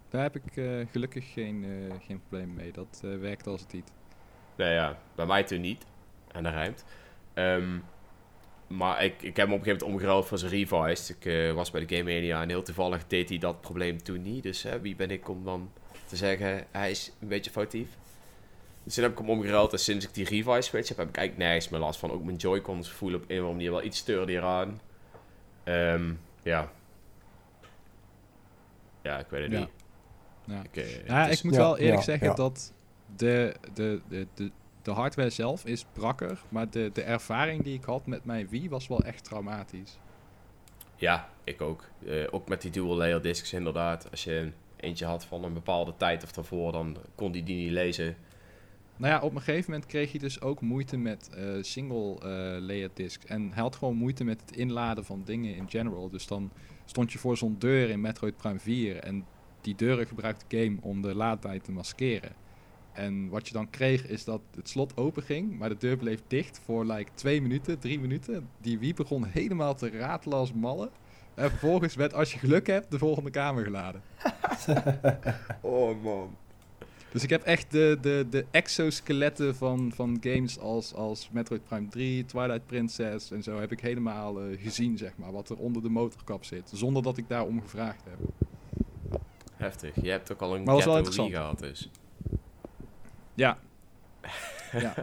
daar 0.09 0.22
heb 0.22 0.37
ik 0.37 0.57
eh, 0.57 0.64
gelukkig 0.90 1.33
geen, 1.33 1.64
geen 2.07 2.20
probleem 2.20 2.55
mee. 2.55 2.72
Dat 2.72 3.02
werkt 3.20 3.46
als 3.46 3.61
het 3.61 3.72
niet. 3.72 3.92
Nou 4.57 4.70
ja, 4.70 4.98
bij 5.14 5.26
mij 5.26 5.42
toen 5.44 5.61
niet. 5.61 5.85
En 6.33 6.42
dat 6.42 6.52
rijmt. 6.52 6.85
Ehm, 7.35 7.79
maar 8.66 9.05
ik, 9.05 9.22
ik 9.22 9.37
heb 9.37 9.46
hem 9.46 9.55
op 9.55 9.59
een 9.59 9.64
gegeven 9.64 9.64
moment 9.64 9.83
omgeruild 9.83 10.26
voor 10.26 10.38
zijn 10.38 10.50
revised. 10.50 11.16
Ik 11.20 11.52
was 11.55 11.70
bij 11.70 11.87
de 11.87 11.96
Game 11.96 12.12
Mania 12.12 12.42
en 12.42 12.48
heel 12.48 12.62
toevallig 12.62 13.07
deed 13.07 13.29
hij 13.29 13.38
dat 13.38 13.61
probleem 13.61 14.02
toen 14.02 14.22
niet. 14.22 14.42
Dus 14.42 14.66
wie 14.83 14.96
ben 14.96 15.11
ik 15.11 15.29
om 15.29 15.44
dan 15.44 15.70
te 16.07 16.16
zeggen, 16.16 16.66
hij 16.70 16.90
is 16.90 17.12
een 17.20 17.29
beetje 17.29 17.50
foutief. 17.50 17.88
Dus 18.87 18.94
toen 18.94 19.05
heb 19.05 19.12
ik 19.12 19.18
hem 19.18 19.31
omgeruild 19.31 19.72
en 19.72 19.79
sinds 19.79 20.05
ik 20.07 20.14
die 20.14 20.25
revised 20.25 20.64
switch 20.64 20.88
heb, 20.88 20.96
heb 20.96 21.09
ik 21.09 21.16
eigenlijk 21.16 21.49
nergens 21.49 21.68
meer 21.68 21.81
last 21.81 21.99
van. 21.99 22.11
Ook 22.11 22.25
mijn 22.25 22.37
Joy-Cons 22.37 22.90
voelen 22.90 23.20
op 23.22 23.25
een 23.31 23.37
of 23.37 23.42
andere 23.42 23.55
manier 23.55 23.70
wel 23.70 23.83
iets 23.83 23.99
sturdier 23.99 24.42
aan. 24.42 24.81
Ehm, 25.64 26.12
ja. 26.42 26.70
Ja, 29.03 29.18
ik 29.18 29.27
weet 29.29 29.42
het 29.42 29.53
Ja. 29.53 29.59
niet. 29.59 29.68
Ja. 30.44 30.62
Ik, 30.62 30.77
eh, 30.77 31.07
Ja, 31.07 31.27
ik 31.27 31.42
moet 31.42 31.55
Ja, 31.55 31.59
wel 31.61 31.77
eerlijk 31.79 31.96
ja, 31.99 32.03
zeggen 32.05 32.27
ja. 32.29 32.35
dat 32.35 32.72
de, 33.16 33.55
de, 33.75 34.01
de, 34.09 34.27
de, 34.35 34.51
de 34.83 34.90
hardware 34.90 35.31
zelf 35.31 35.64
is 35.64 35.85
brakker, 35.92 36.42
maar 36.49 36.70
de, 36.70 36.90
de 36.92 37.03
ervaring 37.03 37.62
die 37.62 37.75
ik 37.75 37.85
had 37.85 38.07
met 38.07 38.25
mijn 38.25 38.49
Wii 38.49 38.68
was 38.68 38.87
wel 38.88 39.03
echt 39.05 39.25
traumatisch. 39.25 39.99
Ja, 40.96 41.29
ik 41.44 41.61
ook. 41.61 41.85
Eh, 42.07 42.25
ook 42.31 42.49
met 42.49 42.62
die 42.62 42.70
dual 42.70 42.96
layer 42.96 43.22
discs 43.22 43.53
inderdaad. 43.53 44.11
Als 44.11 44.25
je 44.25 44.51
eentje 44.77 45.05
had 45.07 45.25
van 45.25 45.44
een 45.44 45.53
bepaalde 45.55 45.94
tijd 45.96 46.22
of 46.25 46.33
daarvoor, 46.33 46.72
dan 46.72 46.96
kon 47.14 47.33
die 47.33 47.42
die 47.42 47.57
niet 47.57 47.70
lezen. 47.72 48.16
Nou 48.97 49.13
ja, 49.13 49.21
op 49.21 49.35
een 49.35 49.43
gegeven 49.43 49.71
moment 49.71 49.89
kreeg 49.89 50.13
je 50.13 50.19
dus 50.19 50.41
ook 50.41 50.61
moeite 50.61 50.97
met 50.97 51.29
eh, 51.35 51.45
single 51.61 52.15
eh, 52.15 52.63
layer 52.63 52.91
discs. 52.95 53.27
En 53.27 53.53
hij 53.53 53.63
had 53.63 53.77
gewoon 53.77 53.97
moeite 53.97 54.25
met 54.25 54.41
het 54.41 54.57
inladen 54.57 55.05
van 55.05 55.23
dingen 55.25 55.55
in 55.55 55.71
general. 55.71 56.11
Dus 56.11 56.27
dan 56.27 56.51
stond 56.85 57.13
je 57.13 57.19
voor 57.19 57.37
zo'n 57.37 57.57
deur 57.59 57.91
in 57.91 58.01
Metroid 58.01 58.37
Prime 58.37 58.59
4 58.59 58.97
en 58.97 59.25
die 59.61 59.75
deuren 59.75 60.07
gebruikt 60.07 60.45
de 60.49 60.63
game 60.63 60.77
om 60.81 61.03
de 61.03 61.15
laadtijd 61.15 61.65
te 61.65 61.73
maskeren. 61.73 62.33
En 62.93 63.29
wat 63.29 63.47
je 63.47 63.53
dan 63.53 63.71
kreeg 63.71 64.07
is 64.07 64.25
dat 64.25 64.41
het 64.55 64.69
slot 64.69 64.97
open 64.97 65.23
ging, 65.23 65.59
maar 65.59 65.69
de 65.69 65.77
deur 65.77 65.97
bleef 65.97 66.21
dicht 66.27 66.61
voor 66.65 66.85
like 66.85 67.11
twee 67.15 67.43
minuten, 67.43 67.79
drie 67.79 68.01
minuten. 68.01 68.49
Die 68.61 68.79
Wii 68.79 68.95
begon 68.95 69.25
helemaal 69.25 69.75
te 69.75 69.91
ratelen 69.91 70.39
als 70.39 70.53
mallen. 70.53 70.91
En 71.35 71.51
vervolgens 71.51 71.95
werd, 71.95 72.15
als 72.15 72.33
je 72.33 72.39
geluk 72.39 72.67
hebt, 72.67 72.91
de 72.91 72.99
volgende 72.99 73.31
kamer 73.31 73.65
geladen. 73.65 74.03
Oh 75.61 76.03
man. 76.03 76.37
Dus 77.16 77.24
ik 77.24 77.31
heb 77.31 77.42
echt 77.42 77.70
de, 77.70 77.98
de, 78.00 78.26
de 78.31 78.46
exoskeletten 78.50 79.57
van, 79.57 79.92
van 79.94 80.18
games 80.20 80.59
als, 80.59 80.94
als 80.94 81.29
Metroid 81.33 81.64
Prime 81.64 81.88
3, 81.88 82.24
Twilight 82.24 82.66
Princess 82.66 83.31
en 83.31 83.42
zo 83.42 83.61
heb 83.61 83.72
ik 83.72 83.81
helemaal 83.81 84.40
eh, 84.40 84.62
gezien, 84.62 84.98
zeg 84.98 85.12
maar. 85.16 85.33
Wat 85.33 85.48
er 85.48 85.57
onder 85.57 85.83
de 85.83 85.88
motorkap 85.88 86.44
zit, 86.44 86.70
zonder 86.74 87.02
dat 87.02 87.16
ik 87.16 87.29
daarom 87.29 87.62
gevraagd 87.62 88.05
heb. 88.05 88.18
Heftig. 89.57 89.94
Je 90.02 90.11
hebt 90.11 90.33
ook 90.33 90.40
al 90.40 90.55
een 90.55 90.62
Maar 90.62 90.81
Ghetto 90.81 91.22
Wii 91.22 91.31
gehad 91.31 91.59
dus. 91.59 91.90
Ja. 93.35 93.59
ja. 94.72 94.94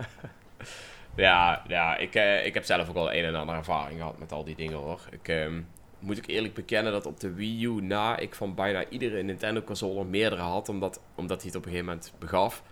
Ja, 1.16 1.64
ja 1.68 1.98
ik, 1.98 2.16
eh, 2.16 2.46
ik 2.46 2.54
heb 2.54 2.64
zelf 2.64 2.90
ook 2.90 2.96
al 2.96 3.14
een 3.14 3.24
en 3.24 3.36
ander 3.36 3.56
ervaring 3.56 4.00
gehad 4.00 4.20
met 4.20 4.32
al 4.32 4.44
die 4.44 4.56
dingen 4.56 4.78
hoor. 4.78 5.02
Ik 5.12 5.28
ehm, 5.28 5.62
moet 6.04 6.18
ik 6.18 6.28
eerlijk 6.28 6.54
bekennen 6.54 6.92
dat 6.92 7.06
op 7.06 7.20
de 7.20 7.34
Wii 7.34 7.66
U 7.66 7.82
na 7.82 8.18
ik 8.18 8.36
van 8.36 8.56
bijna 8.56 8.90
iedere 8.90 9.22
Nintendo 9.22 9.62
console 9.62 10.04
meerdere 10.06 10.42
had, 10.42 10.70
omdat, 10.70 11.02
omdat 11.16 11.38
hij 11.42 11.48
het 11.48 11.56
op 11.56 11.66
een 11.66 11.72
gegeven 11.72 11.92
moment 11.94 12.14
begaf. 12.20 12.64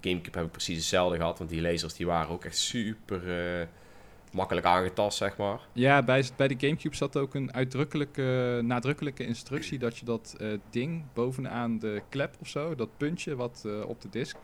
Gamecube 0.00 0.38
heb 0.38 0.46
ik 0.46 0.52
precies 0.52 0.76
hetzelfde 0.76 1.16
gehad, 1.16 1.38
want 1.38 1.50
die 1.50 1.60
lasers 1.60 1.94
die 1.94 2.06
waren 2.06 2.30
ook 2.30 2.44
echt 2.44 2.58
super 2.58 3.38
eh, 3.60 3.66
makkelijk 4.32 4.66
aangetast, 4.66 5.16
zeg 5.18 5.36
maar. 5.36 5.60
Ja, 5.72 6.02
bij, 6.02 6.24
bij 6.36 6.48
de 6.48 6.54
Gamecube 6.58 6.96
zat 6.96 7.16
ook 7.16 7.34
een 7.34 7.52
uitdrukkelijke, 7.54 8.60
nadrukkelijke 8.64 9.26
instructie 9.26 9.78
dat 9.78 9.98
je 9.98 10.04
dat 10.04 10.34
eh, 10.38 10.48
ding 10.70 11.04
bovenaan 11.12 11.78
de 11.78 12.02
klep 12.08 12.34
of 12.40 12.48
zo, 12.48 12.74
dat 12.74 12.96
puntje 12.96 13.36
wat 13.36 13.62
eh, 13.66 13.88
op 13.88 14.00
de 14.00 14.08
disk 14.08 14.36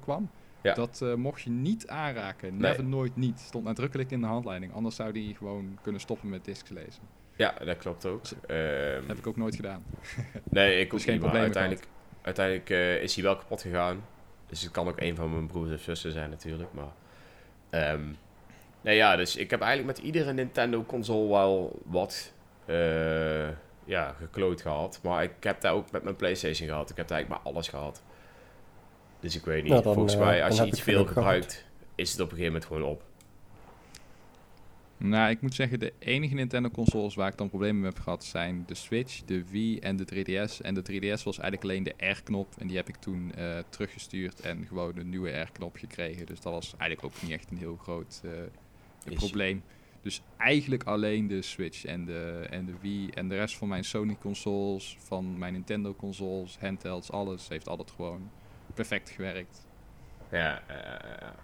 kwam, 0.00 0.30
Ja. 0.62 0.74
dat 0.74 1.04
mocht 1.16 1.42
je 1.42 1.50
niet 1.50 1.88
aanraken. 1.88 2.56
Never, 2.56 2.84
nooit, 2.84 3.16
niet. 3.16 3.38
Stond 3.40 3.64
nadrukkelijk 3.64 4.10
in 4.10 4.20
de 4.20 4.26
handleiding. 4.26 4.72
Anders 4.74 4.96
zou 4.96 5.12
die 5.12 5.34
gewoon 5.34 5.78
kunnen 5.82 6.00
stoppen 6.00 6.28
met 6.28 6.44
discs 6.44 6.70
lezen. 6.70 7.02
Ja, 7.40 7.54
dat 7.64 7.78
klopt 7.78 8.06
ook. 8.06 8.22
Ehm, 8.46 9.06
heb 9.06 9.18
ik 9.18 9.26
ook 9.26 9.36
nooit 9.36 9.54
gedaan. 9.54 9.84
nee, 10.50 10.80
ik 10.80 10.90
Dus 10.90 11.00
ook 11.00 11.06
geen 11.06 11.20
niet, 11.20 11.32
maar 11.32 11.40
uiteindelijk, 11.40 11.86
uiteindelijk 12.22 12.70
eh, 12.70 13.02
is 13.02 13.14
hij 13.14 13.24
wel 13.24 13.36
kapot 13.36 13.62
gegaan. 13.62 14.04
Dus 14.46 14.62
het 14.62 14.70
kan 14.70 14.88
ook 14.88 15.00
een 15.00 15.16
van 15.16 15.32
mijn 15.32 15.46
broers 15.46 15.72
of 15.72 15.80
zussen 15.80 16.12
zijn 16.12 16.30
natuurlijk, 16.30 16.72
maar... 16.72 16.92
ehm, 17.70 18.02
nee, 18.80 18.96
ja, 18.96 19.16
dus 19.16 19.36
ik 19.36 19.50
heb 19.50 19.60
eigenlijk 19.60 19.96
met 19.96 20.06
iedere 20.06 20.32
Nintendo-console 20.32 21.28
wel 21.28 21.78
wat 21.84 22.32
eh, 22.66 23.48
ja, 23.84 24.14
gekloot 24.18 24.60
gehad. 24.60 25.00
Maar 25.02 25.22
ik 25.22 25.32
heb 25.40 25.60
daar 25.60 25.72
ook 25.72 25.90
met 25.90 26.02
mijn 26.02 26.16
PlayStation 26.16 26.68
gehad. 26.68 26.90
Ik 26.90 26.96
heb 26.96 27.08
daar 27.08 27.16
eigenlijk 27.16 27.44
maar 27.44 27.52
alles 27.52 27.68
gehad. 27.68 28.02
Dus 29.20 29.36
ik 29.36 29.44
weet 29.44 29.62
niet. 29.62 29.72
Nou, 29.72 29.82
dan, 29.82 29.94
Volgens 29.94 30.14
eh, 30.14 30.20
mij, 30.20 30.44
als 30.44 30.56
je 30.56 30.66
iets 30.66 30.82
veel 30.82 30.98
gehad. 30.98 31.12
gebruikt, 31.12 31.64
is 31.94 32.10
het 32.12 32.20
op 32.20 32.30
een 32.30 32.36
gegeven 32.36 32.52
moment 32.52 32.72
gewoon 32.72 32.90
op. 32.90 33.02
Nou, 35.02 35.30
ik 35.30 35.40
moet 35.40 35.54
zeggen, 35.54 35.78
de 35.78 35.92
enige 35.98 36.34
Nintendo-consoles 36.34 37.14
waar 37.14 37.28
ik 37.28 37.38
dan 37.38 37.48
problemen 37.48 37.80
mee 37.80 37.90
heb 37.90 38.00
gehad 38.02 38.24
zijn 38.24 38.64
de 38.66 38.74
Switch, 38.74 39.22
de 39.24 39.50
Wii 39.50 39.78
en 39.78 39.96
de 39.96 40.04
3DS. 40.04 40.60
En 40.60 40.74
de 40.74 40.80
3DS 40.80 41.22
was 41.22 41.38
eigenlijk 41.38 41.62
alleen 41.62 41.82
de 41.82 41.94
R-knop 42.06 42.54
en 42.58 42.66
die 42.66 42.76
heb 42.76 42.88
ik 42.88 42.96
toen 42.96 43.34
eh, 43.34 43.58
teruggestuurd 43.68 44.40
en 44.40 44.66
gewoon 44.66 44.96
een 44.96 45.08
nieuwe 45.08 45.30
R-knop 45.30 45.76
gekregen. 45.76 46.26
Dus 46.26 46.40
dat 46.40 46.52
was 46.52 46.74
eigenlijk 46.76 47.14
ook 47.14 47.22
niet 47.22 47.30
echt 47.30 47.50
een 47.50 47.56
heel 47.56 47.76
groot 47.76 48.22
eh, 48.24 49.14
probleem. 49.14 49.62
Dus 50.02 50.22
eigenlijk 50.36 50.82
alleen 50.82 51.26
de 51.26 51.42
Switch 51.42 51.84
en 51.84 52.04
de, 52.04 52.46
en 52.50 52.66
de 52.66 52.74
Wii 52.80 53.10
en 53.10 53.28
de 53.28 53.36
rest 53.36 53.56
van 53.56 53.68
mijn 53.68 53.84
Sony-consoles, 53.84 54.96
van 54.98 55.38
mijn 55.38 55.52
Nintendo-consoles, 55.52 56.58
handhelds, 56.58 57.10
alles 57.10 57.48
heeft 57.48 57.68
altijd 57.68 57.90
gewoon 57.90 58.30
perfect 58.74 59.10
gewerkt. 59.10 59.66
Ja, 60.30 60.62
ja. 60.68 61.34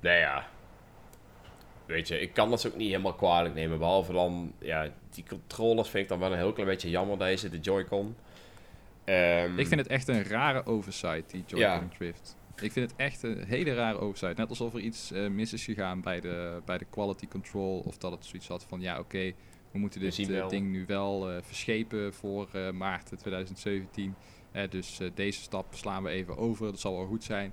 Nee, 0.00 0.18
ja. 0.18 0.46
Weet 1.86 2.08
je, 2.08 2.20
ik 2.20 2.32
kan 2.32 2.50
dat 2.50 2.66
ook 2.66 2.76
niet 2.76 2.88
helemaal 2.90 3.14
kwalijk 3.14 3.54
nemen. 3.54 3.78
Behalve 3.78 4.12
dan, 4.12 4.52
ja, 4.58 4.88
die 5.10 5.24
controllers 5.28 5.88
vind 5.88 6.02
ik 6.02 6.08
dan 6.08 6.18
wel 6.18 6.32
een 6.32 6.38
heel 6.38 6.52
klein 6.52 6.68
beetje 6.68 6.90
jammer, 6.90 7.18
deze, 7.18 7.48
de 7.48 7.58
Joy-Con. 7.58 8.16
Ehm, 9.04 9.58
Ik 9.58 9.66
vind 9.66 9.80
het 9.80 9.88
echt 9.88 10.08
een 10.08 10.24
rare 10.24 10.66
oversight, 10.66 11.30
die 11.30 11.44
Joy-Con 11.46 11.58
Ja. 11.88 11.88
Drift. 11.98 12.36
Ik 12.60 12.72
vind 12.72 12.90
het 12.90 13.00
echt 13.00 13.22
een 13.22 13.44
hele 13.44 13.74
rare 13.74 13.98
oversight. 13.98 14.36
Net 14.36 14.48
alsof 14.48 14.74
er 14.74 14.80
iets 14.80 15.10
eh, 15.12 15.26
mis 15.28 15.52
is 15.52 15.64
gegaan 15.64 16.00
bij 16.00 16.20
de, 16.20 16.60
bij 16.64 16.78
de 16.78 16.86
quality 16.90 17.28
control. 17.28 17.82
Of 17.86 17.98
dat 17.98 18.12
het 18.12 18.24
zoiets 18.24 18.48
had 18.48 18.64
van, 18.68 18.80
ja 18.80 18.98
oké, 18.98 19.32
we 19.72 19.78
moeten 19.78 20.00
dit 20.00 20.18
eh, 20.30 20.48
ding 20.48 20.70
nu 20.70 20.84
wel 20.86 21.30
eh, 21.30 21.36
verschepen 21.42 22.14
voor 22.14 22.48
maart 22.74 23.06
2017. 23.18 24.14
Eh, 24.52 24.70
dus 24.70 25.00
deze 25.14 25.40
stap 25.40 25.74
slaan 25.74 26.02
we 26.02 26.08
even 26.10 26.36
over, 26.36 26.66
dat 26.66 26.80
zal 26.80 26.96
wel 26.96 27.06
goed 27.06 27.24
zijn. 27.24 27.52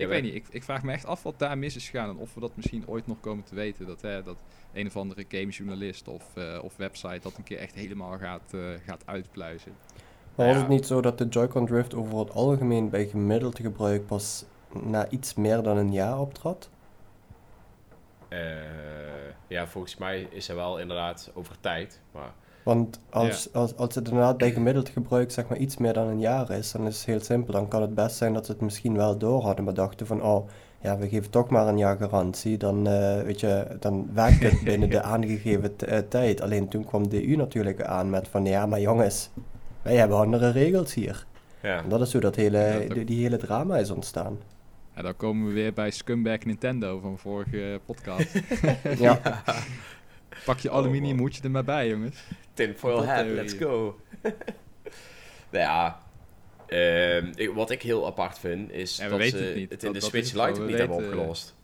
Ik 0.00 0.08
weet 0.08 0.22
niet, 0.22 0.34
ik, 0.34 0.46
ik 0.50 0.62
vraag 0.64 0.82
me 0.82 0.92
echt 0.92 1.04
af 1.06 1.22
wat 1.22 1.38
daar 1.38 1.58
mis 1.58 1.76
is 1.76 1.88
gegaan. 1.88 2.08
En 2.08 2.16
of 2.16 2.34
we 2.34 2.40
dat 2.40 2.56
misschien 2.56 2.86
ooit 2.88 3.06
nog 3.06 3.20
komen 3.20 3.44
te 3.44 3.54
weten. 3.54 3.86
Dat, 3.86 4.00
hè, 4.02 4.22
dat 4.22 4.36
een 4.72 4.86
of 4.86 4.96
andere 4.96 5.24
gamejournalist 5.28 6.08
of, 6.08 6.24
eh, 6.36 6.58
of 6.62 6.76
website 6.76 7.20
dat 7.22 7.36
een 7.36 7.42
keer 7.44 7.58
echt 7.58 7.74
helemaal 7.74 8.18
gaat, 8.18 8.54
eh, 8.54 8.60
gaat 8.86 9.02
uitpluizen. 9.04 9.72
Maar 10.34 10.46
was 10.46 10.54
Ja. 10.56 10.60
het 10.62 10.70
niet 10.70 10.86
zo 10.86 11.00
dat 11.00 11.18
de 11.18 11.28
Joy-Con 11.28 11.66
Drift 11.66 11.94
over 11.94 12.18
het 12.18 12.30
algemeen 12.30 12.90
bij 12.90 13.06
gemiddeld 13.06 13.58
gebruik 13.58 14.06
pas 14.06 14.44
na 14.82 15.08
iets 15.08 15.34
meer 15.34 15.62
dan 15.62 15.76
een 15.76 15.92
jaar 15.92 16.18
optrad? 16.20 16.70
eh, 18.28 18.38
ja, 19.46 19.66
volgens 19.66 19.96
mij 19.96 20.28
is 20.30 20.48
er 20.48 20.54
wel 20.56 20.78
inderdaad 20.78 21.30
over 21.34 21.60
tijd. 21.60 22.00
Maar 22.12 22.32
Want 22.70 23.00
als, 23.10 23.48
als, 23.52 23.76
als 23.76 23.94
het 23.94 24.08
inderdaad 24.08 24.38
bij 24.38 24.52
gemiddeld 24.52 24.88
gebruik 24.88 25.30
zeg 25.30 25.48
maar 25.48 25.58
iets 25.58 25.76
meer 25.76 25.92
dan 25.92 26.06
een 26.08 26.20
jaar 26.20 26.50
is, 26.50 26.72
dan 26.72 26.86
is 26.86 26.96
het 26.96 27.06
heel 27.06 27.20
simpel. 27.20 27.52
Dan 27.52 27.68
kan 27.68 27.80
het 27.82 27.94
best 27.94 28.16
zijn 28.16 28.32
dat 28.32 28.46
ze 28.46 28.52
het 28.52 28.60
misschien 28.60 28.96
wel 28.96 29.18
door 29.18 29.42
hadden, 29.42 29.64
maar 29.64 29.74
dachten 29.74 30.06
van, 30.06 30.22
oh, 30.22 30.48
ja, 30.80 30.98
we 30.98 31.08
geven 31.08 31.30
toch 31.30 31.48
maar 31.48 31.66
een 31.68 31.78
jaar 31.78 31.96
garantie. 31.96 32.56
Dan, 32.56 32.86
eh, 32.86 33.22
weet 33.22 33.40
je, 33.40 33.66
dan 33.80 34.10
werkt 34.14 34.42
het 34.42 34.60
binnen 34.64 34.90
de 34.90 35.02
aangegeven 35.14 35.78
eh, 35.78 35.98
tijd. 36.08 36.40
Alleen 36.40 36.68
toen 36.68 36.84
kwam 36.84 37.08
DU 37.08 37.36
natuurlijk 37.36 37.82
aan 37.82 38.10
met 38.10 38.28
van, 38.28 38.44
ja, 38.44 38.66
maar 38.66 38.80
jongens, 38.80 39.30
wij 39.82 39.96
hebben 39.96 40.18
andere 40.18 40.50
regels 40.50 40.94
hier. 40.94 41.26
ja, 41.62 41.82
En 41.82 41.88
dat 41.88 42.00
is 42.00 42.12
hoe 42.12 42.20
dat 42.20 42.36
hele, 42.36 42.58
Ja, 42.58 42.78
dat- 42.78 42.90
die, 42.90 43.04
die 43.04 43.22
hele 43.22 43.36
drama 43.36 43.76
is 43.76 43.90
ontstaan. 43.90 44.38
En 44.94 45.02
dan 45.02 45.16
komen 45.16 45.46
we 45.46 45.52
weer 45.52 45.72
bij 45.72 45.90
Scumbag 45.90 46.44
Nintendo 46.44 46.98
van 46.98 47.18
vorige 47.18 47.80
podcast. 47.86 48.40
Ja, 48.98 49.20
Pak 50.44 50.58
je 50.58 50.68
Oh, 50.70 50.74
aluminium 50.76 51.18
hoedje 51.18 51.42
er 51.42 51.50
maar 51.50 51.64
bij, 51.64 51.88
jongens. 51.88 52.16
tinfoil 52.54 53.04
hat, 53.06 53.26
let's 53.26 53.52
go. 53.54 54.00
nou 55.50 55.64
ja, 55.64 56.00
ehm, 56.66 57.32
ik- 57.34 57.50
wat 57.54 57.70
ik 57.70 57.82
heel 57.82 58.06
apart 58.06 58.38
vind, 58.38 58.70
is 58.72 58.96
Ja, 58.96 59.08
dat 59.08 59.20
ze 59.22 59.36
het 59.36 59.54
niet. 59.54 59.70
in 59.70 59.78
Dat- 59.92 59.94
de 59.94 60.00
Switch 60.00 60.32
het. 60.32 60.46
Lite 60.48 60.60
niet 60.62 60.78
hebben 60.78 60.96
opgelost. 60.96 61.54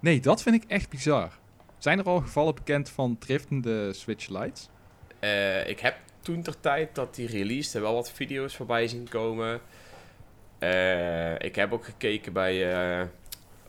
Nee, 0.00 0.20
dat 0.20 0.42
vind 0.42 0.62
ik 0.62 0.70
echt 0.70 0.88
bizar. 0.90 1.38
Zijn 1.78 1.98
er 1.98 2.04
al 2.04 2.20
gevallen 2.20 2.54
bekend 2.54 2.90
van 2.90 3.18
driftende 3.18 3.92
Switch 3.92 4.28
Lites? 4.28 4.68
Eh, 5.18 5.68
ik 5.68 5.80
heb 5.80 5.96
toen 6.20 6.42
ter 6.42 6.60
tijd 6.60 6.94
dat 6.94 7.14
die 7.14 7.26
released 7.28 7.74
er 7.74 7.80
wel 7.80 7.94
wat 7.94 8.12
video's 8.12 8.56
voorbij 8.56 8.88
zien 8.88 9.08
komen. 9.08 9.60
Eh, 10.58 11.34
ik 11.38 11.54
heb 11.54 11.72
ook 11.72 11.84
gekeken 11.84 12.32
bij, 12.32 12.72
eh, 12.72 13.06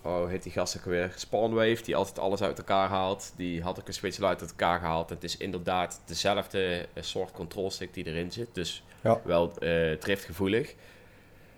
oh 0.02 0.28
heet 0.28 0.44
die 0.44 0.52
gast 0.52 0.78
ook 0.78 0.84
weer? 0.86 1.14
Spawnwave, 1.16 1.84
die 1.84 1.96
altijd 1.96 2.20
alles 2.20 2.42
uit 2.42 2.58
elkaar 2.58 2.90
haalt. 2.90 3.34
Die 3.36 3.62
had 3.62 3.80
ook 3.80 3.88
een 3.88 3.94
Switch 3.94 4.18
Lite 4.18 4.28
uit 4.28 4.50
elkaar 4.50 4.80
gehaald. 4.80 5.10
Het 5.10 5.24
is 5.24 5.38
inderdaad 5.38 6.02
dezelfde 6.06 6.88
eh, 6.94 7.04
soort 7.04 7.32
control 7.32 7.72
stick 7.72 7.94
die 7.94 8.06
erin 8.06 8.32
zit. 8.32 8.48
Dus 8.56 8.84
Ja. 9.02 9.22
wel 9.24 9.58
eh 9.58 9.92
driftgevoelig. 9.94 10.76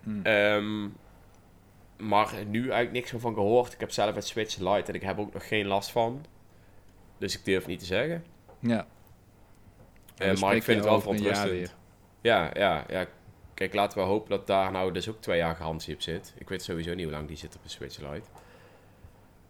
Hm. 0.03 0.21
Ehm, 0.23 0.87
maar 1.97 2.33
nu 2.47 2.59
eigenlijk 2.59 2.91
niks 2.91 3.11
meer 3.11 3.21
van 3.21 3.33
gehoord. 3.33 3.73
Ik 3.73 3.79
heb 3.79 3.91
zelf 3.91 4.15
het 4.15 4.25
Switch 4.27 4.57
Lite 4.57 4.83
en 4.91 4.93
ik 4.93 5.01
heb 5.01 5.19
ook 5.19 5.33
nog 5.33 5.47
geen 5.47 5.65
last 5.65 5.91
van. 5.91 6.25
Dus 7.17 7.37
ik 7.37 7.45
durf 7.45 7.67
niet 7.67 7.79
te 7.79 7.85
zeggen. 7.85 8.23
ja. 8.59 8.85
Eh, 10.17 10.27
En 10.27 10.39
maar 10.39 10.55
ik 10.55 10.63
vind 10.63 10.77
het 10.77 10.87
wel 10.87 11.01
verontrustend. 11.01 11.75
Ja, 12.21 12.51
ja, 12.53 12.83
ja. 12.89 13.05
Kijk, 13.61 13.73
laten 13.73 13.97
we 13.97 14.03
hopen 14.03 14.29
dat 14.29 14.47
daar 14.47 14.71
nou 14.71 14.91
dus 14.91 15.09
ook 15.09 15.21
twee 15.21 15.37
jaar 15.37 15.55
garantie 15.55 15.93
op 15.93 16.01
zit. 16.01 16.33
Ik 16.37 16.49
weet 16.49 16.63
sowieso 16.63 16.93
niet 16.93 17.03
hoe 17.03 17.13
lang 17.13 17.27
die 17.27 17.37
zit 17.37 17.55
op 17.55 17.63
de 17.63 17.69
Switch 17.69 17.97
Lite. 17.97 18.29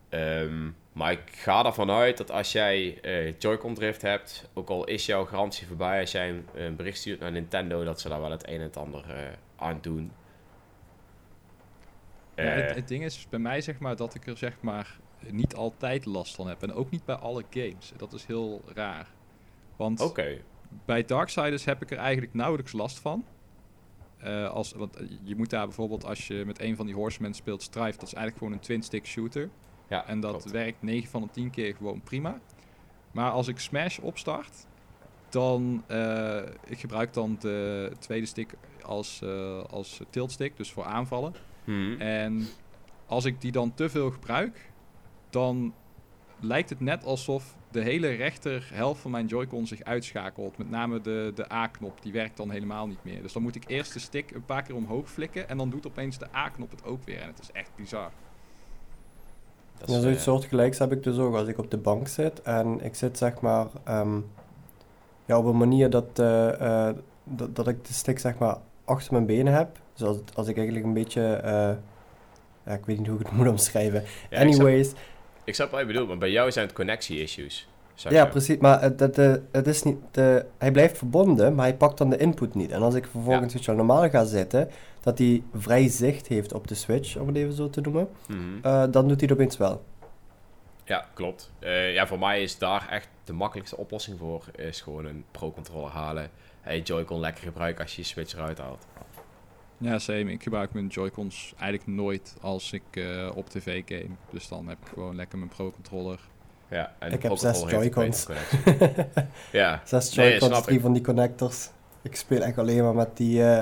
Ehm, 0.10 0.70
maar 0.94 1.12
ik 1.12 1.22
ga 1.32 1.66
ervan 1.66 1.92
uit 1.92 2.18
dat 2.18 2.32
als 2.32 2.52
jij 2.52 3.02
eh 3.02 3.40
Joy-Con 3.40 3.74
drift 3.74 4.02
hebt, 4.02 4.50
ook 4.54 4.70
al 4.70 4.86
is 4.86 5.06
jouw 5.06 5.26
garantie 5.26 5.68
voorbij, 5.68 6.00
als 6.00 6.12
jij 6.12 6.30
een, 6.30 6.46
een 6.54 6.76
bericht 6.76 6.98
stuurt 6.98 7.20
naar 7.20 7.32
Nintendo, 7.32 7.84
dat 7.84 8.02
ze 8.02 8.10
daar 8.10 8.22
wel 8.22 8.32
het 8.32 8.48
een 8.48 8.54
en 8.54 8.62
het 8.62 8.78
ander 8.78 9.10
eh, 9.10 9.32
aan 9.56 9.78
doen. 9.82 10.12
Ja, 12.36 12.44
Eh, 12.44 12.66
het, 12.66 12.76
het 12.76 12.88
ding 12.88 13.04
is 13.04 13.28
bij 13.30 13.40
mij 13.40 13.62
zeg 13.62 13.80
maar 13.80 13.96
dat 13.96 14.16
ik 14.16 14.28
er 14.28 14.38
zeg 14.38 14.58
maar 14.62 15.00
niet 15.30 15.56
altijd 15.56 16.06
last 16.06 16.36
van 16.36 16.48
heb. 16.48 16.64
En 16.64 16.74
ook 16.74 16.92
niet 16.92 17.06
bij 17.06 17.16
alle 17.16 17.44
games. 17.50 17.94
Dat 17.98 18.14
is 18.14 18.26
heel 18.26 18.62
raar. 18.74 19.08
Want 19.76 20.00
Oké, 20.02 20.38
bij 20.86 21.06
Darksiders 21.06 21.66
heb 21.66 21.82
ik 21.82 21.92
er 21.92 21.98
eigenlijk 21.98 22.34
nauwelijks 22.34 22.72
last 22.72 23.00
van. 23.00 23.26
Eh, 24.24 24.50
als, 24.50 24.72
want 24.72 24.96
eh, 24.96 25.08
je 25.24 25.36
moet 25.36 25.50
daar 25.50 25.66
bijvoorbeeld 25.66 26.06
als 26.06 26.28
je 26.28 26.44
met 26.46 26.62
een 26.62 26.76
van 26.76 26.86
die 26.86 26.96
horsemen 26.96 27.34
speelt 27.34 27.62
Strife, 27.62 27.98
dat 28.00 28.08
is 28.08 28.14
eigenlijk 28.14 28.38
gewoon 28.38 28.54
een 28.54 28.60
twin-stick 28.60 29.06
shooter. 29.06 29.50
ja, 29.88 30.08
En 30.08 30.20
dat 30.20 30.32
klopt. 30.32 30.52
werkt 30.52 30.82
9 30.82 31.10
van 31.10 31.22
de 31.22 31.30
10 31.32 31.50
keer 31.50 31.76
gewoon 31.76 32.02
prima. 32.02 32.40
Maar 33.12 33.32
als 33.32 33.48
ik 33.48 33.60
Smash 33.60 34.00
opstart, 34.00 34.68
dan 35.30 35.84
eh, 35.88 36.42
ik 36.66 36.80
gebruik 36.80 37.14
dan 37.14 37.38
de 37.40 37.92
tweede 38.00 38.26
stick 38.26 38.54
als, 38.82 39.24
als 39.70 40.02
tiltstick, 40.10 40.58
dus 40.58 40.72
voor 40.72 40.84
aanvallen. 40.84 41.34
Mhm. 41.64 42.02
En 42.02 42.48
als 43.06 43.26
ik 43.26 43.42
die 43.42 43.52
dan 43.52 43.74
te 43.74 43.90
veel 43.90 44.12
gebruik, 44.12 44.72
dan 45.30 45.74
lijkt 46.40 46.70
het 46.70 46.80
net 46.80 47.06
alsof 47.06 47.56
de 47.72 47.82
hele 47.82 48.08
rechter 48.08 48.70
helft 48.74 49.02
van 49.02 49.12
mijn 49.12 49.26
Joy-Con 49.26 49.68
zich 49.68 49.84
uitschakelt. 49.84 50.58
Met 50.58 50.70
name 50.70 51.02
de, 51.02 51.32
de 51.36 51.52
A-knop, 51.54 52.02
die 52.02 52.12
werkt 52.12 52.38
dan 52.38 52.50
helemaal 52.50 52.88
niet 52.88 53.04
meer. 53.04 53.22
Dus 53.22 53.34
dan 53.34 53.42
moet 53.42 53.56
ik 53.56 53.64
eerst 53.68 53.94
de 53.94 54.00
stick 54.00 54.32
een 54.32 54.46
paar 54.46 54.62
keer 54.64 54.76
omhoog 54.76 55.10
flikken 55.10 55.50
en 55.50 55.58
dan 55.58 55.70
doet 55.70 55.88
opeens 55.88 56.18
de 56.18 56.28
A-knop 56.36 56.72
het 56.72 56.86
ook 56.86 57.04
weer. 57.06 57.20
En 57.22 57.28
het 57.28 57.40
is 57.40 57.52
echt 57.52 57.70
bizar. 57.76 58.10
Dat 59.78 59.90
Ja, 59.90 59.96
is, 59.96 60.02
zoiets 60.02 60.20
eh, 60.20 60.26
soortgelijks 60.26 60.80
heb 60.80 60.92
ik 60.92 61.04
dus 61.04 61.18
ook 61.18 61.36
als 61.36 61.48
ik 61.48 61.58
op 61.58 61.72
de 61.72 61.78
bank 61.78 62.08
zit 62.08 62.42
en 62.42 62.84
ik 62.84 62.96
zit 62.96 63.18
zeg 63.18 63.42
maar 63.42 63.68
ehm, 63.84 64.20
ja, 65.26 65.38
op 65.38 65.46
een 65.46 65.58
manier 65.58 65.90
dat, 65.90 66.20
eh, 66.20 66.88
eh, 66.90 66.96
dat, 67.24 67.56
dat 67.56 67.68
ik 67.68 67.86
de 67.86 67.94
stick 67.94 68.20
zeg 68.20 68.38
maar 68.38 68.58
achter 68.86 69.14
mijn 69.14 69.26
benen 69.26 69.54
heb. 69.54 69.80
Dus 69.94 70.08
als, 70.08 70.18
als 70.34 70.48
ik 70.48 70.56
eigenlijk 70.56 70.86
een 70.86 70.94
beetje, 70.94 71.34
eh, 71.34 71.72
ja, 72.66 72.72
ik 72.74 72.86
weet 72.86 72.98
niet 72.98 73.08
hoe 73.08 73.20
ik 73.20 73.26
het 73.26 73.36
moet 73.38 73.48
omschrijven. 73.48 74.04
ja, 74.30 74.40
Anyways, 74.40 74.90
Ik 74.92 74.96
snap 75.56 75.72
wat 75.72 75.80
je 75.80 75.86
bedoelt, 75.86 76.08
maar 76.08 76.18
bij 76.18 76.32
jou 76.32 76.52
zijn 76.52 76.66
het 76.66 76.76
connectie-issues. 76.76 77.68
ja 77.96 78.26
precies, 78.26 78.58
maar 78.58 78.82
het, 78.82 79.00
het, 79.00 79.18
eh, 79.18 79.34
het 79.52 79.68
is 79.68 79.84
niet, 79.84 79.98
de, 80.12 80.46
hij 80.58 80.72
blijft 80.72 80.98
verbonden, 80.98 81.56
maar 81.56 81.66
hij 81.66 81.76
pakt 81.76 81.98
dan 81.98 82.10
de 82.10 82.18
input 82.18 82.56
niet. 82.56 82.72
En 82.72 82.82
als 82.82 82.96
ik 82.96 83.08
vervolgens 83.08 83.56
iets 83.56 83.68
normaal 83.68 84.10
ga 84.10 84.24
zitten, 84.24 84.70
dat 85.02 85.18
hij 85.18 85.44
vrij 85.54 85.88
zicht 85.88 86.28
heeft 86.28 86.54
op 86.54 86.68
de 86.68 86.76
switch, 86.76 87.18
om 87.18 87.28
het 87.28 87.36
even 87.36 87.54
zo 87.54 87.70
te 87.70 87.82
noemen, 87.82 88.08
Mhm. 88.28 88.38
eh, 88.62 88.84
dan 88.92 89.08
doet 89.08 89.20
hij 89.20 89.30
het 89.30 89.32
opeens 89.32 89.58
wel. 89.58 89.84
Ja, 90.84 91.06
klopt. 91.14 91.52
Eh, 91.60 91.94
ja, 91.94 92.08
voor 92.08 92.20
mij 92.20 92.42
is 92.42 92.58
daar 92.58 92.88
echt 92.90 93.08
de 93.24 93.34
makkelijkste 93.34 93.78
oplossing 93.78 94.18
voor. 94.20 94.46
Is 94.56 94.82
gewoon 94.82 95.06
een 95.06 95.24
pro-controller 95.32 95.90
halen. 95.92 96.30
En 96.62 96.76
je 96.76 96.82
Joy-Con 96.82 97.20
lekker 97.20 97.44
gebruiken 97.44 97.84
als 97.84 97.96
je 97.96 98.02
je 98.02 98.08
Switch 98.08 98.34
eruit 98.34 98.58
haalt. 98.58 98.86
Ja, 99.82 100.00
same. 100.00 100.32
Ik 100.32 100.44
gebruik 100.44 100.74
mijn 100.74 100.88
Joy-Cons 100.88 101.54
eigenlijk 101.60 101.92
nooit 101.92 102.36
als 102.42 102.72
ik 102.72 102.84
eh, 102.92 103.32
op 103.36 103.50
tv 103.50 103.82
game. 103.86 104.16
Dus 104.30 104.48
dan 104.48 104.68
heb 104.68 104.78
ik 104.82 104.88
gewoon 104.94 105.16
lekker 105.16 105.38
mijn 105.38 105.50
Pro-controller. 105.50 106.20
Ja, 106.68 106.96
en 107.00 107.12
Ik 107.12 107.22
de 107.22 107.28
heb 107.28 107.38
zes 107.38 107.64
Joy-Cons. 107.68 108.28
ja, 109.52 109.82
Zes 109.86 110.16
Nee, 110.16 110.30
Joy-Cons, 110.40 110.62
drie 110.64 110.76
ik. 110.76 110.82
van 110.82 110.94
die 110.94 111.02
connectors. 111.04 111.70
Ik 112.02 112.16
speel 112.16 112.42
echt 112.42 112.58
alleen 112.58 112.84
maar 112.84 112.96
met 112.96 113.18
die, 113.18 113.44
eh, 113.44 113.62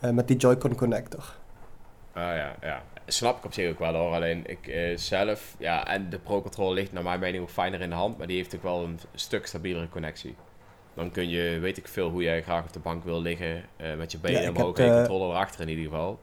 eh, 0.00 0.10
met 0.10 0.28
die 0.28 0.36
Joy-Con 0.36 0.74
connector. 0.74 1.34
ah, 2.12 2.22
ja, 2.22 2.54
ja. 2.60 2.82
Snap 3.06 3.38
ik 3.38 3.44
op 3.44 3.52
zich 3.52 3.70
ook 3.70 3.78
wel 3.78 3.94
hoor. 3.94 4.14
Alleen 4.14 4.44
ik 4.46 4.92
zelf, 4.98 5.54
ja, 5.58 5.86
en 5.86 6.10
de 6.10 6.18
Pro-controller 6.18 6.74
ligt 6.74 6.92
naar 6.92 7.02
mijn 7.02 7.20
mening 7.20 7.42
ook 7.42 7.50
fijner 7.50 7.80
in 7.80 7.88
de 7.88 7.94
hand. 7.94 8.18
Maar 8.18 8.26
die 8.26 8.36
heeft 8.36 8.54
ook 8.54 8.62
wel 8.62 8.84
een 8.84 8.98
stuk 9.14 9.46
stabielere 9.46 9.88
connectie. 9.88 10.34
Dan 10.94 11.10
kun 11.10 11.28
je, 11.28 11.58
weet 11.58 11.76
ik 11.76 11.88
veel, 11.88 12.10
hoe 12.10 12.22
jij 12.22 12.42
graag 12.42 12.64
op 12.64 12.72
de 12.72 12.78
bank 12.78 13.04
wil 13.04 13.20
liggen. 13.20 13.62
eh, 13.76 13.96
met 13.96 14.12
je 14.12 14.18
benen 14.18 14.42
Ja, 14.42 14.48
omhoog 14.48 14.76
heb 14.76 14.78
en 14.78 14.84
je 14.84 14.90
de- 14.90 14.96
controller 14.96 15.28
erachter 15.34 15.60
in 15.60 15.68
ieder 15.68 15.84
geval. 15.84 16.20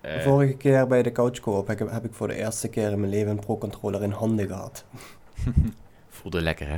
Eh, 0.00 0.20
Vorige 0.20 0.54
keer 0.56 0.86
bij 0.86 1.02
de 1.02 1.12
Couch 1.12 1.40
Co-op 1.40 1.66
heb, 1.66 1.80
ik- 1.80 1.90
heb 1.90 2.04
ik 2.04 2.14
voor 2.14 2.28
de 2.28 2.34
eerste 2.34 2.68
keer 2.68 2.90
in 2.90 3.00
mijn 3.00 3.12
leven 3.12 3.30
een 3.30 3.38
Pro-controller 3.40 4.02
in 4.02 4.10
handen 4.10 4.46
gehad. 4.46 4.84
voelde 6.08 6.40
lekker 6.40 6.68
hè? 6.68 6.76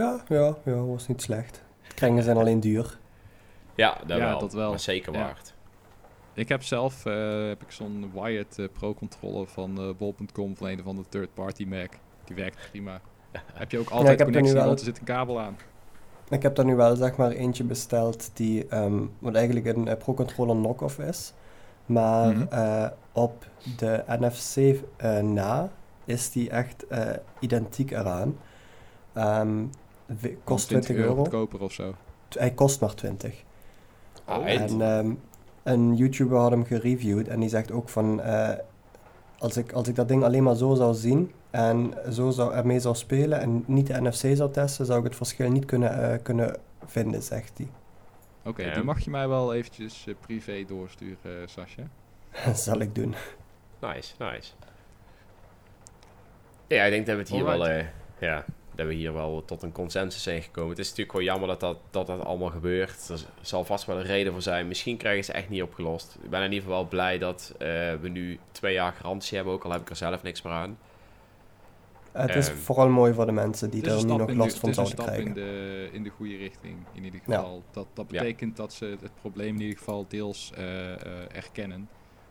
Ja, 0.00 0.20
ja, 0.28 0.56
ja, 0.64 0.84
was 0.84 1.08
niet 1.08 1.22
slecht. 1.22 1.62
Kringen 1.94 2.22
zijn 2.22 2.36
alleen 2.36 2.60
duur. 2.60 2.98
Ja, 3.74 3.98
dat, 4.06 4.18
Ja, 4.18 4.24
wel, 4.30 4.38
dat 4.38 4.52
wel. 4.52 4.70
Maar 4.70 4.80
zeker 4.80 5.12
Ja. 5.12 5.18
waard. 5.18 5.54
Ik 6.34 6.48
heb 6.48 6.62
zelf 6.62 7.06
eh, 7.06 7.46
heb 7.48 7.62
ik 7.62 7.70
zo'n 7.70 8.10
wired 8.14 8.58
eh, 8.58 8.66
Pro-controller 8.72 9.46
van 9.46 9.78
eh 9.78 9.88
bol.com 9.98 10.56
van 10.56 10.66
een 10.68 10.80
of 10.80 10.86
andere 10.86 11.08
third-party 11.08 11.64
merk. 11.64 11.98
Die 12.24 12.36
werkt 12.36 12.68
prima. 12.70 13.00
heb 13.54 13.70
je 13.70 13.78
ook 13.78 13.88
altijd 13.90 14.18
nu 14.18 14.24
connectie, 14.24 14.54
want 14.54 14.78
er 14.78 14.84
zit 14.84 14.98
een 14.98 15.04
kabel 15.04 15.40
aan. 15.40 15.56
Ik 16.30 16.42
heb 16.42 16.54
daar 16.54 16.64
nu 16.64 16.76
wel 16.76 16.96
zeg 16.96 17.16
maar 17.16 17.30
eentje 17.30 17.64
besteld 17.64 18.30
die 18.34 18.66
ehm, 18.68 18.98
wat 19.18 19.34
eigenlijk 19.34 19.66
een 19.66 19.88
eh, 19.88 19.96
Pro-controller 19.96 20.56
knock-off 20.56 20.98
is. 20.98 21.32
Maar 21.86 22.32
Mhm. 22.36 22.46
eh, 22.50 22.86
op 23.12 23.46
de 23.76 24.04
NFC 24.06 24.56
eh, 24.96 25.18
na 25.18 25.70
is 26.04 26.30
die 26.30 26.50
echt 26.50 26.86
eh, 26.86 27.10
identiek 27.40 27.90
eraan. 27.90 28.36
Ehm, 29.12 29.64
we- 30.20 30.36
kost 30.44 30.68
20 30.68 30.96
euro. 30.96 31.14
goedkoper 31.14 31.60
of 31.62 31.72
zo. 31.72 31.94
T- 32.28 32.38
Hij 32.38 32.50
kost 32.50 32.80
maar 32.80 32.94
20. 32.94 33.44
Ah, 34.24 34.38
Oh, 34.38 34.44
eind. 34.44 34.70
En 34.70 34.82
ehm, 34.82 35.10
een 35.62 35.96
YouTuber 35.96 36.38
had 36.38 36.50
hem 36.50 36.64
gereviewd 36.64 37.28
en 37.28 37.40
die 37.40 37.48
zegt 37.48 37.72
ook 37.72 37.88
van... 37.88 38.20
eh, 38.20 38.50
als, 39.38 39.56
ik, 39.56 39.72
als 39.72 39.88
ik 39.88 39.94
dat 39.94 40.08
ding 40.08 40.24
alleen 40.24 40.42
maar 40.42 40.56
zo 40.56 40.74
zou 40.74 40.94
zien 40.94 41.30
en 41.50 41.94
zo 42.12 42.30
zou, 42.30 42.54
ermee 42.54 42.80
zou 42.80 42.94
spelen 42.94 43.40
en 43.40 43.64
niet 43.66 43.86
de 43.86 44.00
NFC 44.00 44.36
zou 44.36 44.52
testen, 44.52 44.86
zou 44.86 44.98
ik 44.98 45.04
het 45.04 45.16
verschil 45.16 45.50
niet 45.50 45.64
kunnen, 45.64 46.12
eh, 46.12 46.22
kunnen 46.22 46.56
vinden, 46.86 47.22
zegt 47.22 47.58
hij. 47.58 47.68
Oké, 48.44 48.62
Ja. 48.62 48.74
die 48.74 48.82
mag 48.82 49.00
je 49.00 49.10
mij 49.10 49.28
wel 49.28 49.54
eventjes 49.54 50.04
eh, 50.06 50.14
privé 50.20 50.64
doorsturen, 50.66 51.16
eh, 51.22 51.30
Sascha. 51.46 51.82
Dat 52.46 52.58
zal 52.58 52.80
ik 52.80 52.94
doen. 52.94 53.14
Nice, 53.80 54.14
nice. 54.18 54.52
Ja, 56.66 56.84
ik 56.84 56.90
denk 56.90 57.06
dat 57.06 57.14
we 57.14 57.20
het 57.20 57.30
hier 57.30 57.44
wel, 57.44 57.68
eh, 57.68 57.84
ja, 58.18 58.44
dat 58.74 58.86
we 58.86 58.92
hier 58.94 59.12
wel 59.12 59.42
tot 59.44 59.62
een 59.62 59.72
consensus 59.72 60.22
zijn 60.22 60.42
gekomen. 60.42 60.70
Het 60.70 60.78
is 60.78 60.84
natuurlijk 60.88 61.10
gewoon 61.10 61.26
jammer 61.26 61.48
dat 61.48 61.60
dat, 61.60 61.78
dat, 61.90 62.06
dat 62.06 62.24
allemaal 62.24 62.50
gebeurt. 62.50 63.08
Er 63.08 63.20
zal 63.40 63.64
vast 63.64 63.84
wel 63.86 63.96
een 63.96 64.02
reden 64.02 64.32
voor 64.32 64.42
zijn. 64.42 64.68
Misschien 64.68 64.96
krijgen 64.96 65.24
ze 65.24 65.32
echt 65.32 65.48
niet 65.48 65.62
opgelost. 65.62 66.18
Ik 66.22 66.30
ben 66.30 66.38
in 66.42 66.52
ieder 66.52 66.62
geval 66.62 66.78
wel 66.80 66.88
blij 66.88 67.18
dat 67.18 67.54
eh, 67.58 67.68
we 68.00 68.08
nu 68.08 68.38
twee 68.52 68.72
jaar 68.74 68.92
garantie 68.92 69.36
hebben, 69.36 69.54
ook 69.54 69.64
al 69.64 69.70
heb 69.70 69.80
ik 69.80 69.90
er 69.90 69.96
zelf 69.96 70.22
niks 70.22 70.42
meer 70.42 70.52
aan. 70.52 70.78
Het 72.26 72.34
is 72.36 72.50
vooral 72.50 72.88
mooi 72.88 73.12
voor 73.12 73.26
de 73.26 73.32
mensen 73.32 73.70
die 73.70 73.90
er 73.90 74.04
nu 74.04 74.12
nog 74.16 74.26
de, 74.26 74.34
last 74.36 74.58
van 74.58 74.68
het 74.68 74.78
is 74.78 74.84
een 74.84 74.86
zouden 74.86 74.92
stap 74.92 75.06
krijgen. 75.06 75.26
in 75.26 75.34
de, 75.34 75.88
in 75.92 76.02
de 76.02 76.10
goede 76.10 76.36
richting, 76.36 76.76
in 76.92 77.04
ieder 77.04 77.20
Ja. 77.26 77.36
geval. 77.36 77.62
Dat, 77.70 77.86
dat 77.94 78.06
Ja. 78.10 78.18
betekent 78.18 78.56
dat 78.56 78.72
ze 78.72 78.96
het 79.00 79.10
probleem 79.20 79.54
in 79.54 79.60
ieder 79.60 79.78
geval 79.78 80.04
deels 80.08 80.52
eh, 80.56 80.92
eh, 80.92 80.98
erkennen. 81.32 81.88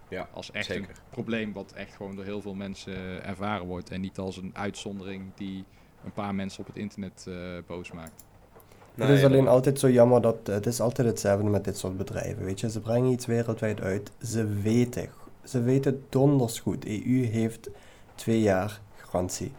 Ja, 0.09 0.29
Als 0.33 0.51
echt 0.51 0.65
zeker. 0.65 0.89
een 0.89 0.95
probleem 1.09 1.53
wat 1.53 1.71
echt 1.71 1.95
gewoon 1.95 2.15
door 2.15 2.25
heel 2.25 2.41
veel 2.41 2.53
mensen 2.53 3.23
ervaren 3.25 3.65
wordt. 3.65 3.89
En 3.89 4.01
niet 4.01 4.17
als 4.17 4.37
een 4.37 4.51
uitzondering 4.53 5.23
die 5.35 5.63
een 6.05 6.11
paar 6.13 6.35
mensen 6.35 6.59
op 6.59 6.67
het 6.67 6.75
internet 6.77 7.25
eh, 7.27 7.33
boos 7.67 7.91
maakt. 7.91 8.25
het 8.95 9.09
is 9.09 9.23
alleen 9.23 9.47
altijd 9.47 9.79
zo 9.79 9.89
jammer 9.89 10.21
dat 10.21 10.37
het 10.47 10.65
is 10.65 10.79
altijd 10.79 11.07
hetzelfde 11.07 11.49
met 11.49 11.63
dit 11.63 11.77
soort 11.77 11.97
bedrijven. 11.97 12.43
Weet 12.43 12.59
je, 12.59 12.69
ze 12.69 12.79
brengen 12.79 13.11
iets 13.11 13.25
wereldwijd 13.25 13.81
uit. 13.81 14.11
Ze 14.23 14.45
weten, 14.61 15.09
ze 15.43 15.61
weten 15.61 16.03
donders 16.09 16.59
goed. 16.59 16.85
EU 16.85 17.25
heeft 17.25 17.69
twee 18.15 18.41
jaar 18.41 18.81
garantie. 18.95 19.51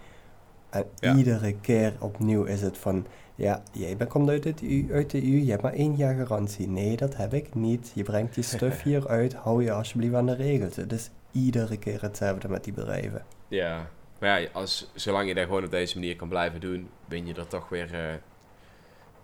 En 0.70 0.84
Ja. 0.98 1.14
iedere 1.16 1.54
keer 1.60 1.92
opnieuw 1.98 2.44
is 2.44 2.60
het 2.62 2.78
van, 2.78 3.06
ja, 3.34 3.62
jij 3.72 3.96
bent- 3.96 4.10
komt 4.10 4.28
uit, 4.28 4.44
het 4.44 4.62
EU, 4.62 4.92
uit 4.92 5.10
de 5.10 5.22
EU, 5.22 5.38
je 5.44 5.50
hebt 5.50 5.62
maar 5.62 5.72
één 5.72 5.96
jaar 5.96 6.14
garantie. 6.14 6.68
Nee, 6.68 6.96
dat 6.96 7.16
heb 7.16 7.34
ik 7.34 7.54
niet. 7.54 7.90
Je 7.94 8.02
brengt 8.02 8.34
die 8.34 8.44
stuff 8.44 8.82
hier 8.88 9.08
uit, 9.08 9.34
hou 9.34 9.64
je 9.64 9.72
alsjeblieft 9.72 10.14
aan 10.14 10.26
de 10.26 10.34
regels. 10.34 10.76
Het 10.76 10.92
is 10.92 11.10
iedere 11.32 11.76
keer 11.76 12.02
hetzelfde 12.02 12.48
met 12.48 12.64
die 12.64 12.72
bedrijven. 12.72 13.24
Ja, 13.48 13.88
maar 14.20 14.40
ja, 14.40 14.48
als, 14.52 14.90
zolang 14.94 15.28
je 15.28 15.34
dat 15.34 15.44
gewoon 15.44 15.64
op 15.64 15.70
deze 15.70 15.98
manier 15.98 16.16
kan 16.16 16.28
blijven 16.28 16.60
doen, 16.60 16.88
win 17.04 17.26
je 17.26 17.34
er 17.34 17.46
toch 17.48 17.68
weer 17.68 17.94
eh, 17.94 18.08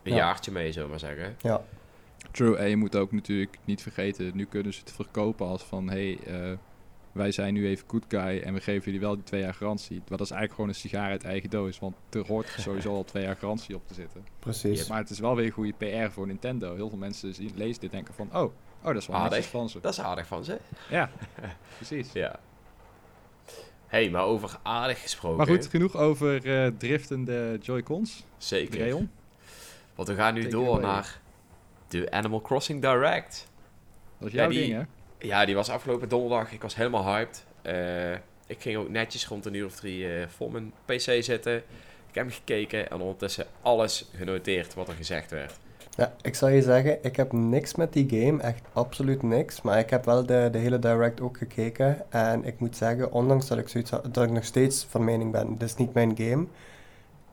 een 0.02 0.12
Ja. 0.12 0.16
jaartje 0.16 0.52
mee, 0.52 0.66
zullen 0.72 0.84
we 0.84 0.90
maar 0.90 1.00
zeggen. 1.14 1.34
Ja, 1.40 1.60
True, 2.30 2.56
en 2.56 2.68
je 2.68 2.76
moet 2.76 2.96
ook 2.96 3.12
natuurlijk 3.12 3.58
niet 3.64 3.82
vergeten, 3.82 4.30
nu 4.34 4.44
kunnen 4.44 4.72
ze 4.74 4.80
het 4.80 4.92
verkopen 4.92 5.46
als 5.46 5.62
van, 5.62 5.90
hé, 5.90 6.16
hey, 6.24 6.34
eh, 6.50 6.56
wij 7.14 7.32
zijn 7.32 7.54
nu 7.54 7.66
even 7.66 7.84
good 7.88 8.04
guy 8.08 8.40
en 8.44 8.54
we 8.54 8.60
geven 8.60 8.84
jullie 8.84 9.00
wel 9.00 9.14
die 9.14 9.24
twee 9.24 9.40
jaar 9.40 9.54
garantie. 9.54 9.96
Maar 9.98 10.18
dat 10.18 10.20
is 10.20 10.30
eigenlijk 10.30 10.52
gewoon 10.54 10.68
een 10.68 10.74
sigaar 10.74 11.10
uit 11.10 11.24
eigen 11.24 11.50
doos, 11.50 11.78
want 11.78 11.94
er 12.10 12.26
hoort 12.26 12.48
sowieso 12.58 12.94
al 12.94 13.04
twee 13.04 13.22
jaar 13.22 13.36
garantie 13.36 13.74
op 13.74 13.86
te 13.88 13.94
zitten. 13.94 14.24
precies. 14.38 14.88
Maar 14.88 14.98
het 14.98 15.10
is 15.10 15.18
wel 15.18 15.36
weer 15.36 15.52
goede 15.52 15.72
PR 15.72 16.10
voor 16.12 16.26
Nintendo. 16.26 16.74
Heel 16.74 16.88
veel 16.88 16.98
mensen 16.98 17.34
zien, 17.34 17.52
lezen 17.54 17.80
dit 17.80 17.90
denken 17.90 18.14
van, 18.14 18.26
oh, 18.34 18.42
oh 18.42 18.52
dat 18.82 18.96
is 18.96 19.06
wel 19.06 19.16
Aardig. 19.16 19.46
van 19.48 19.68
ze. 19.68 19.80
Dat 19.80 19.92
is 19.92 20.00
aardig 20.00 20.26
van 20.26 20.44
ze. 20.44 20.58
Ja, 20.90 21.10
precies. 21.76 22.12
Ja. 22.12 22.38
hey, 23.86 24.10
maar 24.10 24.24
over 24.24 24.58
aardig 24.62 25.02
gesproken. 25.02 25.36
Maar 25.38 25.46
goed, 25.46 25.66
genoeg 25.66 25.96
over 25.96 26.46
eh, 26.64 26.70
driftende 26.78 27.58
Joy-Cons. 27.62 28.24
Zeker. 28.36 28.78
Dreon. 28.78 29.10
Want 29.94 30.08
we 30.08 30.14
gaan 30.14 30.34
nu 30.34 30.40
Take 30.42 30.52
door 30.54 30.80
naar 30.80 31.20
de 31.88 32.10
Animal 32.10 32.40
Crossing 32.40 32.80
Direct. 32.80 33.48
Dat 34.18 34.28
is 34.28 34.34
Ja, 34.34 34.40
jouw 34.40 34.50
die- 34.50 34.60
ding, 34.60 34.72
hè? 34.72 34.82
Ja, 35.24 35.44
die 35.44 35.54
was 35.54 35.70
afgelopen 35.70 36.08
donderdag. 36.08 36.52
Ik 36.52 36.62
was 36.62 36.74
helemaal 36.74 37.04
hyped. 37.04 37.44
Eh, 37.62 38.12
ik 38.46 38.60
ging 38.60 38.76
ook 38.76 38.88
netjes 38.88 39.26
rond 39.26 39.46
een 39.46 39.54
uur 39.54 39.66
of 39.66 39.74
drie 39.74 40.14
eh, 40.14 40.26
voor 40.28 40.52
mijn 40.52 40.72
PC 40.84 41.22
zitten. 41.22 41.56
Ik 42.08 42.14
heb 42.14 42.30
gekeken 42.30 42.90
en 42.90 43.00
ondertussen 43.00 43.46
alles 43.62 44.10
genoteerd 44.16 44.74
wat 44.74 44.88
er 44.88 44.94
gezegd 44.94 45.30
werd. 45.30 45.58
Ja, 45.96 46.14
ik 46.22 46.34
zal 46.34 46.48
je 46.48 46.62
zeggen, 46.62 46.98
ik 47.02 47.16
heb 47.16 47.32
niks 47.32 47.74
met 47.74 47.92
die 47.92 48.08
game, 48.08 48.42
echt 48.42 48.62
absoluut 48.72 49.22
niks. 49.22 49.62
Maar 49.62 49.78
ik 49.78 49.90
heb 49.90 50.04
wel 50.04 50.26
de, 50.26 50.48
de 50.52 50.58
hele 50.58 50.78
direct 50.78 51.20
ook 51.20 51.38
gekeken. 51.38 52.10
En 52.10 52.44
ik 52.44 52.60
moet 52.60 52.76
zeggen, 52.76 53.12
ondanks 53.12 53.46
dat 53.46 53.58
ik, 53.58 53.68
zoiets, 53.68 53.90
dat 53.90 54.24
ik 54.24 54.30
nog 54.30 54.44
steeds 54.44 54.86
van 54.88 55.04
mening 55.04 55.32
ben, 55.32 55.58
dit 55.58 55.68
is 55.68 55.76
niet 55.76 55.94
mijn 55.94 56.16
game. 56.16 56.46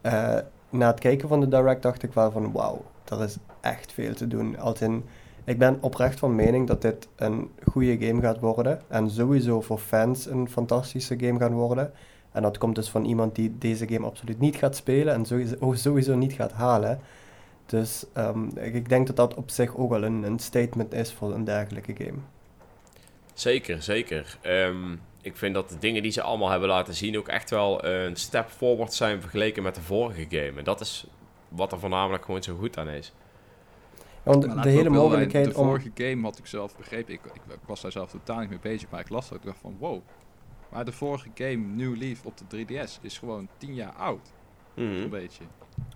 eh, 0.02 0.38
na 0.70 0.88
het 0.88 1.00
kijken 1.00 1.28
van 1.28 1.40
de 1.40 1.48
direct 1.48 1.82
dacht 1.82 2.04
ik 2.04 2.14
wel 2.14 2.32
van, 2.32 2.52
wauw, 2.52 2.86
er 3.10 3.24
is 3.24 3.38
echt 3.62 3.94
veel 3.94 4.14
te 4.14 4.28
doen. 4.28 4.60
Als 4.60 4.82
in, 4.82 5.06
ik 5.44 5.58
ben 5.58 5.78
oprecht 5.82 6.20
van 6.20 6.36
mening 6.36 6.68
dat 6.68 6.82
dit 6.82 7.08
een 7.16 7.50
goede 7.64 8.08
game 8.08 8.22
gaat 8.22 8.40
worden. 8.40 8.82
En 8.88 9.10
sowieso 9.10 9.62
voor 9.62 9.78
fans 9.78 10.26
een 10.26 10.50
fantastische 10.50 11.20
game 11.20 11.40
gaan 11.40 11.54
worden. 11.54 11.94
En 12.32 12.42
dat 12.42 12.58
komt 12.58 12.76
dus 12.76 12.90
van 12.90 13.06
iemand 13.06 13.36
die 13.36 13.58
deze 13.58 13.88
game 13.88 14.06
absoluut 14.06 14.40
niet 14.40 14.56
gaat 14.56 14.76
spelen 14.76 15.14
en 15.14 15.50
sowieso, 15.78 16.16
niet 16.16 16.34
gaat 16.34 16.52
halen. 16.52 17.00
Dus 17.66 18.06
ehm, 18.14 18.46
ik, 18.58 18.74
ik 18.74 18.90
denk 18.90 19.08
dat 19.08 19.16
dat 19.16 19.34
op 19.34 19.50
zich 19.50 19.78
ook 19.78 19.90
wel 19.90 20.04
een, 20.04 20.24
een 20.24 20.40
statement 20.40 20.94
is 20.94 21.14
voor 21.14 21.34
een 21.34 21.44
dergelijke 21.44 21.94
game. 21.98 22.18
Zeker, 23.34 23.82
zeker. 23.82 24.38
Ehm, 24.42 24.96
ik 25.22 25.38
vind 25.38 25.54
dat 25.54 25.70
de 25.70 25.78
dingen 25.78 26.02
die 26.02 26.12
ze 26.12 26.22
allemaal 26.22 26.50
hebben 26.50 26.70
laten 26.70 26.94
zien 26.94 27.18
ook 27.18 27.28
echt 27.28 27.50
wel 27.50 27.86
een 27.86 28.16
step 28.16 28.50
forward 28.50 28.94
zijn 28.94 29.22
vergeleken 29.22 29.64
met 29.64 29.76
de 29.76 29.82
vorige 29.82 30.26
game. 30.30 30.58
En 30.58 30.64
dat 30.64 30.82
is 30.82 31.06
wat 31.48 31.72
er 31.72 31.80
voornamelijk 31.80 32.26
gewoon 32.26 32.44
zo 32.44 32.56
goed 32.56 32.78
aan 32.78 32.88
is. 32.88 33.14
Want 34.24 34.56
Maar 34.56 34.64
de 34.64 34.70
hele 34.70 34.90
mogelijkheid 34.90 35.46
De 35.46 35.58
om... 35.58 35.66
vorige 35.66 35.92
game 35.96 36.22
had 36.22 36.38
ik 36.38 36.46
zelf 36.46 36.78
begrepen. 36.78 37.14
Ik, 37.14 37.20
ik, 37.26 37.42
ik 37.54 37.60
was 37.66 37.82
daar 37.82 37.92
zelf 37.92 38.10
totaal 38.12 38.40
niet 38.40 38.50
mee 38.50 38.60
bezig. 38.60 38.90
Maar 38.90 39.00
ik 39.00 39.10
las 39.10 39.30
dat. 39.30 39.38
Ik 39.38 39.44
dacht 39.46 39.60
van 39.62 39.76
wow. 39.80 40.02
Maar 40.72 40.86
de 40.86 40.92
vorige 40.92 41.30
game, 41.34 41.56
New 41.56 41.98
Leaf 41.98 42.26
op 42.26 42.34
de 42.38 42.66
3DS, 42.66 43.02
is 43.02 43.18
gewoon 43.18 43.48
10 43.58 43.74
jaar 43.74 43.92
oud. 43.94 44.32
Mhm. 44.76 44.86
Een 44.86 45.10
beetje. 45.10 45.44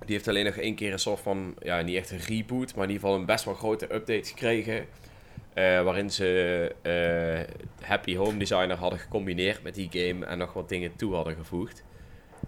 Die 0.05 0.15
heeft 0.15 0.27
alleen 0.27 0.45
nog 0.45 0.55
één 0.55 0.75
keer 0.75 0.91
een 0.91 0.99
soort 0.99 1.19
van, 1.19 1.55
ja, 1.59 1.81
niet 1.81 1.95
echt 1.95 2.11
een 2.11 2.17
reboot, 2.19 2.75
maar 2.75 2.83
in 2.83 2.89
ieder 2.91 3.05
geval 3.05 3.19
een 3.19 3.25
best 3.25 3.45
wel 3.45 3.53
grote 3.53 3.93
update 3.93 4.29
gekregen. 4.29 4.85
eh, 5.53 5.83
waarin 5.83 6.09
ze 6.09 6.75
eh, 6.81 7.87
Happy 7.87 8.15
Home 8.15 8.37
Designer 8.37 8.77
hadden 8.77 8.99
gecombineerd 8.99 9.63
met 9.63 9.75
die 9.75 9.87
game 9.91 10.25
en 10.25 10.37
nog 10.37 10.53
wat 10.53 10.69
dingen 10.69 10.95
toe 10.95 11.13
hadden 11.13 11.35
gevoegd. 11.35 11.83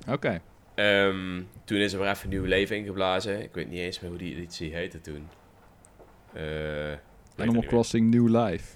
Oké. 0.09 0.41
Ehm, 0.75 1.41
toen 1.65 1.77
is 1.77 1.93
er 1.93 1.99
weer 1.99 2.09
even 2.09 2.29
nieuw 2.29 2.43
leven 2.43 2.75
ingeblazen. 2.77 3.41
Ik 3.43 3.53
weet 3.53 3.69
niet 3.69 3.79
eens 3.79 3.99
meer 3.99 4.09
hoe 4.09 4.19
die 4.19 4.35
editie 4.35 4.73
heette 4.75 5.01
toen. 5.01 5.27
Eh, 6.37 7.43
Animal. 7.43 7.63
Crossing 7.63 8.13
New 8.13 8.27
Life. 8.27 8.75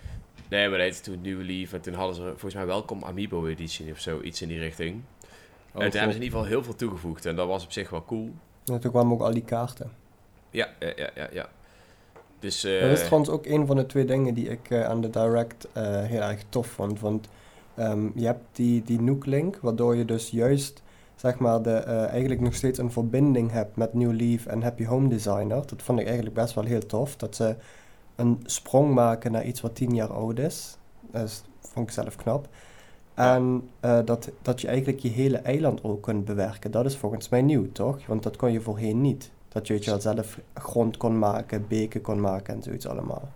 Nee, 0.49 0.69
maar 0.69 0.77
dat 0.77 0.87
heette 0.87 1.01
toen 1.01 1.21
New 1.21 1.41
Leaf. 1.41 1.73
En 1.73 1.81
toen 1.81 1.93
hadden 1.93 2.15
ze 2.15 2.21
volgens 2.21 2.53
mij 2.53 2.65
Welkom 2.65 3.03
Amiibo 3.03 3.47
editie 3.47 3.91
of 3.91 3.99
zo, 3.99 4.21
iets 4.21 4.41
in 4.41 4.47
die 4.47 4.59
richting. 4.59 5.01
Oh, 5.73 5.83
en 5.83 5.89
toen 5.89 5.99
hebben 5.99 5.99
ze 5.99 6.17
in 6.17 6.23
ieder 6.23 6.37
geval 6.37 6.45
heel 6.45 6.63
veel 6.63 6.75
toegevoegd. 6.75 7.25
En 7.25 7.35
dat 7.35 7.47
was 7.47 7.63
op 7.63 7.71
zich 7.71 7.89
wel 7.89 8.05
cool. 8.05 8.33
En 8.65 8.79
toen 8.79 8.91
kwamen 8.91 9.13
ook 9.13 9.21
al 9.21 9.33
die 9.33 9.43
kaarten. 9.43 9.91
Ja, 10.49 10.69
ja, 10.79 10.93
ja, 10.95 11.09
ja. 11.15 11.29
ja. 11.31 11.49
Dus, 12.39 12.63
eh, 12.63 12.81
Dat 12.81 12.91
is 12.91 13.03
trouwens 13.03 13.29
ook 13.29 13.45
een 13.45 13.65
van 13.65 13.75
de 13.75 13.85
twee 13.85 14.05
dingen 14.05 14.33
die 14.33 14.49
ik 14.49 14.69
eh, 14.69 14.83
aan 14.83 15.01
de 15.01 15.09
Direct 15.09 15.67
eh, 15.73 15.83
heel 16.03 16.21
erg 16.21 16.43
tof 16.49 16.67
vond. 16.67 16.99
Want 16.99 17.27
ehm, 17.75 18.07
je 18.15 18.25
hebt 18.25 18.43
die, 18.51 18.83
die 18.83 19.01
Nook 19.01 19.25
Link, 19.25 19.57
waardoor 19.61 19.95
je 19.95 20.05
dus 20.05 20.29
juist 20.29 20.81
zeg 21.21 21.37
maar 21.37 21.61
de, 21.61 21.73
eh, 21.73 22.05
eigenlijk 22.05 22.41
nog 22.41 22.53
steeds 22.53 22.79
een 22.79 22.91
verbinding 22.91 23.51
hebt 23.51 23.75
met 23.75 23.93
New 23.93 24.11
Leaf 24.11 24.45
en 24.45 24.63
Happy 24.63 24.85
Home 24.85 25.07
Designer. 25.07 25.67
Dat 25.67 25.81
vond 25.81 25.99
ik 25.99 26.05
eigenlijk 26.05 26.35
best 26.35 26.53
wel 26.53 26.63
heel 26.63 26.85
tof. 26.85 27.15
Dat 27.15 27.35
ze 27.35 27.55
een 28.15 28.39
sprong 28.45 28.93
maken 28.93 29.31
naar 29.31 29.45
iets 29.45 29.61
wat 29.61 29.75
tien 29.75 29.95
jaar 29.95 30.13
oud 30.13 30.39
is. 30.39 30.77
Dat 31.11 31.43
vond 31.59 31.87
ik 31.87 31.93
zelf 31.93 32.15
knap. 32.15 32.47
En 33.13 33.69
eh, 33.79 33.99
dat, 34.05 34.31
dat 34.41 34.61
je 34.61 34.67
eigenlijk 34.67 34.99
je 34.99 35.09
hele 35.09 35.37
eiland 35.37 35.83
ook 35.83 36.01
kunt 36.01 36.25
bewerken. 36.25 36.71
Dat 36.71 36.85
is 36.85 36.97
volgens 36.97 37.29
mij 37.29 37.41
nieuw, 37.41 37.71
toch? 37.71 38.05
Want 38.05 38.23
dat 38.23 38.35
kon 38.35 38.51
je 38.51 38.61
voorheen 38.61 39.01
niet. 39.01 39.31
Dat 39.47 39.67
je, 39.67 39.73
weet 39.73 39.83
je 39.83 39.91
wel, 39.91 40.01
zelf 40.01 40.39
grond 40.53 40.97
kon 40.97 41.19
maken, 41.19 41.67
beken 41.67 42.01
kon 42.01 42.21
maken 42.21 42.55
en 42.55 42.63
zoiets 42.63 42.87
allemaal. 42.87 43.29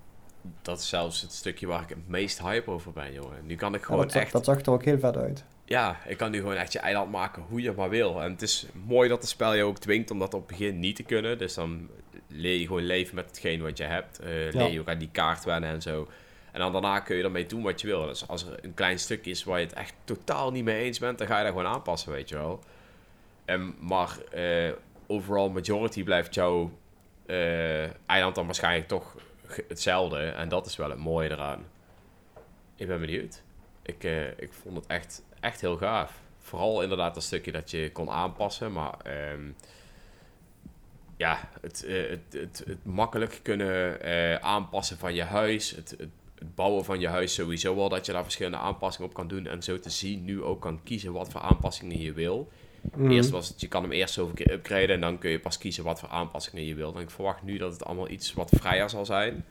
dat 0.62 0.80
is 0.80 0.90
zelfs 0.90 1.22
het 1.22 1.34
stukje 1.34 1.68
waar 1.68 1.82
ik 1.82 1.90
het 1.90 2.08
meest 2.08 2.42
hype 2.42 2.72
over 2.72 2.92
ben, 2.92 3.14
jongen. 3.14 3.46
Nu 3.46 3.56
kan 3.56 3.74
ik 3.74 3.80
Ja, 3.80 3.86
gewoon 3.86 4.02
dat, 4.02 4.16
echt... 4.16 4.32
dat 4.32 4.46
zag 4.46 4.62
er 4.62 4.72
ook 4.72 4.84
heel 4.84 5.00
vet 5.00 5.18
uit. 5.18 5.44
Ja, 5.66 5.98
ik 6.08 6.18
kan 6.18 6.32
nu 6.32 6.40
gewoon 6.40 6.56
echt 6.56 6.74
je 6.74 6.80
eiland 6.80 7.12
maken 7.12 7.42
hoe 7.50 7.62
je 7.62 7.72
maar 7.72 7.90
wil. 7.90 8.22
En 8.22 8.32
het 8.32 8.42
is 8.42 8.66
mooi 8.86 9.10
dat 9.10 9.22
het 9.22 9.30
spel 9.30 9.54
je 9.54 9.64
ook 9.64 9.78
dwingt 9.78 10.12
om 10.12 10.20
dat 10.20 10.34
op 10.34 10.48
het 10.48 10.58
begin 10.58 10.80
niet 10.80 10.96
te 10.96 11.04
kunnen. 11.04 11.38
Dus 11.38 11.54
dan 11.54 11.90
leer 12.28 12.60
je 12.60 12.66
gewoon 12.68 12.86
leven 12.86 13.16
met 13.16 13.26
hetgeen 13.26 13.62
wat 13.62 13.78
je 13.78 13.84
hebt. 13.84 14.20
Eh, 14.20 14.28
leer 14.28 14.58
Ja. 14.58 14.66
je 14.66 14.80
ook 14.80 14.88
aan 14.90 14.98
die 14.98 15.10
kaart 15.12 15.44
wennen 15.44 15.70
en 15.70 15.82
zo. 15.82 16.08
En 16.52 16.60
dan 16.60 16.72
daarna 16.72 17.00
kun 17.00 17.16
je 17.18 17.24
ermee 17.24 17.46
doen 17.46 17.62
wat 17.64 17.82
je 17.82 17.88
wil. 17.88 18.06
Dus 18.06 18.28
als 18.28 18.46
er 18.46 18.64
een 18.64 18.74
klein 18.74 19.00
stuk 19.00 19.26
is 19.26 19.44
waar 19.44 19.60
je 19.60 19.66
het 19.66 19.76
echt 19.76 19.94
totaal 20.04 20.52
niet 20.52 20.64
mee 20.64 20.84
eens 20.84 21.00
bent, 21.00 21.18
dan 21.18 21.28
ga 21.28 21.38
je 21.38 21.44
dat 21.44 21.54
gewoon 21.54 21.72
aanpassen, 21.72 22.12
weet 22.12 22.30
je 22.30 22.36
wel. 22.36 22.60
En, 23.46 23.76
maar 23.80 24.18
eh, 24.32 24.72
overall 25.08 25.50
majority 25.50 26.04
blijft 26.04 26.34
jouw 26.34 26.72
eh, 27.26 27.84
eiland 28.10 28.36
dan 28.36 28.46
waarschijnlijk 28.46 28.88
toch 28.88 29.16
hetzelfde. 29.68 30.18
En 30.20 30.50
dat 30.50 30.66
is 30.66 30.76
wel 30.76 30.90
het 30.90 31.00
mooie 31.00 31.32
eraan. 31.32 31.66
Ik 32.76 32.88
ben 32.88 33.00
benieuwd. 33.00 33.42
Ik, 33.82 34.04
ik 34.38 34.54
vond 34.54 34.76
het 34.76 34.86
echt, 34.88 35.24
echt 35.40 35.62
heel 35.62 35.78
gaaf. 35.78 36.20
Vooral 36.40 36.82
inderdaad 36.82 37.14
dat 37.14 37.24
stukje 37.24 37.52
dat 37.52 37.72
je 37.72 37.92
kon 37.92 38.10
aanpassen. 38.10 38.72
Maar 38.72 39.00
ehm, 39.04 39.52
ja, 41.18 41.50
het, 41.62 41.86
eh, 41.86 42.10
het, 42.10 42.34
het, 42.42 42.64
het 42.68 42.86
makkelijk 42.86 43.40
kunnen 43.42 44.02
eh, 44.02 44.36
aanpassen 44.36 44.98
van 44.98 45.14
je 45.14 45.24
huis. 45.24 45.72
Het, 45.72 45.98
bouwen 46.56 46.86
van 46.86 47.00
je 47.00 47.08
huis 47.08 47.34
sowieso 47.34 47.76
al. 47.76 47.90
Dat 47.90 48.06
je 48.06 48.12
daar 48.12 48.24
verschillende 48.24 48.58
aanpassingen 48.58 49.10
op 49.10 49.16
kan 49.16 49.28
doen. 49.28 49.48
En 49.48 49.64
zo 49.64 49.80
te 49.80 49.90
zien 49.90 50.26
nu 50.26 50.44
ook 50.44 50.62
kan 50.62 50.84
kiezen 50.84 51.14
wat 51.14 51.32
voor 51.32 51.42
aanpassingen 51.42 52.00
je 52.00 52.14
wil. 52.14 52.52
Mhm. 52.94 53.12
Eerst 53.12 53.30
was 53.30 53.48
het, 53.48 53.62
je 53.62 53.68
kan 53.68 53.82
hem 53.82 53.92
eerst 53.92 54.14
zoveel 54.14 54.34
keer 54.34 54.52
upgraden. 54.52 54.90
En 54.90 55.02
dan 55.02 55.18
kun 55.18 55.30
je 55.30 55.40
pas 55.40 55.58
kiezen 55.58 55.84
wat 55.84 56.00
voor 56.00 56.10
aanpassingen 56.10 56.66
je 56.66 56.76
wil. 56.76 56.96
En 56.96 57.02
ik 57.02 57.10
verwacht 57.10 57.44
nu 57.44 57.58
dat 57.58 57.74
het 57.74 57.86
allemaal 57.86 58.10
iets 58.10 58.34
wat 58.34 58.50
vrijer 58.54 58.90
zal 58.90 59.06
zijn. 59.06 59.46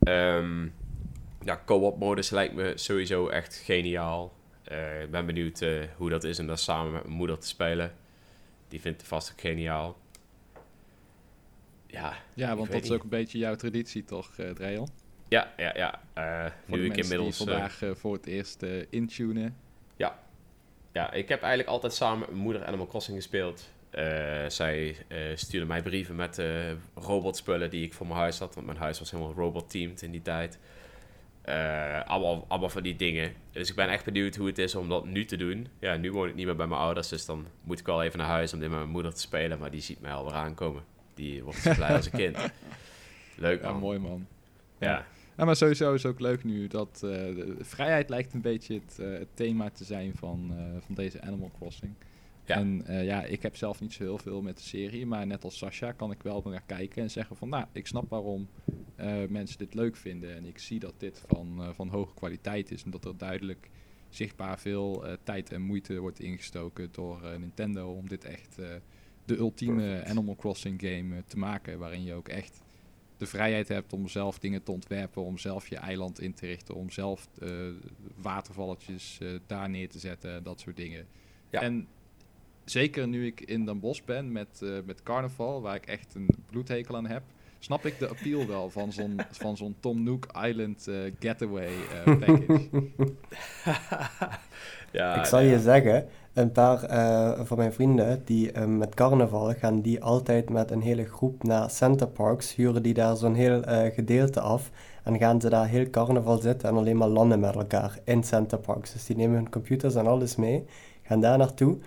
Ehm, 0.00 0.62
ja, 1.44 1.62
co-op 1.66 1.98
modus 1.98 2.30
lijkt 2.30 2.54
me 2.54 2.72
sowieso 2.74 3.28
echt 3.28 3.54
geniaal. 3.54 4.32
Eh, 4.70 5.02
ik 5.02 5.10
ben 5.10 5.26
benieuwd 5.26 5.60
eh, 5.60 5.84
hoe 5.96 6.10
dat 6.10 6.24
is 6.24 6.38
om 6.38 6.46
dat 6.46 6.60
samen 6.60 6.92
met 6.92 7.02
mijn 7.02 7.14
moeder 7.16 7.38
te 7.38 7.46
spelen. 7.46 7.92
Die 8.68 8.80
vindt 8.80 8.98
het 9.00 9.08
vast 9.08 9.30
ook 9.32 9.40
geniaal. 9.40 9.96
Ja, 11.86 12.14
Ja, 12.34 12.56
want 12.56 12.70
dat 12.72 12.82
is 12.82 12.88
niet. 12.88 12.92
ook 12.98 13.02
een 13.02 13.08
beetje 13.08 13.38
jouw 13.38 13.54
traditie 13.54 14.04
toch, 14.04 14.30
uh, 14.40 14.50
Dreon? 14.50 14.88
ja, 15.28 15.52
ja. 15.56 15.72
ja. 15.76 16.00
Eh, 16.12 16.52
Voor 16.68 16.78
nu 16.78 16.84
ik 16.84 16.96
inmiddels... 16.96 17.38
die 17.38 17.46
eh, 17.46 17.52
vandaag 17.52 17.82
eh, 17.82 17.90
voor 17.94 18.12
het 18.12 18.26
eerst 18.26 18.62
eh, 18.62 18.86
intunen. 18.90 19.56
Ja, 20.92 21.12
ik 21.12 21.28
heb 21.28 21.40
eigenlijk 21.40 21.68
altijd 21.70 21.92
samen 21.92 22.18
met 22.18 22.28
mijn 22.28 22.40
moeder 22.42 22.64
Animal 22.64 22.86
Crossing 22.86 23.16
gespeeld. 23.16 23.68
Eh, 23.90 24.04
zij 24.48 24.96
eh, 25.08 25.18
stuurde 25.34 25.66
mij 25.66 25.82
brieven 25.82 26.16
met 26.16 26.38
eh 26.38 26.72
robotspullen 26.94 27.70
die 27.70 27.84
ik 27.84 27.92
voor 27.94 28.06
mijn 28.06 28.18
huis 28.18 28.38
had. 28.38 28.54
Want 28.54 28.66
mijn 28.66 28.78
huis 28.78 28.98
was 28.98 29.10
helemaal 29.10 29.32
robot-teamed 29.34 30.02
in 30.02 30.10
die 30.10 30.22
tijd. 30.22 30.58
Eh, 31.42 32.00
allemaal, 32.06 32.44
allemaal 32.48 32.68
van 32.68 32.82
die 32.82 32.96
dingen. 32.96 33.32
Dus 33.52 33.70
ik 33.70 33.74
ben 33.74 33.88
echt 33.88 34.04
benieuwd 34.04 34.36
hoe 34.36 34.46
het 34.46 34.58
is 34.58 34.74
om 34.74 34.88
dat 34.88 35.04
nu 35.06 35.24
te 35.24 35.36
doen. 35.36 35.66
Ja, 35.78 35.96
nu 35.96 36.12
woon 36.12 36.28
ik 36.28 36.34
niet 36.34 36.46
meer 36.46 36.56
bij 36.56 36.66
mijn 36.66 36.80
ouders. 36.80 37.08
Dus 37.08 37.26
dan 37.26 37.46
moet 37.62 37.78
ik 37.78 37.86
wel 37.86 38.02
even 38.02 38.18
naar 38.18 38.28
huis 38.28 38.52
om 38.52 38.58
dit 38.60 38.68
met 38.68 38.78
mijn 38.78 38.90
moeder 38.90 39.14
te 39.14 39.20
spelen. 39.20 39.58
Maar 39.58 39.70
die 39.70 39.80
ziet 39.80 40.00
mij 40.00 40.12
alweer 40.12 40.34
aankomen. 40.34 40.82
Die 41.14 41.42
wordt 41.42 41.58
zo 41.58 41.74
blij 41.74 41.96
als 41.96 42.06
een 42.06 42.18
kind. 42.18 42.36
Leuk 43.36 43.62
Ja, 43.62 43.70
man. 43.70 43.80
mooi 43.80 43.98
man. 43.98 44.26
Ja. 44.78 45.06
Ja, 45.36 45.44
maar 45.44 45.56
sowieso 45.56 45.94
is 45.94 46.06
ook 46.06 46.20
leuk 46.20 46.44
nu 46.44 46.66
dat 46.66 47.02
eh, 47.04 47.44
vrijheid 47.60 48.08
lijkt 48.08 48.34
een 48.34 48.40
beetje 48.40 48.74
het, 48.74 48.98
eh, 48.98 49.12
het 49.12 49.28
thema 49.34 49.70
te 49.70 49.84
zijn 49.84 50.12
van, 50.16 50.52
van 50.86 50.94
deze 50.94 51.22
Animal 51.22 51.50
Crossing. 51.58 51.92
Ja. 52.50 52.56
En 52.56 52.86
eh, 52.86 53.04
ja, 53.04 53.24
ik 53.24 53.42
heb 53.42 53.56
zelf 53.56 53.80
niet 53.80 53.92
zo 53.92 54.02
heel 54.02 54.18
veel 54.18 54.42
met 54.42 54.56
de 54.56 54.62
serie, 54.62 55.06
maar 55.06 55.26
net 55.26 55.44
als 55.44 55.58
Sasha 55.58 55.92
kan 55.92 56.10
ik 56.10 56.22
wel 56.22 56.42
naar 56.44 56.62
kijken 56.66 57.02
en 57.02 57.10
zeggen 57.10 57.36
van, 57.36 57.48
nou, 57.48 57.66
ik 57.72 57.86
snap 57.86 58.10
waarom 58.10 58.48
eh, 58.96 59.26
mensen 59.28 59.58
dit 59.58 59.74
leuk 59.74 59.96
vinden. 59.96 60.36
En 60.36 60.44
ik 60.44 60.58
zie 60.58 60.78
dat 60.78 60.94
dit 60.98 61.22
van, 61.26 61.62
eh, 61.62 61.68
van 61.72 61.88
hoge 61.88 62.14
kwaliteit 62.14 62.70
is 62.70 62.82
en 62.82 62.90
dat 62.90 63.04
er 63.04 63.16
duidelijk 63.16 63.70
zichtbaar 64.08 64.58
veel 64.58 65.06
eh, 65.06 65.12
tijd 65.22 65.52
en 65.52 65.62
moeite 65.62 65.98
wordt 65.98 66.20
ingestoken 66.20 66.88
door 66.92 67.24
eh, 67.24 67.38
Nintendo 67.38 67.92
om 67.92 68.08
dit 68.08 68.24
echt 68.24 68.58
eh, 68.58 68.68
de 69.24 69.36
ultieme 69.36 69.82
Perfect. 69.82 70.10
Animal 70.10 70.36
Crossing 70.36 70.80
game 70.80 71.24
te 71.26 71.38
maken, 71.38 71.78
waarin 71.78 72.04
je 72.04 72.14
ook 72.14 72.28
echt 72.28 72.60
de 73.20 73.26
vrijheid 73.26 73.68
hebt 73.68 73.92
om 73.92 74.08
zelf 74.08 74.38
dingen 74.38 74.62
te 74.62 74.72
ontwerpen, 74.72 75.22
om 75.22 75.38
zelf 75.38 75.68
je 75.68 75.76
eiland 75.76 76.20
in 76.20 76.34
te 76.34 76.46
richten, 76.46 76.74
om 76.74 76.90
zelf 76.90 77.28
eh, 77.38 77.48
watervalletjes 78.16 79.18
eh, 79.20 79.28
daar 79.46 79.70
neer 79.70 79.88
te 79.88 79.98
zetten, 79.98 80.42
dat 80.42 80.60
soort 80.60 80.76
dingen. 80.76 81.06
Ja. 81.50 81.60
En 81.60 81.88
zeker 82.64 83.08
nu 83.08 83.26
ik 83.26 83.40
in 83.40 83.64
Den 83.64 83.80
Bosch 83.80 84.04
ben 84.04 84.32
met, 84.32 84.62
eh, 84.62 84.70
met 84.84 85.02
carnaval, 85.02 85.62
waar 85.62 85.74
ik 85.74 85.86
echt 85.86 86.14
een 86.14 86.28
bloedhekel 86.50 86.96
aan 86.96 87.06
heb, 87.06 87.22
snap 87.60 87.86
ik 87.86 87.98
de 87.98 88.08
appeal 88.08 88.46
wel 88.46 88.70
van 88.70 88.92
zo'n 88.92 89.20
van 89.44 89.56
zo'n 89.56 89.74
Tom 89.80 90.02
Nook 90.02 90.26
Island 90.46 90.88
eh, 90.88 90.96
getaway 91.18 91.72
eh, 92.04 92.18
package. 92.18 92.68
ja, 94.98 95.18
ik 95.18 95.24
zal 95.24 95.40
ja. 95.40 95.50
je 95.50 95.60
zeggen, 95.60 96.06
een 96.32 96.52
paar 96.52 96.82
eh, 96.82 97.40
van 97.44 97.56
mijn 97.56 97.72
vrienden 97.72 98.22
die 98.24 98.58
met 98.58 98.94
carnaval 98.94 99.54
gaan, 99.54 99.80
die 99.80 100.02
altijd 100.02 100.50
met 100.50 100.70
een 100.70 100.82
hele 100.82 101.04
groep 101.04 101.42
naar 101.42 101.70
Center 101.70 102.08
Parks, 102.08 102.54
huren 102.54 102.82
die 102.82 102.94
daar 102.94 103.16
zo'n 103.16 103.34
heel 103.34 103.62
gedeelte 103.94 104.40
af. 104.40 104.70
En 105.04 105.18
gaan 105.18 105.40
ze 105.40 105.48
daar 105.48 105.66
heel 105.66 105.90
carnaval 105.90 106.38
zitten 106.38 106.68
en 106.68 106.76
alleen 106.76 106.96
maar 106.96 107.08
landen 107.08 107.40
met 107.40 107.54
elkaar 107.54 107.98
in 108.04 108.24
Center 108.24 108.58
Parks. 108.58 108.92
Dus 108.92 109.06
die 109.06 109.16
nemen 109.16 109.36
hun 109.36 109.50
computers 109.50 109.94
en 109.94 110.06
alles 110.06 110.36
mee, 110.36 110.64
gaan 111.02 111.20
daar 111.20 111.38
naartoe, 111.38 111.78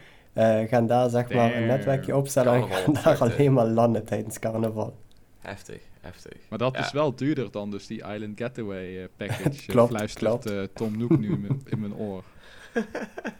gaan 0.67 0.88
daar 0.88 1.09
zeg 1.09 1.29
maar 1.34 1.55
een 1.55 1.65
netwerkje 1.65 2.15
opstellen 2.15 2.53
en 2.53 2.71
gaan 2.71 2.93
daar 2.93 3.17
alleen 3.19 3.53
maar 3.53 3.65
landen 3.67 4.05
tijdens 4.05 4.39
carnaval. 4.39 4.97
Heftig, 5.39 5.81
heftig. 6.01 6.38
Maar 6.49 6.59
dat 6.59 6.75
Ja. 6.75 6.79
is 6.86 6.91
wel 6.91 7.15
duurder 7.15 7.51
dan 7.51 7.71
dus 7.71 7.88
die 7.88 7.97
Island 8.13 8.38
Getaway 8.41 9.01
eh, 9.01 9.07
package. 9.17 9.49
eh, 9.61 9.67
Klopt, 9.67 9.89
fluistert 9.89 10.25
klopt. 10.25 10.45
eh, 10.45 10.61
Tom 10.73 10.97
Nook 10.97 11.17
nu 11.19 11.31
in 11.31 11.41
mijn, 11.41 11.61
in 11.65 11.79
mijn 11.79 11.95
oor. 11.95 12.23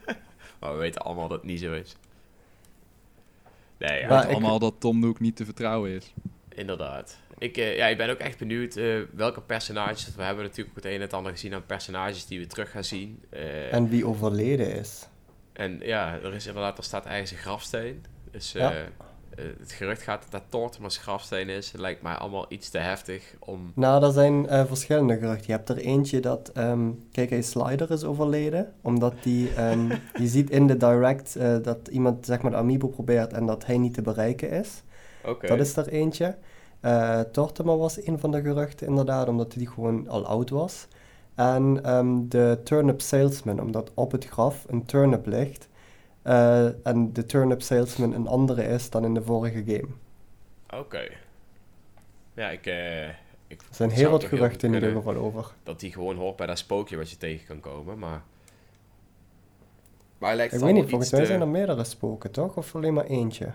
Maar 0.60 0.72
we 0.74 0.78
weten 0.80 1.02
allemaal 1.02 1.28
dat 1.28 1.38
het 1.38 1.48
niet 1.50 1.60
zo 1.60 1.74
is. 1.74 1.96
Nee, 3.78 4.00
ja, 4.00 4.24
ik- 4.24 4.30
allemaal 4.32 4.60
dat 4.60 4.74
Tom 4.80 5.00
Nook 5.00 5.20
niet 5.20 5.36
te 5.36 5.46
vertrouwen 5.46 5.92
is. 5.92 6.14
inderdaad. 6.56 7.18
Ik, 7.38 7.58
eh, 7.58 7.78
ja, 7.78 7.86
ik 7.88 7.98
ben 7.98 8.10
ook 8.10 8.18
echt 8.18 8.38
benieuwd 8.38 8.76
eh, 8.76 9.00
welke 9.14 9.42
personages... 9.42 10.16
We 10.16 10.24
hebben 10.24 10.44
natuurlijk 10.44 10.70
ook 10.70 10.84
het 10.84 10.86
een 10.86 10.96
en 10.96 11.02
het 11.02 11.14
ander 11.14 11.32
gezien 11.32 11.54
aan 11.54 11.66
personages 11.66 12.26
die 12.26 12.40
we 12.40 12.48
terug 12.48 12.72
gaan 12.72 12.84
zien. 12.84 13.24
Eh, 13.30 13.66
en, 13.66 13.72
En 13.72 13.90
wie 13.90 14.06
overleden 14.08 14.76
is. 14.76 15.08
Ja, 15.80 16.20
er 16.24 16.34
is 16.34 16.48
inderdaad, 16.48 16.78
er 16.78 16.84
staat 16.84 17.06
een 17.06 17.26
grafsteen. 17.28 18.06
Dus 18.32 18.52
Ja. 18.52 18.72
eh, 18.72 18.80
eh, 18.80 19.46
het 19.60 19.72
gerucht 19.72 20.02
gaat 20.02 20.22
dat 20.22 20.32
dat 20.32 20.44
Tortimer's 20.50 20.98
grafsteen 20.98 21.50
is. 21.50 21.72
Het 21.72 21.82
lijkt 21.82 22.02
mij 22.02 22.14
allemaal 22.14 22.46
iets 22.50 22.70
te 22.70 22.78
heftig 22.78 23.36
om... 23.40 23.72
Nou, 23.76 24.04
er 24.04 24.12
zijn 24.12 24.48
eh, 24.48 24.66
verschillende 24.66 25.18
geruchten. 25.18 25.46
Je 25.46 25.52
hebt 25.52 25.70
er 25.70 25.78
eentje 25.78 26.20
dat 26.20 26.52
ehm 26.54 26.90
KK 27.12 27.44
Slider 27.44 27.92
is 27.92 28.04
overleden. 28.04 28.74
Omdat 28.82 29.14
die, 29.24 29.54
ehm, 29.54 29.90
je 30.22 30.28
ziet 30.28 30.50
in 30.50 30.68
de 30.68 30.78
direct 30.78 31.38
dat 31.64 31.88
iemand 31.88 32.26
zeg 32.26 32.42
maar 32.42 32.52
de 32.52 32.58
Amiibo 32.58 32.88
probeert 32.88 33.34
en 33.34 33.46
dat 33.46 33.66
hij 33.66 33.78
niet 33.78 33.94
te 33.94 34.02
bereiken 34.02 34.50
is. 34.50 34.84
Oké. 35.26 35.48
Dat 35.48 35.60
is 35.60 35.76
er 35.76 35.88
eentje. 35.88 36.36
Tortimer 37.32 37.78
was 37.78 38.06
een 38.06 38.20
van 38.20 38.32
de 38.32 38.42
geruchten 38.42 38.88
inderdaad, 38.88 39.28
omdat 39.28 39.54
hij 39.54 39.66
gewoon 39.66 40.08
al 40.08 40.26
oud 40.26 40.50
was. 40.50 40.88
En 41.36 41.84
ehm, 41.84 42.28
de 42.28 42.60
Turnip 42.64 43.02
Salesman, 43.02 43.60
omdat 43.62 43.92
op 43.94 44.12
het 44.12 44.26
graf 44.26 44.66
een 44.68 44.86
turnip 44.86 45.26
ligt. 45.26 45.70
eh, 46.22 46.88
en 46.88 47.14
de 47.14 47.26
Turnip 47.26 47.62
Salesman 47.62 48.14
een 48.14 48.28
andere 48.28 48.64
is 48.64 48.90
dan 48.90 49.04
in 49.06 49.14
de 49.14 49.24
vorige 49.24 49.64
game. 49.66 49.88
Oké. 50.82 51.02
Ja, 52.34 52.50
ik... 52.50 52.66
eh, 52.66 53.08
ik 53.48 53.62
Er 53.62 53.66
zijn 53.76 53.90
heel 53.90 54.12
wat 54.12 54.24
geruchten 54.24 54.68
in 54.68 54.74
ieder 54.74 54.92
geval 54.92 55.16
over. 55.16 55.52
Dat 55.64 55.80
die 55.80 55.92
gewoon 55.92 56.16
hoort 56.18 56.36
bij 56.36 56.48
dat 56.48 56.58
spookje 56.58 56.98
wat 56.98 57.10
je 57.10 57.18
tegen 57.18 57.46
kan 57.46 57.60
komen, 57.60 58.00
maar... 58.00 58.22
Maar 60.18 60.36
lijkt 60.36 60.54
Ik 60.54 60.60
weet 60.60 60.74
niet, 60.74 60.90
volgens 60.90 61.12
mij 61.12 61.20
te- 61.20 61.26
zijn 61.26 61.42
er 61.42 61.48
meerdere 61.48 61.84
spoken, 61.84 62.32
toch? 62.32 62.58
Of 62.58 62.76
alleen 62.76 62.94
maar 62.94 63.06
eentje? 63.06 63.50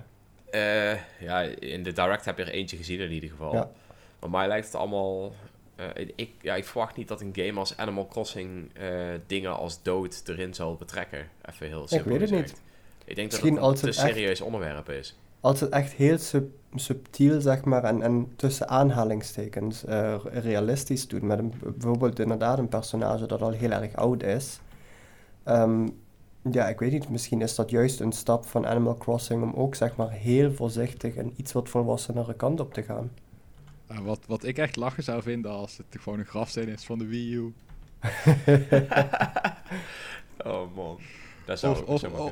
Eh, 0.50 0.92
ja, 1.20 1.40
in 1.40 1.82
de 1.82 1.92
direct 1.92 2.24
heb 2.24 2.38
je 2.38 2.44
er 2.44 2.50
eentje 2.52 2.76
gezien 2.76 3.00
in 3.00 3.10
ieder 3.12 3.30
geval. 3.30 3.52
Ja. 3.52 3.70
Maar 4.20 4.30
mij 4.30 4.48
lijkt 4.48 4.66
het 4.66 4.74
allemaal... 4.74 5.32
eh, 5.94 6.08
ik, 6.16 6.30
ja, 6.40 6.54
ik 6.54 6.64
verwacht 6.64 6.96
niet 6.96 7.08
dat 7.08 7.20
een 7.20 7.32
game 7.32 7.58
als 7.58 7.76
Animal 7.76 8.06
Crossing 8.06 8.70
eh, 8.74 8.86
dingen 9.26 9.56
als 9.56 9.82
dood 9.82 10.22
erin 10.26 10.54
zal 10.54 10.74
betrekken. 10.76 11.26
Even 11.50 11.66
heel 11.66 11.88
simpel 11.88 12.10
weet 12.10 12.20
het 12.20 12.28
gezegd. 12.30 12.48
niet. 12.50 12.60
Ik 13.04 13.16
denk 13.16 13.30
Misschien 13.30 13.54
dat 13.54 13.64
het 13.70 13.80
een 13.82 13.86
het 13.88 13.96
te 13.96 14.02
echt- 14.02 14.10
serieus 14.14 14.40
onderwerp 14.40 14.88
is. 14.90 15.18
Als 15.40 15.60
het 15.60 15.70
echt 15.70 15.92
heel 15.92 16.18
sub- 16.18 16.50
subtiel, 16.74 17.40
zeg 17.40 17.64
maar, 17.64 17.84
en, 17.84 18.02
en 18.02 18.32
tussen 18.36 18.68
aanhalingstekens 18.68 19.84
eh, 19.84 20.14
realistisch 20.32 21.08
doet, 21.08 21.22
met 21.22 21.38
een, 21.38 21.52
bijvoorbeeld 21.60 22.18
inderdaad 22.18 22.58
een 22.58 22.68
personage 22.68 23.26
dat 23.26 23.42
al 23.42 23.50
heel 23.50 23.70
erg 23.70 23.94
oud 23.94 24.22
is. 24.22 24.60
Ehm, 25.44 25.88
ja, 26.50 26.68
ik 26.68 26.78
weet 26.78 26.92
niet, 26.92 27.08
misschien 27.08 27.40
is 27.40 27.54
dat 27.54 27.70
juist 27.70 28.00
een 28.00 28.12
stap 28.12 28.46
van 28.46 28.66
Animal 28.66 28.96
Crossing 28.96 29.42
om 29.42 29.52
ook, 29.54 29.74
zeg 29.74 29.96
maar, 29.96 30.10
heel 30.10 30.52
voorzichtig 30.52 31.14
en 31.14 31.32
iets 31.36 31.52
wat 31.52 31.68
volwassenere 31.68 32.34
kant 32.34 32.60
op 32.60 32.74
te 32.74 32.82
gaan. 32.82 33.10
Nou, 33.88 34.04
wat, 34.04 34.20
wat 34.26 34.44
ik 34.44 34.58
echt 34.58 34.76
lachen 34.76 35.02
zou 35.02 35.22
vinden 35.22 35.50
als 35.50 35.76
het 35.76 36.02
gewoon 36.02 36.18
een 36.18 36.24
grafsteen 36.26 36.68
is 36.68 36.84
van 36.84 36.98
de 36.98 37.06
Wii 37.06 37.34
U. 37.34 37.52
oh 40.44 40.74
man. 40.76 40.98
Dat 41.44 41.58
zou 41.58 41.84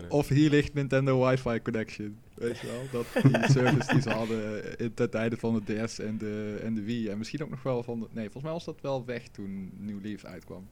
Of, 0.09 0.29
hier 0.29 0.51
ligt 0.51 0.75
Nintendo 0.75 1.27
Wi-Fi 1.27 1.63
Connection. 1.63 2.19
Weet 2.35 2.59
je 2.59 2.67
wel? 2.67 2.83
Dat 2.93 3.07
die 3.23 3.51
service 3.59 3.93
die 3.93 4.03
ze 4.03 4.11
hadden 4.11 4.79
in 4.79 4.95
ten 4.95 5.11
tijde 5.11 5.37
van 5.37 5.63
de 5.65 5.85
DS 5.85 5.99
en 5.99 6.19
de, 6.19 6.61
en 6.63 6.75
de 6.75 6.83
Wii. 6.83 7.09
En 7.09 7.19
misschien 7.19 7.43
ook 7.43 7.51
nog 7.51 7.63
wel 7.63 7.83
van 7.83 8.01
de... 8.01 8.07
Nee, 8.11 8.25
volgens 8.25 8.43
mij 8.43 8.53
was 8.53 8.65
dat 8.65 8.81
wel 8.81 9.05
weg 9.05 9.29
toen 9.29 9.71
New 9.79 10.05
Leaf 10.05 10.25
uitkwam. 10.25 10.67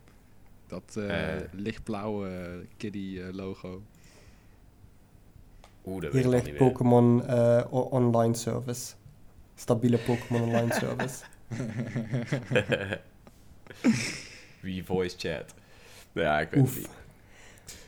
Dat 0.66 0.97
eh, 0.97 1.35
Eh. 1.37 1.43
lichtblauwe 1.53 2.28
Kiddie 2.76 3.22
eh, 3.22 3.32
logo. 3.35 3.82
Oeh, 5.87 6.03
dat 6.03 6.12
weet 6.12 6.22
Hier 6.24 6.32
ligt. 6.32 6.57
Pokémon 6.57 7.26
eh, 7.26 7.64
Online 7.70 8.35
Service. 8.35 8.93
Stabiele 9.57 9.99
Pokémon 9.99 10.43
Online 10.43 10.73
Service. 10.73 11.23
Wie 14.61 14.85
voice 14.85 15.17
chat. 15.19 15.55
Ja, 16.13 16.41
ik 16.41 16.51
weet 16.51 16.65
het 16.67 16.77
niet. 16.77 16.89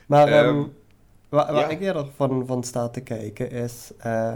Maar 0.05 0.27
Ehm, 0.27 0.45
ehm, 0.47 0.63
waar, 1.29 1.53
waar 1.53 1.61
ja. 1.61 1.67
ik 1.69 1.79
eerder 1.81 2.07
van, 2.15 2.45
van 2.45 2.63
sta 2.63 2.89
te 2.89 3.01
kijken 3.01 3.51
is... 3.51 3.91
eh, 3.97 4.35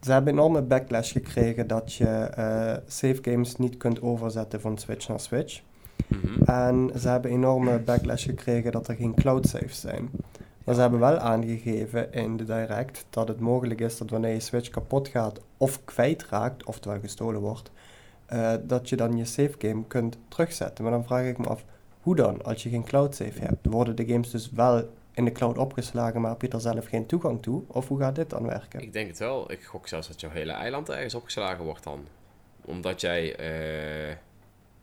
ze 0.00 0.12
hebben 0.12 0.32
enorme 0.32 0.62
backlash 0.62 1.12
gekregen 1.12 1.66
dat 1.66 1.94
je 1.94 2.06
eh, 2.08 2.76
save 2.86 3.18
games 3.22 3.56
niet 3.56 3.76
kunt 3.76 4.02
overzetten 4.02 4.60
van 4.60 4.78
Switch 4.78 5.08
naar 5.08 5.20
Switch. 5.20 5.60
Mhm. 6.06 6.42
En 6.44 6.90
ze 6.98 7.08
hebben 7.08 7.30
enorme 7.30 7.78
backlash 7.78 8.24
gekregen 8.24 8.72
dat 8.72 8.88
er 8.88 8.94
geen 8.94 9.14
cloud 9.14 9.46
saves 9.48 9.80
zijn. 9.80 10.10
Maar 10.66 10.74
ze 10.74 10.80
hebben 10.80 11.00
wel 11.00 11.18
aangegeven 11.18 12.12
in 12.12 12.36
de 12.36 12.44
direct 12.44 13.06
dat 13.10 13.28
het 13.28 13.40
mogelijk 13.40 13.80
is 13.80 13.98
dat 13.98 14.10
wanneer 14.10 14.32
je 14.32 14.40
Switch 14.40 14.68
kapot 14.68 15.08
gaat 15.08 15.40
of 15.56 15.84
kwijtraakt, 15.84 16.64
oftewel 16.64 17.00
gestolen 17.00 17.40
wordt, 17.40 17.70
eh, 18.26 18.54
dat 18.62 18.88
je 18.88 18.96
dan 18.96 19.16
je 19.16 19.24
save 19.24 19.54
game 19.58 19.86
kunt 19.86 20.18
terugzetten. 20.28 20.84
Maar 20.84 20.92
dan 20.92 21.04
vraag 21.04 21.26
ik 21.26 21.38
me 21.38 21.46
af, 21.46 21.64
hoe 22.00 22.16
dan 22.16 22.44
als 22.44 22.62
je 22.62 22.68
geen 22.68 22.84
cloud 22.84 23.14
save 23.14 23.40
hebt? 23.40 23.66
Worden 23.66 23.96
de 23.96 24.06
games 24.06 24.30
dus 24.30 24.50
wel 24.50 24.88
in 25.12 25.24
de 25.24 25.32
cloud 25.32 25.58
opgeslagen, 25.58 26.20
maar 26.20 26.30
heb 26.30 26.42
je 26.42 26.48
er 26.48 26.60
zelf 26.60 26.86
geen 26.86 27.06
toegang 27.06 27.42
toe? 27.42 27.62
Of 27.66 27.88
hoe 27.88 27.98
gaat 27.98 28.14
dit 28.14 28.30
dan 28.30 28.46
werken? 28.46 28.80
Ik 28.80 28.92
denk 28.92 29.08
het 29.08 29.18
wel. 29.18 29.52
Ik 29.52 29.62
gok 29.62 29.88
zelfs 29.88 30.08
dat 30.08 30.20
jouw 30.20 30.30
hele 30.30 30.52
eiland 30.52 30.88
ergens 30.88 31.14
opgeslagen 31.14 31.64
wordt 31.64 31.84
dan. 31.84 32.06
Omdat 32.64 33.00
jij 33.00 33.36
eh, 33.36 34.16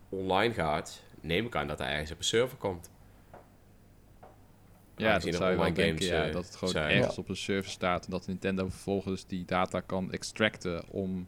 online 0.09 0.53
gaat, 0.53 1.01
neem 1.21 1.45
ik 1.45 1.55
aan 1.55 1.67
dat 1.67 1.79
hij 1.79 1.91
ergens 1.91 2.11
op 2.11 2.17
een 2.17 2.23
server 2.23 2.57
komt. 2.57 2.91
Ja, 4.97 5.13
dat 5.19 5.35
zou 5.35 5.51
je 5.51 5.57
wel 5.57 5.73
denken, 5.73 5.85
games, 5.85 6.05
ja, 6.07 6.25
eh, 6.25 6.33
dat 6.33 6.45
het 6.45 6.55
gewoon 6.55 6.73
zijn. 6.73 6.97
ergens 6.97 7.17
op 7.17 7.29
een 7.29 7.35
server 7.35 7.71
staat 7.71 8.05
en 8.05 8.11
dat 8.11 8.27
Nintendo 8.27 8.67
vervolgens 8.69 9.25
die 9.25 9.45
data 9.45 9.79
kan 9.79 10.11
extracten 10.11 10.83
om 10.89 11.27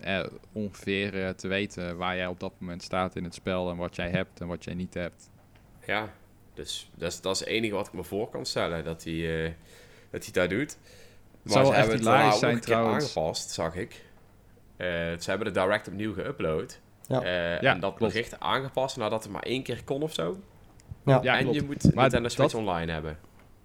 eh, 0.00 0.24
ongeveer 0.52 1.24
eh, 1.24 1.28
te 1.30 1.48
weten 1.48 1.96
waar 1.96 2.16
jij 2.16 2.26
op 2.26 2.40
dat 2.40 2.52
moment 2.58 2.82
staat 2.82 3.16
in 3.16 3.24
het 3.24 3.34
spel 3.34 3.70
en 3.70 3.76
wat 3.76 3.96
jij 3.96 4.10
hebt 4.10 4.40
en 4.40 4.46
wat 4.46 4.64
jij 4.64 4.74
niet 4.74 4.94
hebt. 4.94 5.30
Ja, 5.86 6.12
dus 6.54 6.90
dat 6.94 7.12
is, 7.12 7.20
dat 7.20 7.34
is 7.34 7.40
het 7.40 7.48
enige 7.48 7.74
wat 7.74 7.86
ik 7.86 7.92
me 7.92 8.04
voor 8.04 8.28
kan 8.30 8.46
stellen, 8.46 8.84
dat 8.84 9.04
hij, 9.04 9.44
eh, 9.44 9.52
dat 10.10 10.24
hij 10.24 10.32
dat 10.32 10.50
doet. 10.50 10.78
Maar 11.42 11.52
zou 11.52 11.64
ze 11.64 11.70
wel 11.70 11.80
echt 11.80 11.88
hebben 11.90 12.12
het 12.14 12.32
ook 12.32 12.38
zijn 12.38 12.60
trouwens. 12.60 13.04
aangepast, 13.04 13.50
zag 13.50 13.74
ik. 13.76 14.04
Eh, 14.76 14.86
ze 15.18 15.24
hebben 15.30 15.52
de 15.52 15.60
direct 15.60 15.88
opnieuw 15.88 16.14
geüpload. 16.14 16.78
Ja. 17.08 17.22
Eh, 17.22 17.60
Ja, 17.62 17.72
en 17.72 17.80
dat 17.80 17.94
klopt. 17.94 18.12
bericht 18.12 18.40
aangepast 18.40 18.96
nadat 18.96 19.22
het 19.22 19.32
maar 19.32 19.42
één 19.42 19.62
keer 19.62 19.84
kon 19.84 20.02
of 20.02 20.12
zo. 20.14 20.40
Ja, 21.04 21.20
Ja, 21.22 21.36
en 21.36 21.42
klopt. 21.42 21.56
je 21.60 21.64
moet 21.66 21.82
Maar 21.94 22.02
Nintendo 22.02 22.28
Switch 22.28 22.52
dat- 22.52 22.60
online 22.60 22.92
hebben. 22.92 23.18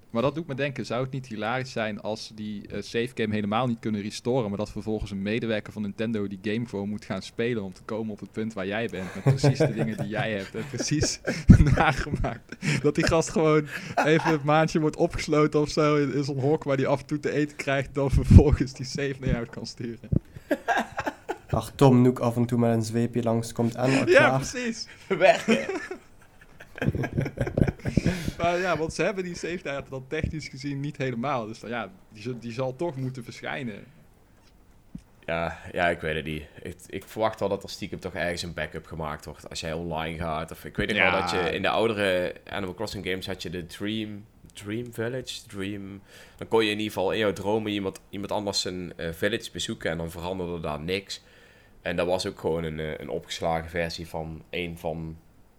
Maar 0.10 0.24
dat 0.24 0.36
doet 0.36 0.48
me 0.48 0.56
denken, 0.56 0.86
zou 0.86 1.04
het 1.04 1.12
niet 1.12 1.28
hilarisch 1.28 1.72
zijn 1.72 2.02
als 2.02 2.32
die 2.36 2.68
eh, 2.68 2.82
save 2.82 3.10
game 3.16 3.34
helemaal 3.34 3.68
niet 3.68 3.80
kunnen 3.80 4.02
restoren, 4.02 4.50
maar 4.50 4.58
dat 4.58 4.72
vervolgens 4.72 5.12
een 5.12 5.22
medewerker 5.22 5.74
van 5.74 5.82
Nintendo 5.82 6.28
die 6.28 6.40
game 6.42 6.66
gewoon 6.66 6.90
moet 6.90 7.06
gaan 7.06 7.22
spelen 7.22 7.64
om 7.64 7.74
te 7.74 7.82
komen 7.86 8.12
op 8.14 8.20
het 8.20 8.32
punt 8.32 8.54
waar 8.54 8.68
jij 8.68 8.88
bent, 8.88 9.16
met 9.16 9.24
precies 9.36 9.58
de 9.58 9.74
dingen 9.74 9.98
die 9.98 10.08
jij 10.08 10.32
hebt 10.32 10.56
en 10.56 10.68
precies 10.72 11.20
nagemaakt. 11.76 12.56
Dat 12.82 12.96
die 12.96 13.08
gast 13.08 13.30
gewoon 13.30 13.68
even 14.06 14.34
een 14.34 14.40
maandje 14.44 14.80
wordt 14.80 14.96
opgesloten 14.96 15.60
of 15.62 15.70
zo 15.70 15.96
in, 15.96 16.14
in 16.14 16.24
zo'n 16.24 16.40
hok 16.40 16.64
waar 16.64 16.78
hij 16.78 16.88
af 16.88 17.00
en 17.00 17.06
toe 17.06 17.20
te 17.20 17.32
eten 17.32 17.56
krijgt, 17.58 17.94
dan 17.94 18.12
vervolgens 18.12 18.74
die 18.74 18.86
save 18.86 19.16
naar 19.20 19.30
jou 19.30 19.46
kan 19.46 19.66
sturen. 19.66 20.10
Ach, 21.50 21.72
Tom 21.76 22.02
Nook 22.02 22.20
af 22.20 22.36
en 22.36 22.46
toe 22.46 22.60
met 22.60 22.74
een 22.74 22.84
zweepje 22.84 23.24
langskomt 23.24 23.76
en 23.76 23.92
Ja, 23.92 24.04
klaar. 24.04 24.36
precies. 24.40 24.88
Werken! 25.08 25.66
Maar 28.38 28.58
ja, 28.60 28.78
want 28.78 28.94
ze 28.94 29.04
hebben 29.04 29.24
die 29.24 29.36
save 29.36 29.60
data 29.64 29.90
dan 29.90 30.06
technisch 30.08 30.48
gezien 30.48 30.80
niet 30.80 30.98
helemaal, 30.98 31.46
dus 31.48 31.60
dan, 31.60 31.70
ja, 31.70 31.92
die, 32.10 32.22
zal- 32.22 32.40
die 32.40 32.52
zal 32.52 32.76
toch 32.76 32.96
moeten 32.96 33.24
verschijnen. 33.24 33.84
Ja, 35.26 35.60
ja, 35.72 35.90
ik 35.90 36.00
weet 36.00 36.16
het 36.16 36.26
niet. 36.26 36.44
Ik, 36.62 36.76
ik 36.88 37.04
verwacht 37.04 37.40
wel 37.40 37.50
dat 37.50 37.64
er 37.64 37.70
stiekem 37.70 38.00
toch 38.00 38.14
ergens 38.14 38.42
een 38.42 38.54
backup 38.54 38.86
gemaakt 38.86 39.26
wordt 39.26 39.50
als 39.50 39.60
jij 39.60 39.74
online 39.74 40.18
gaat. 40.18 40.52
Of 40.52 40.66
ik 40.66 40.76
weet 40.76 40.88
nog 40.88 40.98
Ja. 40.98 41.12
wel 41.12 41.22
dat 41.22 41.30
je 41.32 41.38
in 41.52 41.62
de 41.62 41.70
oudere 41.70 42.36
Animal 42.50 42.76
Crossing 42.76 43.06
games 43.06 43.28
had 43.28 43.42
je 43.42 43.50
de 43.50 43.66
Dream, 43.66 44.26
Dream 44.54 44.94
Village, 44.94 45.42
Dream... 45.48 46.02
Dan 46.38 46.48
kon 46.48 46.64
je 46.64 46.72
in 46.72 46.78
ieder 46.78 46.94
geval 46.94 47.12
in 47.12 47.18
jouw 47.18 47.34
dromen 47.34 47.72
iemand, 47.72 48.00
iemand 48.10 48.32
anders 48.32 48.62
zijn 48.62 48.94
eh, 48.98 49.12
village 49.12 49.52
bezoeken 49.52 49.92
en 49.92 49.98
dan 49.98 50.12
veranderde 50.12 50.60
daar 50.60 50.80
niks. 50.80 51.22
En 51.82 51.96
dat 51.96 52.08
was 52.08 52.26
ook 52.26 52.40
gewoon 52.40 52.64
een, 52.64 52.80
eh, 52.80 52.98
een 52.98 53.10
opgeslagen 53.10 53.70
versie 53.70 54.08
van 54.08 54.44
een 54.50 54.78
van... 54.78 55.18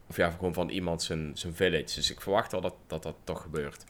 Of 0.08 0.16
ja, 0.16 0.30
gewoon 0.30 0.54
van 0.54 0.68
iemand 0.68 1.02
zijn, 1.02 1.30
zijn 1.34 1.54
village. 1.54 1.94
Dus 1.94 2.10
ik 2.10 2.20
verwacht 2.20 2.52
wel 2.52 2.60
dat, 2.60 2.74
dat 2.86 3.02
dat 3.02 3.16
toch 3.24 3.42
gebeurt. 3.42 3.84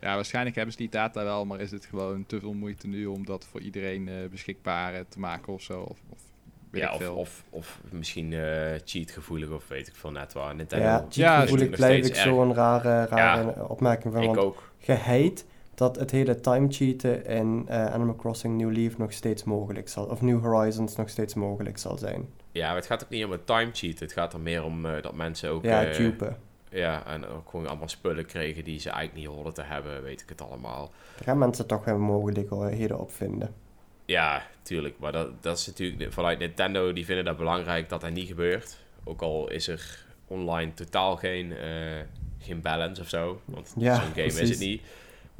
Ja, 0.00 0.14
waarschijnlijk 0.14 0.56
hebben 0.56 0.72
ze 0.74 0.80
die 0.80 0.90
data 0.90 1.24
wel, 1.24 1.44
maar 1.44 1.60
is 1.60 1.70
het 1.70 1.84
gewoon 1.84 2.26
te 2.26 2.40
veel 2.40 2.52
moeite 2.52 2.86
nu 2.86 3.06
om 3.06 3.26
dat 3.26 3.46
voor 3.50 3.60
iedereen 3.60 4.08
eh, 4.08 4.14
beschikbaar 4.30 4.94
eh, 4.94 5.00
te 5.08 5.18
maken 5.18 5.52
of 5.52 5.62
zo? 5.62 5.80
Of, 5.80 5.98
of 6.08 6.18
weet 6.70 6.82
ja, 6.82 6.88
ik 6.88 6.94
of, 6.94 7.00
veel. 7.00 7.14
of, 7.14 7.44
of 7.50 7.80
misschien 7.90 8.32
eh 8.32 8.80
cheatgevoelig 8.84 9.50
of 9.50 9.68
weet 9.68 9.88
ik 9.88 9.94
veel 9.94 10.10
net 10.10 10.32
waar. 10.32 10.54
Nintendo 10.54 10.84
Ja, 10.84 11.06
Ja, 11.10 11.36
cheatgevoelig 11.36 11.70
blijf 11.70 12.06
ik 12.06 12.14
zo'n 12.14 12.54
rare, 12.54 13.04
rare 13.06 13.68
opmerking 13.68 14.12
van. 14.12 14.22
Ik 14.22 14.28
Want 14.28 14.40
ook. 14.40 14.72
geheid 14.78 15.44
dat 15.74 15.96
het 15.96 16.10
hele 16.10 16.40
time 16.40 16.66
cheaten 16.70 17.26
in 17.26 17.64
eh, 17.68 17.86
Animal 17.86 18.16
Crossing 18.16 18.56
New 18.56 18.72
Leaf 18.72 18.98
nog 18.98 19.12
steeds 19.12 19.44
mogelijk 19.44 19.88
zal, 19.88 20.04
of 20.04 20.20
New 20.20 20.40
Horizons 20.40 20.96
nog 20.96 21.08
steeds 21.08 21.34
mogelijk 21.34 21.78
zal 21.78 21.98
zijn. 21.98 22.28
Ja, 22.52 22.66
maar 22.66 22.76
het 22.76 22.86
gaat 22.86 23.04
ook 23.04 23.10
niet 23.10 23.24
om 23.24 23.30
het 23.30 23.46
time 23.46 23.70
cheat. 23.72 23.98
Het 23.98 24.12
gaat 24.12 24.32
er 24.32 24.40
meer 24.40 24.64
om 24.64 24.86
eh, 24.86 25.02
dat 25.02 25.14
mensen 25.14 25.50
ook... 25.50 25.64
ja, 25.64 25.84
eh, 25.84 25.96
dupen. 25.96 26.36
ja, 26.70 27.06
en 27.06 27.26
ook 27.26 27.50
gewoon 27.50 27.66
allemaal 27.66 27.88
spullen 27.88 28.26
kregen 28.26 28.64
die 28.64 28.80
ze 28.80 28.90
eigenlijk 28.90 29.26
niet 29.26 29.34
hoorden 29.34 29.54
te 29.54 29.62
hebben, 29.62 30.02
weet 30.02 30.20
ik 30.20 30.28
het 30.28 30.42
allemaal. 30.42 30.92
Daar 31.16 31.24
gaan 31.24 31.38
mensen 31.38 31.66
toch 31.66 31.84
weer 31.84 31.98
mogelijkheden 31.98 32.98
op 32.98 33.12
vinden. 33.12 33.54
Ja, 34.04 34.46
tuurlijk. 34.62 34.94
Maar 34.98 35.12
dat, 35.12 35.42
dat 35.42 35.58
is 35.58 35.66
natuurlijk... 35.66 36.12
Vanuit 36.12 36.38
Nintendo, 36.38 36.92
die 36.92 37.04
vinden 37.04 37.24
dat 37.24 37.36
belangrijk 37.36 37.88
dat 37.88 38.00
dat 38.00 38.10
niet 38.10 38.26
gebeurt. 38.26 38.78
Ook 39.04 39.22
al 39.22 39.50
is 39.50 39.68
er 39.68 40.04
online 40.26 40.74
totaal 40.74 41.16
geen, 41.16 41.56
eh, 41.56 42.00
geen 42.38 42.60
balance 42.60 43.00
of 43.00 43.08
zo. 43.08 43.40
Want 43.44 43.74
Ja, 43.76 43.94
zo'n 43.94 44.10
game 44.14 44.40
is 44.40 44.48
het 44.48 44.58
niet. 44.58 44.82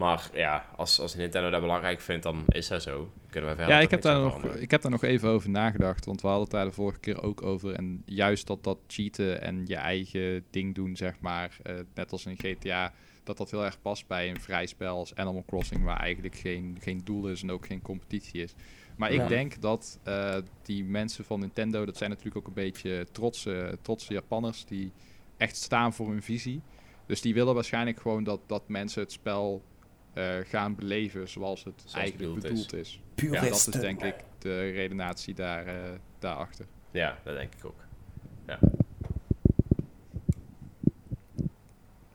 Maar 0.02 0.30
ja, 0.34 0.66
als, 0.76 1.00
als 1.00 1.14
Nintendo 1.14 1.50
dat 1.50 1.60
belangrijk 1.60 2.00
vindt, 2.00 2.22
dan 2.22 2.44
is 2.48 2.68
dat 2.68 2.82
zo. 2.82 3.10
Kunnen 3.30 3.50
we 3.50 3.56
verder 3.56 3.74
Ja, 3.74 3.80
ik 3.80 3.90
heb, 3.90 4.02
daar 4.02 4.20
nog, 4.20 4.44
ik 4.44 4.70
heb 4.70 4.82
daar 4.82 4.90
nog 4.90 5.02
even 5.02 5.28
over 5.28 5.50
nagedacht. 5.50 6.04
Want 6.04 6.20
we 6.20 6.26
hadden 6.26 6.44
het 6.44 6.52
daar 6.52 6.64
de 6.64 6.72
vorige 6.72 6.98
keer 7.00 7.22
ook 7.22 7.42
over. 7.42 7.74
En 7.74 8.02
juist 8.06 8.46
dat 8.46 8.64
dat 8.64 8.78
cheaten 8.86 9.42
en 9.42 9.66
je 9.66 9.76
eigen 9.76 10.44
ding 10.50 10.74
doen, 10.74 10.96
zeg 10.96 11.20
maar. 11.20 11.56
eh, 11.62 11.74
net 11.94 12.12
als 12.12 12.26
in 12.26 12.36
GTA. 12.38 12.92
Dat 13.24 13.36
dat 13.36 13.50
heel 13.50 13.64
erg 13.64 13.82
past 13.82 14.06
bij 14.06 14.30
een 14.30 14.40
vrij 14.40 14.66
spel 14.66 14.96
als 14.96 15.14
Animal 15.14 15.44
Crossing. 15.46 15.84
Waar 15.84 16.00
eigenlijk 16.00 16.36
geen, 16.36 16.78
geen 16.80 17.00
doel 17.04 17.28
is 17.28 17.42
en 17.42 17.50
ook 17.52 17.66
geen 17.66 17.82
competitie 17.82 18.42
is. 18.42 18.54
Maar 18.96 19.12
Ja. 19.12 19.22
ik 19.22 19.28
denk 19.28 19.60
dat 19.60 19.98
eh, 20.02 20.36
die 20.62 20.84
mensen 20.84 21.24
van 21.24 21.40
Nintendo. 21.40 21.84
Dat 21.84 21.96
zijn 21.96 22.10
natuurlijk 22.10 22.36
ook 22.36 22.46
een 22.46 22.52
beetje 22.62 23.06
trotse, 23.12 23.78
trotse 23.82 24.12
Japanners. 24.12 24.64
Die 24.64 24.92
echt 25.36 25.56
staan 25.56 25.92
voor 25.92 26.08
hun 26.08 26.22
visie. 26.22 26.60
Dus 27.06 27.20
die 27.20 27.34
willen 27.34 27.54
waarschijnlijk 27.54 28.00
gewoon 28.00 28.24
dat, 28.24 28.40
dat 28.46 28.68
mensen 28.68 29.02
het 29.02 29.12
spel 29.12 29.62
eh, 30.12 30.34
gaan 30.44 30.74
beleven 30.74 31.28
zoals 31.28 31.64
het 31.64 31.74
Zoals 31.76 31.94
eigenlijk 31.94 32.24
bedoeld 32.34 32.42
bedoeld, 32.52 32.72
is. 32.74 33.00
is. 33.14 33.30
Ja, 33.30 33.40
dat 33.40 33.50
is 33.52 33.64
denk 33.64 34.02
ik 34.02 34.14
de 34.38 34.70
redenatie 34.70 35.34
daar, 35.34 35.66
eh, 35.66 35.74
daarachter. 36.18 36.66
Ja, 36.90 37.18
dat 37.22 37.36
denk 37.36 37.54
ik 37.54 37.64
ook. 37.64 37.80
Ja. 38.46 38.58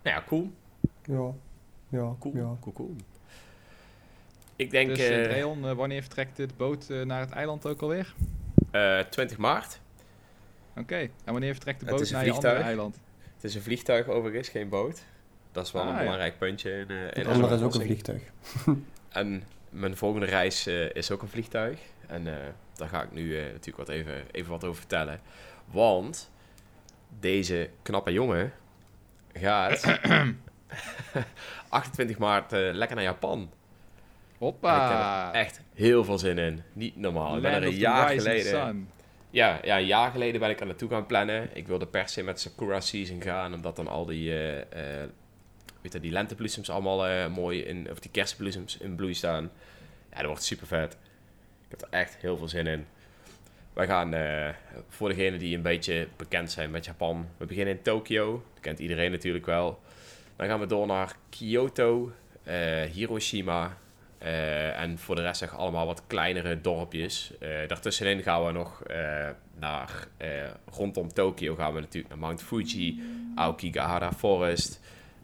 Nou 0.04 0.16
ja, 0.20 0.24
cool. 0.28 0.52
Ja, 1.04 1.34
ja, 1.90 2.16
Cool, 2.20 2.36
ja. 2.36 2.58
cool, 2.60 2.74
cool. 2.74 2.96
Ik 4.56 4.72
denk 4.72 4.88
dus 4.96 5.00
eh, 5.00 5.74
wanneer 5.74 6.02
vertrekt 6.02 6.36
de 6.38 6.48
boot 6.58 6.90
naar 6.90 7.20
het 7.20 7.30
eiland 7.32 7.66
ook 7.66 7.82
alweer? 7.82 8.14
eh, 8.72 9.00
20 9.00 9.38
maart. 9.38 9.80
Oké, 10.78 10.96
en 10.98 11.12
wanneer 11.32 11.52
vertrekt 11.54 11.80
de 11.80 11.86
Het 11.86 11.96
boot 11.96 12.04
is 12.04 12.10
een 12.12 12.16
naar 12.16 12.24
andere 12.26 12.40
vliegtuig. 12.42 12.66
eiland? 12.68 13.00
Het 13.36 13.44
is 13.44 13.56
een 13.56 13.62
vliegtuig 13.62 14.08
overigens, 14.08 14.50
geen 14.50 14.70
boot. 14.70 15.06
Dat 15.58 15.66
is 15.66 15.72
wel 15.72 15.82
Ah, 15.82 15.88
een 15.88 15.94
ja. 15.96 16.02
belangrijk 16.02 16.38
puntje 16.38 16.72
in, 16.72 16.90
eh 16.90 16.96
Het 17.06 17.16
de 17.16 17.28
andere 17.28 17.56
is 17.56 17.62
ook 17.62 17.74
een 17.74 17.82
vliegtuig. 17.82 18.22
En 19.10 19.44
mijn 19.70 19.98
volgende 19.98 20.26
reis 20.26 20.68
eh, 20.68 20.96
is 20.96 21.12
ook 21.12 21.22
een 21.22 21.28
vliegtuig. 21.28 21.80
En 22.08 22.28
eh, 22.28 22.34
daar 22.76 22.88
ga 22.88 23.02
ik 23.04 23.12
nu 23.12 23.38
eh, 23.38 23.44
natuurlijk 23.44 23.78
wat 23.78 23.90
even, 23.90 24.14
even 24.32 24.52
wat 24.52 24.64
over 24.64 24.78
vertellen. 24.80 25.20
Want 25.66 26.32
deze 27.20 27.70
knappe 27.82 28.12
jongen 28.12 28.54
gaat 29.34 30.00
28 31.70 32.18
maart 32.18 32.54
eh, 32.54 32.60
lekker 32.74 32.96
naar 32.96 33.06
Japan. 33.06 33.40
En 33.40 33.44
ik 33.44 34.38
Hoppa! 34.38 35.26
heb 35.26 35.34
er 35.36 35.40
echt 35.42 35.62
heel 35.74 36.04
veel 36.04 36.18
zin 36.18 36.38
in. 36.38 36.62
Niet 36.74 36.96
normaal. 36.98 37.36
Ik 37.36 37.42
ben 37.42 37.54
er 37.54 37.60
Land 37.62 37.74
een 37.74 37.80
jaar 37.80 38.12
rising 38.12 38.22
geleden. 38.22 38.66
sun. 38.68 38.90
Ja, 39.30 39.60
ja, 39.64 39.78
een 39.78 39.86
jaar 39.86 40.12
geleden 40.12 40.40
ben 40.40 40.50
ik 40.50 40.60
er 40.60 40.66
naartoe 40.66 40.90
gaan 40.90 41.06
plannen. 41.06 41.50
Ik 41.54 41.68
wilde 41.68 41.86
per 41.88 42.10
se 42.10 42.24
met 42.24 42.40
Sakura 42.40 42.80
Season 42.82 43.22
gaan, 43.22 43.54
omdat 43.54 43.76
dan 43.76 43.88
al 43.88 44.06
die, 44.06 44.32
eh, 44.32 45.02
eh, 45.04 45.10
weet 45.94 46.02
die 46.02 46.12
lentebloesems 46.12 46.70
allemaal 46.70 47.08
eh, 47.08 47.28
mooi 47.28 47.64
in, 47.64 47.92
of 47.92 48.00
die 48.00 48.12
kerstbloesems 48.12 48.78
in 48.78 48.96
bloei 48.96 49.14
staan. 49.14 49.52
Ja, 50.12 50.18
dat 50.18 50.26
wordt 50.26 50.44
super 50.44 50.68
vet. 50.68 50.94
Ik 51.64 51.80
heb 51.80 51.82
er 51.82 51.88
echt 51.90 52.18
heel 52.22 52.38
veel 52.38 52.48
zin 52.48 52.68
in. 52.68 52.86
Wij 53.74 53.88
gaan, 53.88 54.14
eh, 54.14 54.50
voor 54.90 55.10
degenen 55.10 55.40
die 55.40 55.56
een 55.56 55.62
beetje 55.62 56.08
bekend 56.16 56.52
zijn 56.52 56.72
met 56.72 56.86
Japan, 56.86 57.28
we 57.38 57.46
beginnen 57.46 57.76
in 57.76 57.82
Tokio. 57.82 58.44
Dat 58.54 58.64
kent 58.64 58.80
iedereen 58.80 59.12
natuurlijk 59.12 59.46
wel. 59.46 59.80
Dan 60.36 60.48
gaan 60.48 60.60
we 60.60 60.66
door 60.66 60.88
naar 60.88 61.16
Kyoto, 61.30 62.12
eh, 62.44 62.82
Hiroshima, 62.82 63.78
en 64.20 64.98
voor 65.00 65.16
de 65.16 65.22
rest 65.22 65.40
zeg 65.40 65.56
allemaal 65.56 65.86
wat 65.86 66.04
kleinere 66.08 66.62
dorpjes. 66.62 67.32
Daartussenin 67.68 68.24
gaan 68.24 68.46
we 68.46 68.52
nog 68.52 68.84
naar, 69.60 70.08
rondom 70.72 71.14
Tokio 71.14 71.56
gaan 71.56 71.74
we 71.74 71.80
natuurlijk 71.80 72.10
naar 72.10 72.18
Mount 72.24 72.44
Fuji, 72.44 73.04
Aokigahara 73.36 74.12
Forest. 74.14 74.80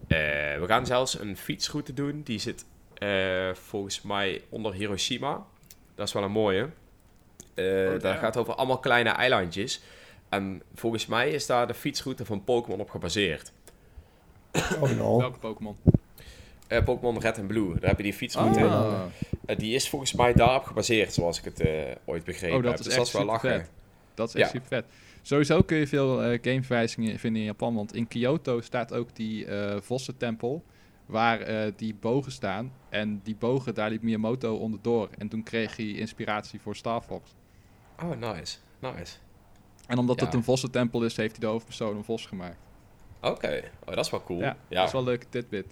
Eh, 0.07 0.17
we 0.59 0.63
gaan 0.67 0.85
zelfs 0.85 1.19
een 1.19 1.37
fietsroute 1.37 1.93
doen. 1.93 2.21
Die 2.23 2.39
zit 2.39 2.65
eh, 2.97 3.53
volgens 3.53 4.01
mij 4.01 4.41
onder 4.49 4.73
Hiroshima. 4.73 5.45
Dat 5.95 6.07
is 6.07 6.13
wel 6.13 6.23
een 6.23 6.31
mooie. 6.31 6.69
Eh 7.53 7.65
Oh, 7.65 7.99
daar 7.99 8.13
ja. 8.13 8.19
gaat 8.19 8.37
over 8.37 8.55
allemaal 8.55 8.79
kleine 8.79 9.09
eilandjes. 9.09 9.81
En 10.29 10.61
volgens 10.75 11.05
mij 11.05 11.29
is 11.29 11.45
daar 11.45 11.67
de 11.67 11.73
fietsroute 11.73 12.25
van 12.25 12.43
Pokémon 12.43 12.79
op 12.79 12.89
gebaseerd. 12.89 13.51
Oh 14.81 14.89
no. 14.89 15.17
Welke 15.17 15.39
Pokémon? 15.39 15.75
Eh, 16.67 16.83
Pokémon 16.83 17.19
Red 17.19 17.37
en 17.37 17.47
Blue, 17.47 17.79
daar 17.79 17.89
heb 17.89 17.97
je 17.97 18.03
die 18.03 18.13
fietsroute. 18.13 18.63
Ah. 18.65 19.01
Eh, 19.45 19.57
die 19.57 19.75
is 19.75 19.89
volgens 19.89 20.13
mij 20.13 20.33
daarop 20.33 20.63
gebaseerd, 20.63 21.13
zoals 21.13 21.37
ik 21.37 21.43
het 21.45 21.59
eh, 21.59 21.71
ooit 22.05 22.23
begrepen 22.23 22.57
Oh, 22.57 22.63
dat 22.63 22.71
heb. 22.71 22.79
is 22.79 22.85
dus 22.85 22.93
echt 22.93 22.97
dat 22.97 23.07
is 23.07 23.13
wel 23.13 23.25
lachen. 23.25 23.49
vet. 23.49 23.69
Dat 24.13 24.27
is 24.27 24.35
echt 24.35 24.45
Ja. 24.53 24.59
super 24.59 24.67
vet. 24.67 24.85
Sowieso 25.25 25.61
kun 25.61 25.77
je 25.77 25.87
veel 25.87 26.23
eh, 26.23 26.39
gameverwijzingen 26.41 27.19
vinden 27.19 27.41
in 27.41 27.47
Japan. 27.47 27.75
Want 27.75 27.95
in 27.95 28.07
Kyoto 28.07 28.61
staat 28.61 28.93
ook 28.93 29.15
die 29.15 29.45
eh 29.45 29.81
Vossen-tempel. 29.81 30.63
Waar 31.05 31.39
eh, 31.39 31.71
die 31.75 31.95
bogen 31.95 32.31
staan. 32.31 32.73
En 32.89 33.19
die 33.23 33.35
bogen, 33.35 33.73
daar 33.73 33.89
liep 33.89 34.01
Miyamoto 34.01 34.55
onderdoor. 34.55 35.09
En 35.17 35.27
toen 35.27 35.43
kreeg 35.43 35.77
hij 35.77 35.85
inspiratie 35.87 36.59
voor 36.61 36.75
Star 36.75 37.01
Fox. 37.01 37.35
Oh, 38.03 38.09
nice. 38.33 38.57
Nice. 38.79 39.15
En 39.87 39.97
omdat 39.97 40.19
Ja. 40.19 40.25
het 40.25 40.33
een 40.33 40.43
Vossen-tempel 40.43 41.03
is, 41.03 41.15
heeft 41.17 41.31
hij 41.31 41.39
de 41.39 41.45
hoofdpersoon 41.51 41.97
een 41.97 42.03
vos 42.03 42.25
gemaakt. 42.25 42.57
Oké, 43.21 43.63
oh, 43.85 43.95
dat 43.95 44.05
is 44.05 44.11
wel 44.11 44.23
cool. 44.23 44.39
Ja, 44.39 44.57
Ja, 44.67 44.75
dat 44.77 44.85
is 44.85 44.91
wel 44.91 45.01
een 45.01 45.07
leuke 45.07 45.25
tidbit. 45.29 45.65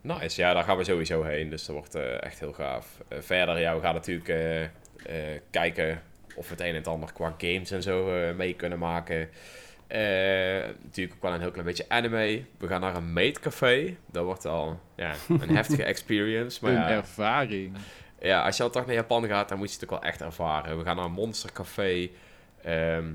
nice. 0.00 0.40
Ja, 0.40 0.52
daar 0.52 0.64
gaan 0.64 0.76
we 0.76 0.84
sowieso 0.84 1.22
heen. 1.22 1.50
Dus 1.50 1.66
dat 1.66 1.74
wordt 1.76 1.94
echt 2.20 2.38
heel 2.40 2.52
gaaf. 2.52 3.00
Verder, 3.10 3.58
ja, 3.58 3.74
we 3.74 3.80
gaan 3.80 3.94
natuurlijk 3.94 4.70
kijken 5.50 6.02
of 6.34 6.50
het 6.50 6.60
een 6.60 6.66
en 6.66 6.74
het 6.74 6.88
ander 6.88 7.12
qua 7.12 7.34
games 7.38 7.70
en 7.70 7.82
zo 7.82 8.14
eh, 8.14 8.34
mee 8.34 8.54
kunnen 8.54 8.78
maken. 8.78 9.28
Eh, 9.86 10.00
natuurlijk 10.82 11.16
ook 11.16 11.22
wel 11.22 11.32
een 11.32 11.40
heel 11.40 11.50
klein 11.50 11.66
beetje 11.66 11.88
anime. 11.88 12.44
We 12.58 12.66
gaan 12.66 12.80
naar 12.80 12.96
een 12.96 13.12
maidcafé. 13.12 13.96
Dat 14.06 14.24
wordt 14.24 14.46
al 14.46 14.80
ja, 14.96 15.14
een 15.28 15.56
heftige 15.56 15.84
experience. 15.84 16.58
Maar 16.62 16.72
een 16.72 16.78
ja, 16.78 16.90
ervaring. 16.90 17.76
Ja, 18.20 18.44
als 18.44 18.56
je 18.56 18.62
al 18.62 18.70
toch 18.70 18.86
naar 18.86 18.94
Japan 18.94 19.26
gaat, 19.26 19.48
dan 19.48 19.58
moet 19.58 19.68
je 19.68 19.74
het 19.74 19.84
ook 19.84 19.90
wel 19.90 20.02
echt 20.02 20.20
ervaren. 20.20 20.78
We 20.78 20.84
gaan 20.84 20.96
naar 20.96 21.04
een 21.04 21.12
Monster 21.12 21.52
Café. 21.52 22.08
ehm, 22.62 23.12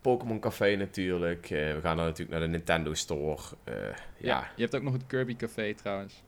Pokémon 0.00 0.40
Café 0.40 0.76
natuurlijk. 0.76 1.50
Eh, 1.50 1.50
we 1.50 1.78
gaan 1.82 1.96
dan 1.96 2.04
natuurlijk 2.06 2.30
naar 2.30 2.40
de 2.40 2.46
Nintendo 2.46 2.94
Store. 2.94 3.42
Ja. 3.64 3.72
Ja. 4.16 4.48
Je 4.56 4.62
hebt 4.62 4.74
ook 4.74 4.82
nog 4.82 4.92
het 4.92 5.06
Kirby 5.06 5.36
Café 5.36 5.74
trouwens. 5.74 6.22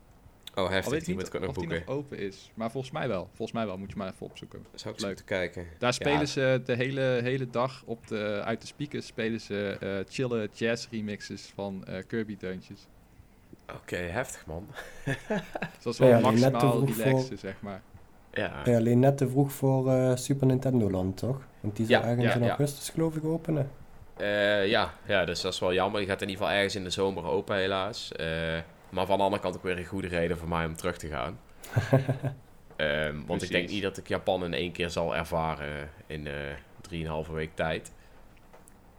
Oh, 0.59 0.65
Al 0.65 0.71
heftig. 0.71 0.91
weet 0.91 1.01
ik 1.01 1.07
Die 1.07 1.15
niet 1.17 1.25
moet 1.25 1.35
ik 1.35 1.41
ook 1.41 1.47
nog 1.47 1.55
boeken. 1.57 1.83
nog 1.87 1.97
open 1.97 2.19
is. 2.19 2.51
Maar 2.55 2.71
volgens 2.71 2.93
mij 2.93 3.09
wel. 3.09 3.29
Volgens 3.35 3.53
mij 3.53 3.67
wel. 3.67 3.79
Moet 3.79 3.91
je 3.91 3.97
maar 3.97 4.13
even 4.13 4.27
opzoeken. 4.27 4.67
Zou 4.75 4.95
ik 4.95 5.01
Leuk. 5.01 5.17
te 5.17 5.25
kijken. 5.25 5.67
Daar 5.79 5.93
spelen 5.93 6.19
Ja. 6.19 6.25
ze 6.27 6.61
de 6.65 6.75
hele, 6.75 7.01
hele 7.23 7.51
dag 7.51 7.83
op 7.87 8.07
de, 8.07 8.41
uit 8.45 8.61
de 8.61 8.67
speakers 8.67 9.07
spelen 9.07 9.41
ze 9.41 9.77
eh 9.81 10.13
chille 10.15 10.49
jazz 10.53 10.87
remixes 10.91 11.53
van 11.55 11.85
eh, 11.87 12.03
Kirby 12.07 12.37
deuntjes. 12.37 12.87
Oké, 13.75 13.97
heftig 13.97 14.47
man. 14.47 14.67
Dus 15.05 15.15
dat 15.83 15.93
is 15.93 15.99
wel 15.99 16.09
Ja, 16.09 16.19
maximaal 16.19 16.61
voor- 16.87 16.89
relaxen, 17.05 17.39
zeg 17.39 17.55
maar. 17.61 17.83
Ja. 18.33 18.63
Je 18.65 18.77
alleen 18.77 18.99
net 18.99 19.17
te 19.19 19.29
vroeg 19.29 19.53
voor 19.53 19.91
eh, 19.91 20.17
Super 20.17 20.47
Nintendo 20.47 20.91
Land, 20.91 21.17
toch? 21.17 21.41
Want 21.61 21.77
die 21.77 21.87
zou 21.87 22.03
Ja, 22.03 22.09
ergens 22.09 22.27
ja, 22.27 22.35
in 22.35 22.43
ja. 22.43 22.49
augustus 22.49 22.89
geloof 22.89 23.17
ik 23.17 23.25
openen. 23.25 23.71
Eh, 24.17 24.67
ja, 24.69 24.95
ja, 25.07 25.25
dus 25.25 25.41
dat 25.41 25.53
is 25.53 25.59
wel 25.59 25.73
jammer. 25.73 26.01
Die 26.01 26.09
gaat 26.09 26.23
in 26.23 26.29
ieder 26.29 26.43
geval 26.43 26.57
ergens 26.59 26.77
in 26.77 26.85
de 26.85 26.91
zomer 26.91 27.25
open 27.25 27.57
helaas. 27.57 28.13
Eh, 28.13 28.59
maar 28.97 29.07
van 29.07 29.19
de 29.19 29.25
andere 29.25 29.43
kant 29.43 29.57
ook 29.57 29.63
weer 29.63 29.79
een 29.79 29.85
goede 29.85 30.09
reden 30.09 30.39
voor 30.39 30.49
mij 30.49 30.67
om 30.67 30.77
terug 30.77 30.97
te 30.97 31.09
gaan. 31.09 31.39
Ehm, 32.77 33.17
want 33.27 33.43
ik 33.43 33.51
denk 33.51 33.69
niet 33.69 33.83
dat 33.83 33.97
ik 33.97 34.09
Japan 34.09 34.45
in 34.45 34.55
één 34.55 34.73
keer 34.73 34.91
zal 34.91 35.17
ervaren 35.17 35.91
in 36.07 36.27
eh 36.27 37.25
3,5 37.27 37.31
week 37.33 37.51
tijd. 37.55 37.93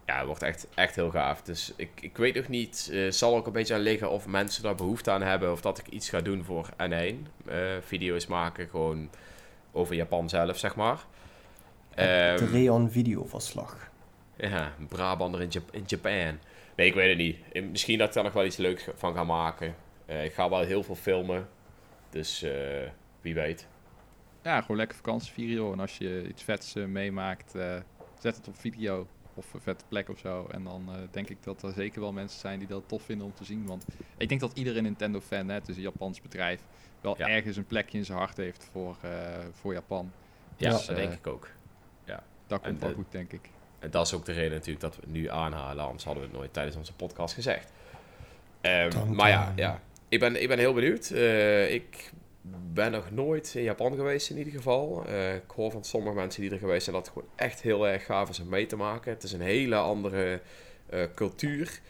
Ja, 0.06 0.16
het 0.16 0.26
wordt 0.26 0.42
echt, 0.42 0.66
echt 0.74 0.94
heel 0.94 1.10
gaaf. 1.10 1.42
Dus 1.42 1.72
ik, 1.76 1.90
ik 2.00 2.16
weet 2.16 2.34
nog 2.34 2.48
niet, 2.48 2.88
eh 2.92 3.10
zal 3.10 3.36
ook 3.36 3.46
een 3.46 3.52
beetje 3.52 3.74
aan 3.74 3.80
liggen 3.80 4.10
of 4.10 4.26
mensen 4.26 4.62
daar 4.62 4.74
behoefte 4.74 5.10
aan 5.10 5.22
hebben. 5.22 5.52
Of 5.52 5.60
dat 5.60 5.78
ik 5.78 5.86
iets 5.88 6.08
ga 6.08 6.20
doen 6.20 6.44
voor 6.44 6.68
N1. 6.72 7.14
eh, 7.46 7.58
video's 7.80 8.26
maken, 8.26 8.68
gewoon 8.68 9.10
over 9.72 9.94
Japan 9.94 10.28
zelf, 10.28 10.58
zeg 10.58 10.76
maar. 10.76 10.98
Het 11.94 12.40
Ehm, 12.40 12.50
Reon 12.52 12.90
videoverslag. 12.90 13.90
ja, 14.36 14.72
een 14.78 14.86
Brabander 14.88 15.40
in, 15.42 15.48
Jap- 15.48 15.74
in 15.74 15.84
Japan. 15.86 16.38
Nee, 16.76 16.86
ik 16.86 16.94
weet 16.94 17.08
het 17.08 17.18
niet. 17.18 17.70
Misschien 17.70 17.98
dat 17.98 18.08
ik 18.08 18.14
daar 18.14 18.24
nog 18.24 18.32
wel 18.32 18.44
iets 18.44 18.56
leuks 18.56 18.86
van 18.94 19.14
ga 19.14 19.24
maken. 19.24 19.74
Eh, 20.08 20.24
ik 20.24 20.32
ga 20.32 20.48
wel 20.48 20.60
heel 20.60 20.82
veel 20.82 20.94
filmen. 20.94 21.48
Dus 22.10 22.42
eh, 22.42 22.52
wie 23.20 23.34
weet. 23.34 23.66
Ja, 24.42 24.60
gewoon 24.60 24.76
lekker 24.76 24.96
vakantie 24.96 25.32
vieren, 25.32 25.54
joh. 25.54 25.72
En 25.72 25.80
als 25.80 25.98
je 25.98 26.24
iets 26.28 26.42
vets 26.42 26.74
eh, 26.74 26.84
meemaakt, 26.84 27.54
eh, 27.54 27.76
zet 28.18 28.36
het 28.36 28.48
op 28.48 28.58
video 28.58 29.06
of 29.34 29.54
een 29.54 29.60
vette 29.60 29.84
plek 29.88 30.08
of 30.08 30.18
zo. 30.18 30.46
En 30.50 30.64
dan 30.64 30.84
eh, 30.88 30.94
denk 31.10 31.28
ik 31.28 31.42
dat 31.42 31.62
er 31.62 31.72
zeker 31.72 32.00
wel 32.00 32.12
mensen 32.12 32.40
zijn 32.40 32.58
die 32.58 32.68
dat 32.68 32.82
tof 32.88 33.02
vinden 33.02 33.26
om 33.26 33.34
te 33.34 33.44
zien. 33.44 33.66
Want 33.66 33.84
ik 34.16 34.28
denk 34.28 34.40
dat 34.40 34.52
iedere 34.54 34.80
Nintendo-fan, 34.80 35.48
hè, 35.48 35.54
het 35.54 35.68
is 35.68 35.76
een 35.76 35.82
Japans 35.82 36.20
bedrijf, 36.20 36.60
wel 37.00 37.14
Ja. 37.18 37.28
ergens 37.28 37.56
een 37.56 37.66
plekje 37.66 37.98
in 37.98 38.04
zijn 38.04 38.18
hart 38.18 38.36
heeft 38.36 38.68
voor, 38.72 38.96
eh, 39.02 39.10
voor 39.52 39.72
Japan. 39.72 40.12
Ja, 40.56 40.70
Ja. 40.70 40.76
dat 40.76 40.86
denk 40.96 41.12
ik 41.12 41.26
ook. 41.26 41.48
Dat 42.46 42.60
komt 42.62 42.80
wel 42.80 42.88
de- 42.88 42.94
goed, 42.94 43.10
denk 43.12 43.32
ik. 43.32 43.50
En 43.78 43.90
dat 43.90 44.06
is 44.06 44.14
ook 44.14 44.24
de 44.24 44.32
reden 44.32 44.50
natuurlijk 44.52 44.80
dat 44.80 44.94
we 44.96 45.00
het 45.00 45.10
nu 45.10 45.28
aanhalen. 45.30 45.84
Anders 45.84 46.04
hadden 46.04 46.22
we 46.22 46.28
het 46.28 46.38
nooit 46.38 46.52
tijdens 46.52 46.76
onze 46.76 46.92
podcast 46.94 47.34
gezegd. 47.34 47.72
Ehm, 48.60 49.14
maar 49.14 49.28
ja, 49.28 49.52
ja. 49.56 49.80
Ik, 50.08 50.20
ben, 50.20 50.42
ik 50.42 50.48
ben 50.48 50.58
heel 50.58 50.72
benieuwd. 50.74 51.10
Eh, 51.10 51.72
ik 51.72 52.10
ben 52.72 52.92
nog 52.92 53.10
nooit 53.10 53.54
in 53.54 53.62
Japan 53.62 53.94
geweest 53.94 54.30
in 54.30 54.38
ieder 54.38 54.52
geval. 54.52 55.04
Eh, 55.06 55.34
ik 55.34 55.50
hoor 55.54 55.70
van 55.70 55.84
sommige 55.84 56.14
mensen 56.14 56.42
die 56.42 56.50
er 56.50 56.58
geweest 56.58 56.84
zijn 56.84 56.96
dat 56.96 57.04
het 57.04 57.14
gewoon 57.14 57.30
echt 57.36 57.60
heel 57.62 57.88
erg 57.88 58.04
gaaf 58.04 58.28
is 58.28 58.40
om 58.40 58.48
mee 58.48 58.66
te 58.66 58.76
maken. 58.76 59.12
Het 59.12 59.22
is 59.22 59.32
een 59.32 59.40
hele 59.40 59.76
andere 59.76 60.40
eh, 60.86 61.02
cultuur. 61.14 61.80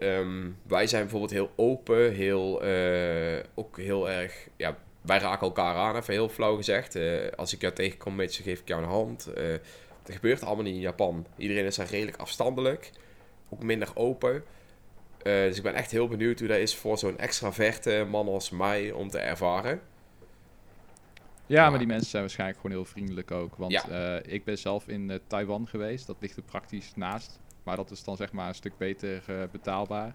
ehm, 0.00 0.50
wij 0.66 0.86
zijn 0.86 1.02
bijvoorbeeld 1.02 1.32
heel 1.32 1.50
open, 1.56 2.12
heel, 2.12 2.62
ook 3.54 3.76
heel 3.78 4.10
erg, 4.10 4.48
ja, 4.56 4.78
wij 5.00 5.18
raken 5.18 5.46
elkaar 5.46 5.74
aan, 5.74 5.96
even 5.96 6.12
heel 6.12 6.28
flauw 6.28 6.56
gezegd. 6.56 6.98
Als 7.36 7.52
ik 7.52 7.60
jou 7.60 7.74
tegenkom, 7.74 8.14
met 8.14 8.34
geef 8.34 8.60
ik 8.60 8.68
jou 8.68 8.82
een 8.82 8.88
hand. 8.88 9.30
Dat 10.02 10.14
gebeurt 10.14 10.42
allemaal 10.42 10.64
niet 10.64 10.74
in 10.74 10.80
Japan. 10.80 11.26
Iedereen 11.36 11.64
is 11.64 11.76
daar 11.76 11.90
redelijk 11.90 12.16
afstandelijk, 12.16 12.90
ook 13.48 13.62
minder 13.62 13.88
open. 13.94 14.44
Dus 15.22 15.56
ik 15.56 15.62
ben 15.62 15.74
echt 15.74 15.90
heel 15.90 16.08
benieuwd 16.08 16.38
hoe 16.38 16.48
dat 16.48 16.58
is 16.58 16.76
voor 16.76 16.98
zo'n 16.98 17.18
extraverte 17.18 18.06
man 18.10 18.28
als 18.28 18.50
mij 18.50 18.92
om 18.92 19.08
te 19.08 19.18
ervaren. 19.18 19.80
Ja, 21.46 21.70
maar 21.70 21.78
die 21.78 21.88
mensen 21.88 22.10
zijn 22.10 22.22
waarschijnlijk 22.22 22.60
gewoon 22.60 22.76
heel 22.76 22.84
vriendelijk 22.84 23.30
ook. 23.30 23.56
Want 23.56 23.86
ik 24.22 24.44
ben 24.44 24.58
zelf 24.58 24.88
in 24.88 25.20
Taiwan 25.26 25.68
geweest. 25.68 26.06
Dat 26.06 26.16
ligt 26.20 26.36
er 26.36 26.42
praktisch 26.42 26.92
naast. 26.94 27.40
Maar 27.62 27.76
dat 27.76 27.90
is 27.90 28.04
dan 28.04 28.16
zeg 28.16 28.32
maar 28.32 28.48
een 28.48 28.54
stuk 28.54 28.78
beter 28.78 29.22
uh, 29.30 29.36
betaalbaar. 29.52 30.14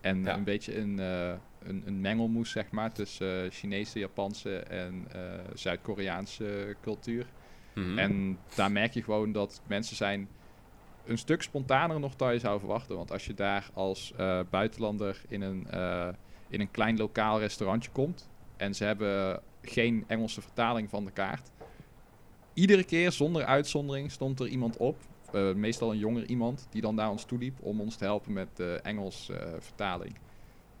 En 0.00 0.26
een 0.26 0.44
beetje 0.44 0.78
een, 0.78 0.98
een, 0.98 1.82
een, 1.86 2.00
mengelmoes 2.00 2.50
zeg 2.50 2.70
maar 2.70 2.92
tussen 2.92 3.50
Chinese, 3.50 3.98
Japanse 3.98 4.58
en 4.58 5.08
Zuid-Koreaanse 5.54 6.76
cultuur. 6.82 7.26
Mm 7.74 7.98
En 7.98 8.38
daar 8.54 8.72
merk 8.72 8.94
je 8.94 9.02
gewoon 9.02 9.32
dat 9.32 9.62
mensen 9.66 9.96
zijn 9.96 10.28
een 11.06 11.18
stuk 11.18 11.42
spontaner 11.42 12.00
nog 12.00 12.16
dan 12.16 12.32
je 12.32 12.38
zou 12.38 12.58
verwachten. 12.58 12.96
Want 12.96 13.12
als 13.12 13.26
je 13.26 13.34
daar 13.34 13.70
als 13.74 14.14
buitenlander 14.50 15.20
in 15.28 15.42
een, 15.42 15.66
in 16.48 16.60
een 16.60 16.70
klein 16.70 16.96
lokaal 16.96 17.38
restaurantje 17.38 17.90
komt 17.90 18.28
en 18.56 18.74
ze 18.74 18.84
hebben 18.84 19.40
geen 19.62 20.04
Engelse 20.06 20.40
vertaling 20.40 20.90
van 20.90 21.04
de 21.04 21.10
kaart. 21.10 21.50
Iedere 22.54 22.84
keer 22.84 23.12
zonder 23.12 23.44
uitzondering 23.44 24.10
stond 24.10 24.40
er 24.40 24.46
iemand 24.46 24.76
op 24.76 24.96
uh, 25.34 25.54
meestal 25.54 25.90
een 25.90 25.98
jonger 25.98 26.24
iemand 26.24 26.66
die 26.70 26.82
dan 26.82 26.94
naar 26.94 27.10
ons 27.10 27.24
toe 27.24 27.38
liep 27.38 27.58
om 27.60 27.80
ons 27.80 27.96
te 27.96 28.04
helpen 28.04 28.32
met 28.32 28.48
de 28.54 28.80
Engels 28.82 29.28
uh, 29.30 29.36
vertaling. 29.58 30.16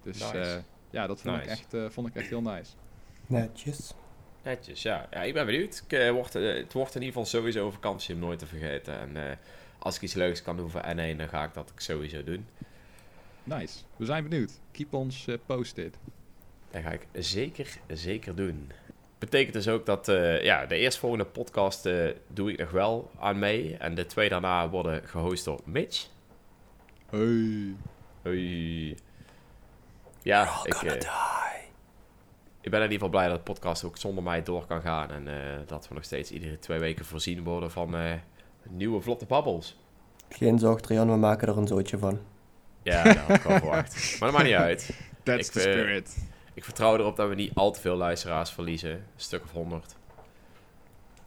Dus 0.02 0.18
nice. 0.18 0.62
ja, 0.90 1.06
dat 1.06 1.20
vond, 1.20 1.36
nice. 1.36 1.44
ik 1.44 1.50
echt, 1.50 1.92
vond 1.92 2.06
ik 2.06 2.14
echt 2.14 2.28
heel 2.28 2.42
nice. 2.42 2.72
Netjes. 3.26 3.94
Netjes, 4.42 4.82
ja. 4.82 5.06
ja 5.10 5.22
ik 5.22 5.34
ben 5.34 5.46
benieuwd. 5.46 5.84
Ik, 5.88 6.12
word, 6.12 6.32
het 6.32 6.72
wordt 6.72 6.94
in 6.94 7.02
ieder 7.02 7.20
geval 7.20 7.24
sowieso 7.24 7.70
vakantie 7.70 8.14
om 8.14 8.20
nooit 8.20 8.38
te 8.38 8.46
vergeten. 8.46 8.98
En 8.98 9.38
als 9.84 9.96
ik 9.96 10.02
iets 10.02 10.14
leuks 10.14 10.42
kan 10.42 10.56
doen 10.56 10.70
voor 10.70 10.82
N1, 10.82 11.16
dan 11.16 11.28
ga 11.28 11.44
ik 11.44 11.54
dat 11.54 11.72
sowieso 11.76 12.24
doen. 12.24 12.46
Nice. 13.44 13.78
We 13.96 14.04
zijn 14.04 14.28
benieuwd. 14.28 14.60
Keep 14.72 14.94
ons 14.94 15.26
posted. 15.46 15.96
Dat 16.70 16.82
ga 16.82 16.90
ik 16.90 17.06
zeker, 17.12 17.78
zeker 17.86 18.34
doen 18.34 18.70
betekent 19.24 19.52
dus 19.52 19.68
ook 19.68 19.86
dat 19.86 20.08
uh, 20.08 20.42
ja, 20.42 20.66
de 20.66 20.76
eerstvolgende 20.76 21.24
podcast 21.24 21.86
uh, 21.86 22.10
doe 22.28 22.52
ik 22.52 22.58
nog 22.58 22.70
wel 22.70 23.10
aan 23.18 23.38
mee. 23.38 23.76
En 23.76 23.94
de 23.94 24.06
twee 24.06 24.28
daarna 24.28 24.68
worden 24.68 25.08
gehost 25.08 25.44
door 25.44 25.60
Mitch. 25.64 26.06
Hoi. 27.06 27.76
Hoi. 28.22 28.96
Ja, 30.22 30.60
ik, 30.62 30.82
uh, 30.82 30.92
ik 32.60 32.70
ben 32.70 32.82
in 32.82 32.90
ieder 32.90 32.92
geval 32.92 33.08
blij 33.08 33.28
dat 33.28 33.36
de 33.36 33.52
podcast 33.52 33.84
ook 33.84 33.96
zonder 33.96 34.24
mij 34.24 34.42
door 34.42 34.66
kan 34.66 34.80
gaan. 34.80 35.10
En 35.10 35.28
dat 35.66 35.88
we 35.88 35.94
nog 35.94 36.04
steeds 36.04 36.30
iedere 36.30 36.58
twee 36.58 36.78
weken 36.78 37.04
voorzien 37.04 37.42
worden 37.42 37.70
van 37.70 37.94
nieuwe 38.70 39.00
vlotte 39.00 39.26
babbels. 39.26 39.76
Geen 40.28 40.58
zorg, 40.58 40.80
Trian, 40.80 41.10
we 41.10 41.16
maken 41.16 41.48
er 41.48 41.58
een 41.58 41.66
zootje 41.66 41.98
van. 41.98 42.18
Ja, 42.82 43.02
dat 43.02 43.16
had 43.16 43.36
ik 43.36 43.40
verwacht. 43.60 44.16
Maar 44.20 44.28
dat 44.28 44.38
maakt 44.38 44.44
niet 44.44 44.54
uit. 44.54 44.90
That's 45.22 45.46
ik, 45.46 45.52
the 45.52 45.60
spirit. 45.60 46.16
Ik 46.54 46.64
vertrouw 46.64 46.96
erop 46.96 47.16
dat 47.16 47.28
we 47.28 47.34
niet 47.34 47.54
al 47.54 47.72
te 47.72 47.80
veel 47.80 47.96
luisteraars 47.96 48.50
verliezen. 48.50 48.90
Een 48.90 49.02
stuk 49.16 49.42
of 49.42 49.50
honderd. 49.50 49.96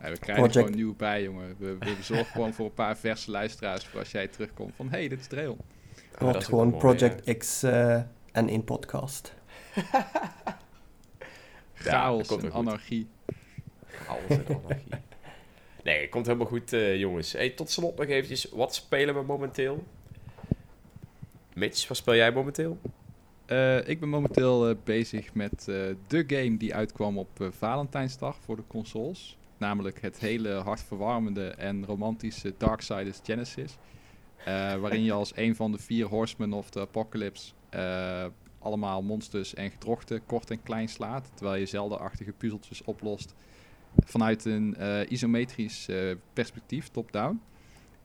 Ja, 0.01 0.09
we 0.09 0.17
krijgen 0.17 0.35
Project. 0.35 0.53
gewoon 0.53 0.75
nieuw 0.75 0.95
bij, 0.95 1.23
jongen. 1.23 1.55
We, 1.57 1.77
we 1.79 1.95
zorgen 2.01 2.25
gewoon 2.25 2.53
voor 2.53 2.65
een 2.65 2.73
paar 2.73 2.97
verse 2.97 3.31
luisteraars 3.31 3.85
voor 3.85 3.99
als 3.99 4.11
jij 4.11 4.27
terugkomt. 4.27 4.73
Van, 4.75 4.89
hey, 4.89 5.07
dit 5.07 5.19
is 5.19 5.27
Trail. 5.27 5.57
Het 6.11 6.19
wordt 6.19 6.45
gewoon 6.45 6.77
Project 6.77 7.37
X 7.37 7.63
uh, 7.63 7.93
en 8.31 8.47
één 8.47 8.63
podcast. 8.63 9.33
Chaos 11.73 12.37
en 12.37 12.51
anarchie. 12.51 13.07
Chaos 13.87 14.19
en 14.27 14.45
anarchie. 14.47 15.05
Nee, 15.87 16.09
komt 16.09 16.25
helemaal 16.25 16.47
goed, 16.47 16.73
uh, 16.73 16.99
jongens. 16.99 17.31
Hey, 17.31 17.49
tot 17.49 17.69
slot 17.69 17.97
nog 17.97 18.07
eventjes. 18.07 18.49
Wat 18.51 18.75
spelen 18.75 19.15
we 19.15 19.21
momenteel? 19.21 19.83
Mitch, 21.53 21.87
wat 21.87 21.97
speel 21.97 22.15
jij 22.15 22.31
momenteel? 22.31 22.77
Uh, 23.47 23.87
ik 23.87 23.99
ben 23.99 24.09
momenteel 24.09 24.69
uh, 24.69 24.75
bezig 24.83 25.33
met 25.33 25.65
de 26.07 26.23
game 26.27 26.57
die 26.57 26.75
uitkwam 26.75 27.17
op 27.17 27.29
Valentijnsdag 27.49 28.37
voor 28.41 28.55
de 28.55 28.63
consoles. 28.67 29.37
Namelijk 29.57 30.01
het 30.01 30.19
hele 30.19 30.49
hartverwarmende 30.49 31.47
en 31.47 31.85
romantische 31.85 32.53
Darksiders 32.57 33.19
Genesis. 33.23 33.77
waarin 34.81 35.03
je 35.03 35.11
als 35.11 35.31
een 35.35 35.55
van 35.55 35.71
de 35.71 35.77
vier 35.77 36.05
Horsemen 36.05 36.53
of 36.53 36.69
the 36.69 36.79
Apocalypse 36.79 37.53
allemaal 38.59 39.01
monsters 39.01 39.53
en 39.53 39.71
gedrochten 39.71 40.25
kort 40.25 40.51
en 40.51 40.63
klein 40.63 40.87
slaat. 40.87 41.31
Terwijl 41.33 41.59
je 41.59 41.65
zeldenachtige 41.65 42.31
puzzeltjes 42.31 42.83
oplost 42.83 43.35
vanuit 44.05 44.45
een 44.45 44.75
isometrisch 45.09 45.89
perspectief, 46.33 46.87
top-down. 46.87 47.41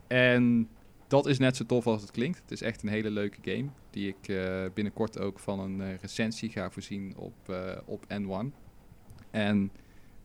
En 0.07 0.69
dat 1.13 1.27
is 1.27 1.39
net 1.39 1.57
zo 1.57 1.67
tof 1.67 1.87
als 1.87 2.01
het 2.01 2.11
klinkt. 2.11 2.39
Het 2.39 2.51
is 2.51 2.63
echt 2.63 2.83
een 2.83 2.89
hele 2.89 3.11
leuke 3.11 3.39
game. 3.43 3.69
Die 3.91 4.09
ik 4.09 4.29
uh, 4.29 4.65
binnenkort 4.75 5.19
ook 5.19 5.39
van 5.39 5.61
een 5.61 5.81
uh, 5.81 5.95
recensie 6.01 6.51
ga 6.51 6.71
voorzien 6.71 7.17
op, 7.17 7.35
uh, 7.51 7.77
op 7.85 8.05
N1. 8.05 8.55
En 9.31 9.73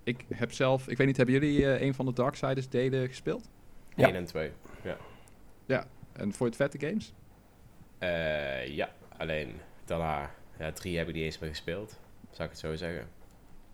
ik 0.03 0.25
heb 0.33 0.51
zelf, 0.51 0.87
ik 0.87 0.97
weet 0.97 1.07
niet, 1.07 1.17
hebben 1.17 1.35
jullie 1.35 1.81
een 1.81 1.93
van 1.93 2.05
de 2.05 2.13
Darksiders 2.13 2.69
delen 2.69 3.07
gespeeld? 3.07 3.49
Ja. 3.95 4.05
1 4.05 4.15
en 4.15 4.25
2, 4.25 4.51
ja. 4.83 4.97
Ja, 5.65 5.87
en 6.13 6.33
voor 6.33 6.45
het 6.45 6.55
vette 6.55 6.79
games? 6.79 7.13
ja, 8.75 8.93
alleen 9.17 9.55
daarna, 9.85 10.31
ja, 10.59 10.71
3 10.71 10.97
heb 10.97 11.07
ik 11.07 11.13
niet 11.13 11.23
eens 11.23 11.39
meer 11.39 11.49
gespeeld, 11.49 11.99
zou 12.31 12.43
ik 12.43 12.49
het 12.49 12.59
zo 12.59 12.75
zeggen. 12.75 13.07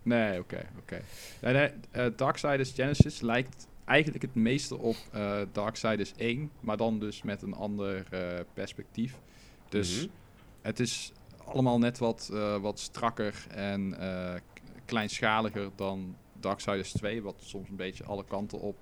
Nee, 0.04 0.38
oké, 0.40 0.68
oké. 0.78 1.02
Okay. 1.40 1.52
Nee, 1.54 1.70
nee, 1.92 2.14
Darksiders 2.14 2.72
Genesis 2.72 3.20
lijkt 3.20 3.66
eigenlijk 3.84 4.22
het 4.22 4.34
meeste 4.34 4.78
op 4.78 4.96
uh, 5.14 5.40
Darksiders 5.52 6.12
1, 6.16 6.50
maar 6.60 6.76
dan 6.76 6.98
dus 6.98 7.22
met 7.22 7.42
een 7.42 7.54
ander 7.54 8.06
uh, 8.12 8.40
perspectief. 8.52 9.18
Dus 9.68 9.94
mm 9.94 10.00
-hmm. 10.00 10.10
het 10.62 10.80
is 10.80 11.12
allemaal 11.44 11.78
net 11.78 11.98
wat, 11.98 12.30
wat 12.60 12.80
strakker 12.80 13.46
en 13.50 13.96
kleinschaliger 14.84 15.70
dan 15.76 16.16
Darksiders 16.40 16.92
2, 16.92 17.22
wat 17.22 17.34
soms 17.38 17.68
een 17.68 17.76
beetje 17.76 18.04
alle 18.04 18.24
kanten 18.24 18.60
op, 18.60 18.76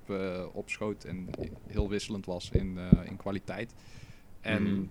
opschoot 0.52 1.04
en 1.04 1.28
heel 1.66 1.88
wisselend 1.88 2.26
was 2.26 2.50
in, 2.50 2.78
in 3.04 3.16
kwaliteit. 3.16 3.74
En 4.40 4.62
mm 4.62 4.90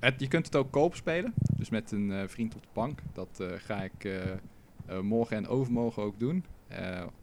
het, 0.00 0.20
je 0.20 0.28
kunt 0.28 0.46
het 0.46 0.56
ook 0.56 0.70
koop 0.70 0.94
spelen, 0.94 1.34
dus 1.56 1.70
met 1.70 1.92
een 1.92 2.28
vriend 2.28 2.54
op 2.54 2.62
de 2.62 2.68
bank. 2.72 3.00
Dat 3.12 3.44
ga 3.56 3.82
ik 3.82 4.08
morgen 5.02 5.36
en 5.36 5.48
overmorgen 5.48 6.02
ook 6.02 6.18
doen 6.18 6.44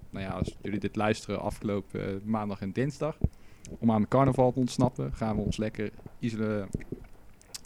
nou 0.09 0.25
ja, 0.25 0.31
als 0.31 0.55
jullie 0.61 0.79
dit 0.79 0.95
luisteren 0.95 1.41
afgelopen 1.41 2.13
uh, 2.13 2.21
maandag 2.23 2.61
en 2.61 2.71
dinsdag, 2.71 3.17
om 3.79 3.91
aan 3.91 4.01
de 4.01 4.07
carnaval 4.07 4.51
te 4.51 4.59
ontsnappen, 4.59 5.13
gaan 5.13 5.35
we 5.35 5.41
ons 5.41 5.57
lekker 5.57 5.91
isole 6.19 6.67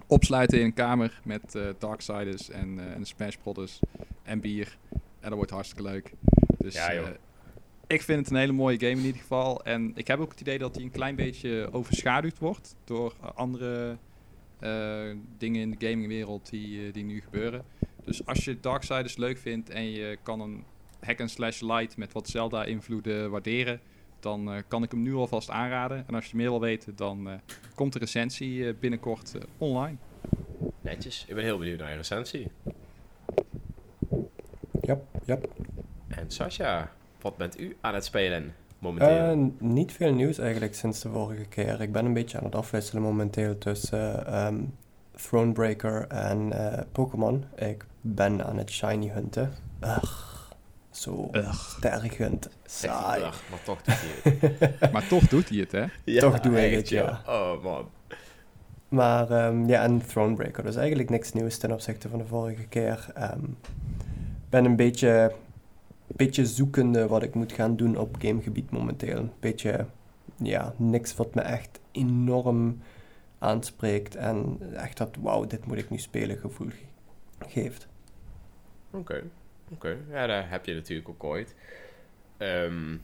opsluiten 0.08 0.60
in 0.60 0.66
een 0.66 0.74
kamer 0.74 1.22
met 1.24 1.58
Darksiders 1.80 2.50
en, 2.50 2.94
en 2.96 3.06
Smash 3.06 3.36
Brothers 3.36 3.80
en 4.24 4.39
bier. 4.39 4.78
En 4.91 5.30
dat 5.30 5.34
wordt 5.34 5.52
hartstikke 5.52 5.84
leuk. 5.84 6.14
Dus 6.58 6.74
ja, 6.74 7.14
ik 7.88 8.02
vind 8.02 8.20
het 8.20 8.30
een 8.30 8.38
hele 8.38 8.52
mooie 8.52 8.80
game 8.80 8.91
in 8.91 9.06
ieder 9.06 9.22
geval. 9.22 9.64
En 9.64 9.91
ik 9.96 10.08
heb 10.08 10.20
ook 10.20 10.32
het 10.32 10.41
idee 10.41 10.58
dat 10.58 10.76
hij 10.76 10.84
een 10.84 10.91
klein 10.91 11.16
beetje 11.16 11.70
overschaduwd 11.72 12.39
wordt 12.39 12.76
door 12.84 13.14
andere 13.36 13.98
dingen 15.38 15.61
in 15.61 15.72
de 15.72 15.88
gamingwereld 15.88 16.49
die, 16.49 16.91
die 16.91 17.03
nu 17.03 17.22
gebeuren. 17.22 17.66
Dus 18.03 18.26
als 18.26 18.45
je 18.45 18.59
Darksiders 18.59 19.18
leuk 19.18 19.38
vindt 19.38 19.70
en 19.70 19.91
je 19.91 20.18
kan 20.24 20.39
een 20.39 20.64
hack 20.99 21.22
and 21.22 21.32
slash 21.32 21.61
light 21.61 21.97
met 21.97 22.14
wat 22.14 22.30
Zelda 22.30 22.64
invloeden 22.64 23.32
waarderen, 23.32 23.80
dan 24.20 24.53
uh, 24.53 24.61
kan 24.68 24.84
ik 24.84 24.91
hem 24.91 25.01
nu 25.01 25.14
alvast 25.14 25.49
aanraden. 25.49 26.07
En 26.07 26.16
als 26.16 26.26
je 26.26 26.36
meer 26.36 26.49
wil 26.49 26.59
weten, 26.59 26.95
dan 26.95 27.28
uh, 27.28 27.34
komt 27.76 27.93
de 27.93 27.99
recensie 27.99 28.57
uh, 28.57 28.74
binnenkort 28.80 29.36
online. 29.57 29.97
Netjes, 30.82 31.26
ik 31.28 31.36
ben 31.36 31.43
heel 31.43 31.57
benieuwd 31.57 31.80
naar 31.80 31.89
je 31.89 31.95
recensie. 31.95 32.47
Ja, 34.82 34.99
ja. 35.26 35.39
En 36.07 36.32
Sascha, 36.32 36.93
wat 37.22 37.38
bent 37.38 37.59
u 37.59 37.78
aan 37.82 37.93
het 37.93 38.05
spelen 38.05 38.55
momenteel? 38.84 39.54
niet 39.60 39.92
veel 39.92 40.14
nieuws 40.14 40.38
eigenlijk 40.38 40.76
sinds 40.76 41.02
de 41.02 41.10
vorige 41.10 41.46
keer. 41.46 41.82
Ik 41.82 41.92
ben 41.92 42.06
een 42.06 42.14
beetje 42.14 42.38
aan 42.38 42.44
het 42.44 42.56
afwisselen 42.56 43.04
momenteel 43.04 43.58
tussen 43.58 44.38
um, 44.46 44.76
Thronebreaker 45.16 46.08
en 46.08 46.54
Pokémon. 46.92 47.46
Ik 47.56 47.86
ben 48.02 48.46
aan 48.46 48.58
het 48.58 48.72
shiny 48.72 49.10
hunten. 49.10 49.54
Ugh. 49.82 50.34
Zo 50.90 51.30
Ugh. 51.32 51.80
tergend, 51.80 52.50
saai. 52.66 53.22
maar 53.22 53.64
toch 53.64 53.82
doet 53.86 54.00
hij 54.00 54.38
het. 54.80 54.92
maar 54.92 55.08
toch 55.08 55.28
doet 55.28 55.50
hij 55.50 55.58
het, 55.58 55.72
hè? 55.72 55.86
Ja, 56.04 56.20
toch 56.20 56.40
doe 56.40 56.66
ik 56.66 56.76
het, 56.76 56.90
ja. 56.90 57.22
Oh, 57.28 57.64
man. 57.64 57.90
Maar 58.94 59.46
um, 59.46 59.68
ja, 59.68 59.84
en 59.84 60.06
Thronebreaker. 60.08 60.64
Dus 60.64 60.76
eigenlijk 60.76 61.10
niks 61.10 61.34
nieuws 61.34 61.58
ten 61.58 61.72
opzichte 61.72 62.10
van 62.10 62.20
de 62.20 62.26
vorige 62.26 62.64
keer. 62.64 63.06
Ik 63.16 63.22
um, 63.22 63.58
ben 64.50 64.66
een 64.66 64.76
beetje, 64.76 65.34
beetje 66.08 66.45
zoekende 66.45 67.08
wat 67.08 67.24
ik 67.24 67.34
moet 67.36 67.51
gaan 67.51 67.76
doen 67.76 67.97
op 67.97 68.16
gamegebied 68.20 68.72
momenteel. 68.72 69.18
Een 69.18 69.32
beetje, 69.39 69.86
ja, 70.38 70.74
niks 70.78 71.16
wat 71.16 71.36
me 71.36 71.41
echt 71.41 71.80
enorm 71.91 72.82
aanspreekt 73.39 74.16
en 74.16 74.58
echt 74.76 74.97
dat 74.97 75.16
wauw, 75.22 75.45
dit 75.47 75.66
moet 75.66 75.78
ik 75.78 75.89
nu 75.89 75.97
spelen 75.97 76.38
gevoel 76.38 76.70
ge- 76.70 77.45
geeft. 77.47 77.88
Oké, 78.91 79.24
oké. 79.72 79.97
Ja, 80.10 80.28
daar 80.28 80.49
heb 80.49 80.66
je 80.66 80.74
natuurlijk 80.74 81.10
ook 81.10 81.24
ooit. 81.24 81.56
Ehm, 82.38 82.97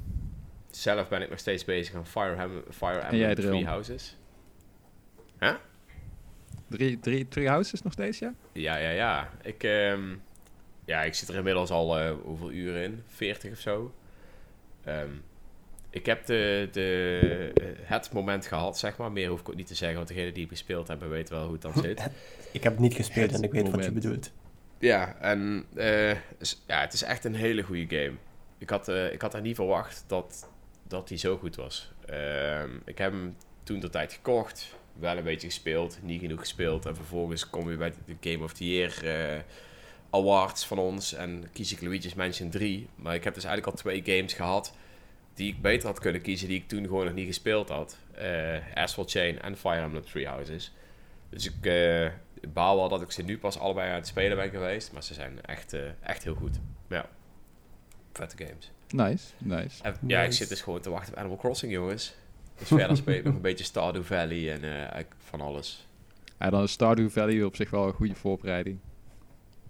zelf 0.70 1.10
ben 1.10 1.22
ik 1.22 1.30
nog 1.30 1.40
steeds 1.40 1.66
bezig 1.66 1.96
aan 1.96 2.06
Fire, 2.08 2.36
Em- 2.36 2.64
Fire 2.72 2.94
jij, 2.94 3.04
Emblem 3.10 3.36
Drill? 3.36 3.50
Three 3.50 3.66
Houses. 3.66 4.18
Drie, 6.68 7.00
drie, 7.00 7.28
three 7.28 7.48
houses 7.48 7.82
nog 7.82 7.94
steeds, 7.94 8.20
ja? 8.20 8.34
Ja, 8.52 8.76
ja, 8.76 8.90
ja. 8.90 9.30
Ik, 9.44 9.64
ehm, 9.64 10.16
ja, 10.90 11.04
ik 11.04 11.14
zit 11.14 11.30
er 11.30 11.36
inmiddels 11.36 11.70
al 11.70 12.00
eh, 12.00 12.12
hoeveel 12.24 12.52
uren 12.52 12.84
in? 12.84 13.04
40 13.08 13.52
of 13.52 13.60
zo. 13.60 13.94
Ehm, 14.84 15.10
ik 15.90 16.06
heb 16.06 16.26
de, 16.26 16.70
de, 16.72 17.52
eh, 17.56 17.66
het 17.90 18.12
moment 18.12 18.46
gehad, 18.46 18.78
zeg 18.78 18.98
maar. 18.98 19.12
Meer 19.12 19.30
hoef 19.30 19.40
ik 19.40 19.50
ook 19.50 19.56
niet 19.56 19.68
te 19.68 19.76
zeggen, 19.76 19.98
want 19.98 20.08
degenen 20.08 20.34
die 20.34 20.48
gespeeld 20.48 20.88
hebben 20.88 21.10
weten 21.10 21.36
wel 21.36 21.44
hoe 21.44 21.54
het 21.54 21.62
dan 21.62 21.74
zit. 21.84 22.10
Ik 22.52 22.64
heb 22.64 22.72
het 22.72 22.82
niet 22.82 22.94
gespeeld 22.94 23.32
Het 23.32 23.40
en 23.40 23.44
ik 23.44 23.52
weet 23.52 23.70
wat 23.70 23.84
je 23.86 23.92
bedoelt. 23.92 24.32
Ja, 24.80 25.16
en 25.20 25.66
eh, 25.76 26.12
ja, 26.68 26.82
het 26.82 26.94
is 26.94 27.04
echt 27.04 27.24
een 27.24 27.36
hele 27.36 27.62
goede 27.62 27.98
game. 27.98 28.18
Ik 28.58 28.70
had, 28.70 28.88
ik 28.88 29.22
had 29.22 29.34
er 29.34 29.42
niet 29.42 29.56
verwacht 29.56 30.04
dat, 30.08 30.50
dat 30.88 31.10
hij 31.10 31.18
zo 31.18 31.38
goed 31.38 31.56
was. 31.56 31.92
Ehm, 32.06 32.70
ik 32.86 32.98
heb 32.98 33.12
hem 33.12 33.36
toen 33.64 33.80
de 33.80 33.90
tijd 33.90 34.14
gekocht, 34.14 34.76
wel 35.00 35.18
een 35.18 35.24
beetje 35.24 35.48
gespeeld, 35.48 36.00
niet 36.02 36.22
genoeg 36.22 36.40
gespeeld. 36.40 36.86
En 36.86 36.96
vervolgens 36.96 37.50
kom 37.50 37.70
je 37.70 37.78
bij 37.78 37.94
de 38.06 38.32
Game 38.32 38.44
of 38.44 38.54
the 38.54 38.68
Year 38.68 39.04
Awards 40.10 40.66
van 40.66 40.78
ons 40.78 41.14
en 41.14 41.50
kies 41.54 41.72
ik 41.72 41.82
Luigi's 41.82 42.14
Mansion 42.14 42.50
3. 42.50 42.88
Maar 42.96 43.16
ik 43.16 43.24
heb 43.24 43.34
dus 43.34 43.44
eigenlijk 43.44 43.76
al 43.76 43.82
twee 43.82 44.16
games 44.16 44.34
gehad 44.34 44.74
die 45.34 45.54
ik 45.54 45.62
beter 45.62 45.88
had 45.88 46.00
kunnen 46.00 46.22
kiezen, 46.22 46.48
die 46.48 46.58
ik 46.58 46.68
toen 46.68 46.84
gewoon 46.84 47.06
nog 47.06 47.14
niet 47.14 47.28
gespeeld 47.28 47.70
had. 47.70 47.98
Eh 48.12 48.58
Asphalt 48.74 49.12
Chain 49.12 49.42
en 49.42 49.58
Fire 49.58 49.82
Emblem 49.82 50.06
Three 50.06 50.28
Houses. 50.28 50.74
Dus 51.30 51.46
ik 51.46 51.66
eh, 51.66 52.10
baal 52.54 52.76
wel 52.76 52.90
dat 52.90 53.02
ik 53.02 53.12
ze 53.12 53.24
nu 53.24 53.38
pas 53.38 53.60
allebei 53.60 53.90
aan 53.90 53.96
het 53.96 54.08
spelen 54.08 54.38
ben 54.38 54.50
geweest. 54.50 54.92
Maar 54.92 55.04
ze 55.04 55.14
zijn 55.14 55.42
echt, 55.42 55.74
eh, 55.74 55.82
echt 56.00 56.24
heel 56.24 56.36
goed. 56.36 56.60
Ja. 56.88 57.10
Vette 58.14 58.46
games. 58.46 58.72
Nice, 58.90 59.26
nice. 59.38 59.84
En, 59.84 59.96
ja, 60.08 60.22
ik 60.22 60.32
zit 60.32 60.50
dus 60.50 60.62
gewoon 60.62 60.82
te 60.82 60.90
wachten 60.90 61.14
op 61.14 61.20
Animal 61.20 61.38
Crossing, 61.38 61.72
jongens. 61.72 62.14
Dus 62.58 62.68
verder 62.68 62.98
speel 62.98 63.16
ik 63.16 63.24
nog 63.24 63.36
een 63.36 63.42
beetje 63.42 63.64
Stardew 63.64 64.04
Valley 64.04 64.54
en 64.54 65.06
van 65.18 65.42
alles. 65.42 65.88
Ja, 66.40 66.50
dan 66.50 66.64
is 66.64 66.72
Stardew 66.72 67.10
Valley 67.10 67.44
op 67.44 67.56
zich 67.56 67.70
wel 67.70 67.88
een 67.88 67.94
goede 67.94 68.16
voorbereiding. 68.16 68.80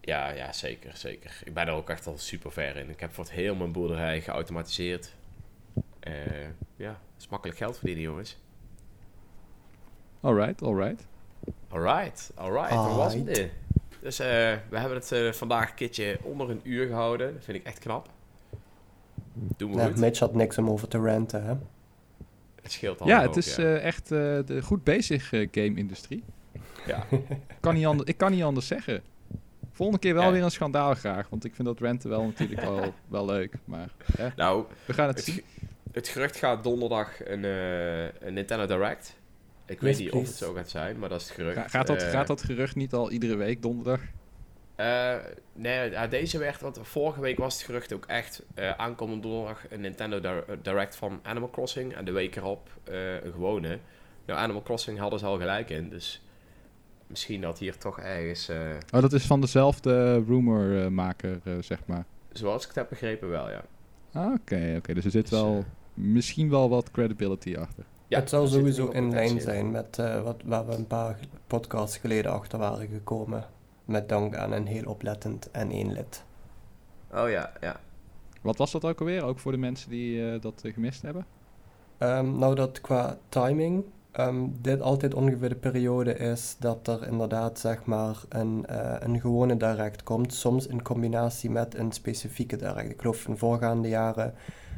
Ja, 0.10 0.30
ja, 0.30 0.54
zeker, 0.54 0.92
zeker. 0.98 1.42
Ik 1.44 1.54
ben 1.54 1.68
er 1.68 1.74
ook 1.74 1.90
echt 1.90 2.08
al 2.08 2.18
super 2.18 2.52
ver 2.52 2.76
in. 2.78 2.90
Ik 2.90 3.00
heb 3.00 3.14
voor 3.14 3.24
het 3.24 3.34
heel 3.34 3.56
mijn 3.56 3.72
boerderij 3.72 4.22
geautomatiseerd. 4.22 5.14
Eh, 6.00 6.14
ja, 6.76 6.90
het 6.90 7.22
is 7.22 7.28
makkelijk 7.28 7.58
geld 7.58 7.78
verdienen, 7.78 8.04
jongens. 8.04 8.38
Alright, 10.22 10.62
alright. 10.62 11.08
Alright, 11.70 12.32
alright. 12.36 12.70
Dat 12.74 12.96
was 12.96 13.14
het. 13.14 13.50
Dus 14.02 14.20
eh, 14.20 14.28
we 14.70 14.78
hebben 14.80 14.98
het 14.98 15.12
eh, 15.12 15.32
vandaag 15.32 15.70
een 15.70 15.76
keertje 15.76 16.20
onder 16.24 16.50
een 16.50 16.62
uur 16.64 16.88
gehouden. 16.88 17.34
Dat 17.34 17.44
vind 17.44 17.58
ik 17.58 17.64
echt 17.66 17.80
knap. 17.80 18.10
Doen 19.34 19.72
we 19.72 19.78
Ja, 19.78 19.86
goed. 19.86 19.98
Mitch 19.98 20.20
had 20.20 20.34
niks 20.34 20.58
om 20.58 20.70
over 20.70 20.88
te 20.88 20.98
ranten, 20.98 21.44
hè? 21.46 21.54
Het 22.62 22.72
scheelt 22.72 23.02
al. 23.02 23.08
Ja, 23.08 23.22
het 23.22 23.38
is 23.38 23.56
ja. 23.56 23.64
eh, 23.64 23.84
echt 23.84 24.12
eh, 24.12 24.18
de 24.46 24.62
goed 24.64 24.84
bezig 24.84 25.30
game-industrie. 25.30 26.24
ja. 26.86 27.06
kan 27.60 27.74
niet 27.74 27.86
ander- 27.86 28.08
ik 28.08 28.18
kan 28.18 28.32
niet 28.32 28.44
anders 28.44 28.68
zeggen. 28.68 29.02
Volgende 29.80 30.02
keer 30.02 30.14
wel 30.14 30.24
Ja. 30.24 30.32
weer 30.32 30.44
een 30.44 30.52
schandaal 30.52 30.94
graag, 30.96 31.30
want 31.30 31.46
ik 31.46 31.56
vind 31.56 31.68
dat 31.68 31.80
renten 31.80 32.10
wel 32.10 32.24
natuurlijk 32.24 32.62
wel, 32.62 32.94
wel 33.08 33.26
leuk. 33.26 33.54
Maar 33.66 33.90
hè, 34.18 34.28
Nou, 34.36 34.66
we 34.86 34.94
gaan 34.94 35.08
het 35.08 35.16
het, 35.16 35.26
zien. 35.26 35.44
het 35.92 36.08
gerucht 36.08 36.36
gaat 36.36 36.64
donderdag 36.64 37.26
een, 37.26 37.46
eh, 37.46 38.04
een 38.04 38.34
Nintendo 38.34 38.66
Direct. 38.66 39.16
Ik 39.66 39.82
Yes, 39.82 39.98
weet 39.98 40.00
niet 40.06 40.12
of 40.12 40.28
het 40.28 40.36
zo 40.36 40.54
gaat 40.54 40.70
zijn, 40.70 41.00
maar 41.00 41.10
dat 41.10 41.22
is 41.22 41.28
het 41.28 41.36
gerucht. 41.36 41.58
Ga- 41.58 41.68
gaat, 41.68 41.88
dat, 41.88 42.02
Eh, 42.02 42.10
gaat 42.10 42.28
dat 42.28 42.44
gerucht 42.44 42.76
niet 42.76 42.94
al 42.94 43.12
iedere 43.12 43.36
week 43.36 43.62
donderdag? 43.62 44.00
eh, 44.76 45.16
nee, 45.54 45.90
ja, 45.92 46.08
deze 46.08 46.38
werd, 46.38 46.62
want 46.62 46.80
vorige 46.82 47.22
week 47.22 47.38
was 47.38 47.54
het 47.54 47.64
gerucht 47.64 47.94
ook 47.94 48.06
echt 48.06 48.44
eh 48.54 48.72
aankomende 48.72 49.22
donderdag 49.28 49.62
een 49.70 49.82
Nintendo 49.82 50.20
Dir- 50.20 50.46
Direct 50.62 50.96
van 50.96 51.20
Animal 51.24 51.50
Crossing. 51.50 51.96
En 51.96 52.06
de 52.06 52.12
week 52.12 52.36
erop 52.36 52.70
eh, 52.84 53.14
een 53.24 53.32
gewone. 53.32 53.80
Nou, 54.26 54.40
Animal 54.40 54.62
Crossing 54.62 55.00
hadden 55.00 55.20
ze 55.20 55.26
al 55.26 55.38
gelijk 55.38 55.70
in, 55.70 55.90
dus 55.90 56.22
misschien 57.10 57.42
dat 57.42 57.60
hier 57.60 57.78
toch 57.78 58.00
ergens, 58.00 58.50
eh, 58.50 58.58
Oh, 58.94 59.02
dat 59.02 59.14
is 59.14 59.26
van 59.26 59.42
dezelfde 59.42 60.24
rumormaker, 60.24 61.40
eh 61.44 61.54
zeg 61.60 61.80
maar. 61.86 62.06
zoals 62.32 62.62
ik 62.62 62.68
het 62.68 62.78
heb 62.78 62.90
begrepen, 62.90 63.30
wel 63.30 63.50
ja. 63.50 63.64
Ah, 64.14 64.34
Oké, 64.34 64.74
oké. 64.78 64.94
Dus 64.94 65.06
er 65.06 65.12
zit 65.12 65.30
Dus, 65.30 65.40
wel 65.40 65.58
eh, 65.58 65.64
misschien 65.94 66.50
wel 66.50 66.70
wat 66.70 66.92
credibility 66.92 67.56
achter. 67.56 67.84
ja 68.08 68.20
het 68.20 68.30
zal 68.30 68.48
sowieso 68.48 68.88
in 68.90 69.10
lijn 69.12 69.42
zijn 69.42 69.72
met 69.72 70.00
eh, 70.00 70.22
wat, 70.24 70.42
waar 70.46 70.66
we 70.68 70.74
een 70.76 70.88
paar 70.88 71.20
podcasts 71.48 71.98
geleden 71.98 72.32
achter 72.32 72.60
waren 72.60 72.88
gekomen. 72.88 73.46
Met 73.86 74.10
dank 74.10 74.36
aan 74.36 74.52
een 74.52 74.66
heel 74.68 74.86
oplettend 74.86 75.52
en 75.52 75.72
één 75.72 75.92
lid. 75.94 76.24
Oh 77.14 77.30
ja, 77.30 77.54
ja. 77.62 77.80
Wat 78.42 78.58
was 78.58 78.72
dat 78.72 78.86
ook 78.86 79.00
alweer? 79.00 79.24
Ook 79.24 79.40
voor 79.40 79.52
de 79.52 79.58
mensen 79.58 79.90
die 79.90 80.32
eh, 80.32 80.42
dat 80.42 80.62
eh, 80.64 80.74
gemist 80.74 81.02
hebben? 81.02 81.26
Ehm, 81.98 82.38
nou, 82.38 82.56
dat 82.56 82.82
qua 82.82 83.18
timing, 83.30 83.84
ehm, 84.12 84.48
dit 84.62 84.82
altijd 84.82 85.14
ongeveer 85.14 85.50
de 85.50 85.56
periode 85.56 86.14
is 86.18 86.56
dat 86.60 86.88
er 86.88 87.08
inderdaad 87.08 87.60
zeg 87.60 87.86
maar 87.86 88.24
een, 88.30 88.66
eh, 88.66 88.96
een 89.00 89.20
gewone 89.20 89.58
direct 89.58 90.04
komt. 90.04 90.34
Soms 90.34 90.68
in 90.68 90.82
combinatie 90.82 91.50
met 91.50 91.76
een 91.78 91.92
specifieke 91.92 92.56
direct. 92.56 92.90
Ik 92.90 93.02
geloof 93.02 93.28
in 93.28 93.38
voorgaande 93.38 93.88
jaren 93.88 94.34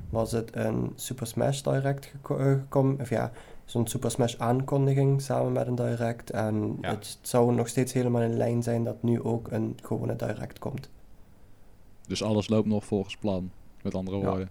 was 0.10 0.32
het 0.32 0.56
een 0.56 0.92
Super 0.96 1.28
Smash 1.28 1.62
Direct 1.62 2.06
eh, 2.30 2.46
gekomen. 2.46 3.00
Of 3.02 3.10
ja, 3.10 3.32
zo'n 3.66 3.88
Super 3.88 4.12
Smash 4.12 4.36
aankondiging 4.38 5.22
samen 5.22 5.52
met 5.52 5.68
een 5.68 5.76
direct. 5.76 6.30
En 6.30 6.78
Ja. 6.82 6.90
het 6.90 7.18
zou 7.22 7.54
nog 7.54 7.68
steeds 7.68 7.94
helemaal 7.94 8.22
in 8.22 8.38
lijn 8.38 8.64
zijn 8.64 8.84
dat 8.84 9.04
nu 9.04 9.22
ook 9.24 9.52
een 9.52 9.78
gewone 9.84 10.16
direct 10.16 10.60
komt. 10.60 10.90
Dus 12.08 12.24
alles 12.24 12.50
loopt 12.50 12.68
nog 12.68 12.86
volgens 12.86 13.18
plan, 13.18 13.52
met 13.84 13.96
andere 13.96 14.18
Ja. 14.18 14.26
woorden. 14.26 14.50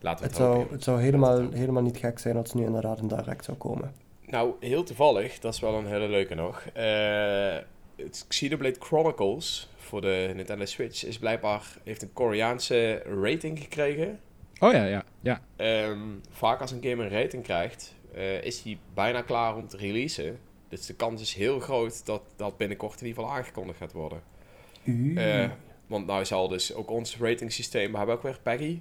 Laten 0.00 0.24
we 0.24 0.30
Het 0.30 0.38
het, 0.38 0.46
hopen. 0.46 0.60
zou, 0.60 0.72
het 0.72 0.84
zou 0.84 1.00
helemaal, 1.00 1.50
helemaal 1.50 1.82
niet 1.82 1.96
gek 1.96 2.18
zijn 2.18 2.36
als 2.36 2.54
nu 2.54 2.64
inderdaad 2.64 2.98
een 2.98 3.08
direct 3.08 3.44
zou 3.44 3.56
komen. 3.56 3.92
Nou, 4.26 4.52
heel 4.60 4.82
toevallig, 4.82 5.38
dat 5.38 5.54
is 5.54 5.60
wel 5.60 5.74
een 5.74 5.86
hele 5.86 6.08
leuke 6.08 6.34
nog. 6.34 6.66
Eh 6.72 7.56
het 8.02 8.24
Xenoblade 8.28 8.80
Chronicles 8.80 9.68
voor 9.76 10.00
de 10.00 10.32
Nintendo 10.34 10.64
Switch 10.64 11.04
is 11.04 11.18
blijkbaar, 11.18 11.76
heeft 11.84 12.02
een 12.02 12.12
Koreaanse 12.12 13.02
rating 13.22 13.58
gekregen. 13.58 14.20
Oh 14.58 14.72
ja, 14.72 14.84
ja, 14.84 15.04
ja. 15.20 15.40
Ehm, 15.56 16.00
vaak 16.30 16.60
als 16.60 16.70
een 16.70 16.82
game 16.82 17.04
een 17.04 17.10
rating 17.10 17.42
krijgt, 17.42 17.94
eh, 18.14 18.42
is 18.42 18.62
die 18.62 18.78
bijna 18.94 19.22
klaar 19.22 19.56
om 19.56 19.68
te 19.68 19.76
releasen. 19.76 20.38
Dus 20.68 20.86
de 20.86 20.94
kans 20.94 21.22
is 21.22 21.34
heel 21.34 21.60
groot 21.60 22.06
dat 22.06 22.22
dat 22.36 22.56
binnenkort 22.56 23.00
in 23.00 23.06
ieder 23.06 23.22
geval 23.22 23.38
aangekondigd 23.38 23.78
gaat 23.78 23.92
worden. 23.92 24.22
Uh. 24.84 25.42
Eh, 25.42 25.50
want 25.86 26.06
nou 26.06 26.24
zal 26.24 26.48
dus 26.48 26.74
ook 26.74 26.90
ons 26.90 27.16
ratingsysteem, 27.18 27.90
we 27.90 27.96
hebben 27.96 28.14
ook 28.14 28.22
weer 28.22 28.38
Peggy, 28.42 28.80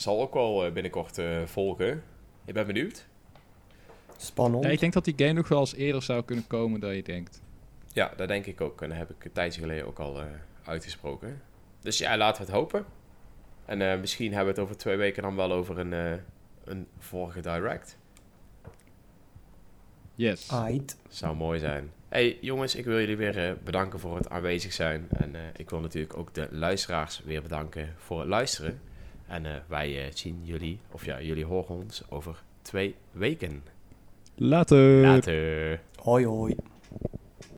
zal 0.00 0.20
ook 0.20 0.34
wel 0.34 0.64
eh, 0.64 0.72
binnenkort 0.72 1.18
eh, 1.18 1.42
volgen. 1.44 2.02
Ik 2.44 2.54
ben 2.54 2.66
benieuwd. 2.66 3.06
Spannend. 4.16 4.64
ja. 4.64 4.70
Ik 4.70 4.80
denk 4.80 4.92
dat 4.92 5.04
die 5.04 5.14
game 5.16 5.32
nog 5.32 5.48
wel 5.48 5.60
eens 5.60 5.74
eerder 5.74 6.02
zou 6.02 6.24
kunnen 6.24 6.46
komen 6.46 6.80
dan 6.80 6.96
je 6.96 7.02
denkt. 7.02 7.42
Ja, 7.92 8.12
dat 8.16 8.28
denk 8.28 8.46
ik 8.46 8.60
ook. 8.60 8.82
En 8.82 8.88
dat 8.88 8.98
heb 8.98 9.10
ik 9.10 9.24
een 9.24 9.32
tijdje 9.32 9.60
geleden 9.60 9.86
ook 9.86 9.98
al 9.98 10.20
eh, 10.20 10.26
uitgesproken. 10.64 11.42
Dus 11.80 11.98
ja, 11.98 12.16
laten 12.16 12.42
we 12.42 12.48
het 12.48 12.56
hopen. 12.56 12.86
En 13.70 13.82
eh, 13.82 14.00
misschien 14.00 14.32
hebben 14.32 14.54
we 14.54 14.60
het 14.60 14.68
over 14.68 14.76
twee 14.76 14.96
weken 14.96 15.22
dan 15.22 15.36
wel 15.36 15.52
over 15.52 15.78
een, 15.78 15.92
eh, 15.92 16.12
een 16.64 16.86
vorige 16.98 17.40
direct. 17.40 17.98
Yes. 20.14 20.50
Aight. 20.50 20.96
Zou 21.08 21.36
mooi 21.36 21.58
zijn. 21.58 21.92
Hey 22.08 22.38
jongens, 22.40 22.74
ik 22.74 22.84
wil 22.84 22.98
jullie 22.98 23.16
weer 23.16 23.58
bedanken 23.64 23.98
voor 24.00 24.16
het 24.16 24.28
aanwezig 24.28 24.72
zijn. 24.72 25.06
En 25.10 25.34
eh, 25.34 25.40
ik 25.56 25.70
wil 25.70 25.80
natuurlijk 25.80 26.16
ook 26.16 26.34
de 26.34 26.48
luisteraars 26.50 27.22
weer 27.24 27.42
bedanken 27.42 27.94
voor 27.96 28.18
het 28.18 28.28
luisteren. 28.28 28.80
En 29.30 29.46
eh, 29.46 29.52
wij 29.66 30.04
eh, 30.04 30.12
zien 30.14 30.40
jullie, 30.42 30.78
of 30.90 31.04
ja, 31.04 31.22
jullie 31.22 31.44
horen 31.44 31.74
ons 31.74 32.02
over 32.08 32.42
twee 32.62 32.94
weken. 33.12 33.62
Later. 34.34 35.06
Later. 35.06 35.80
Hoi 35.96 36.26
hoi. 36.26 36.56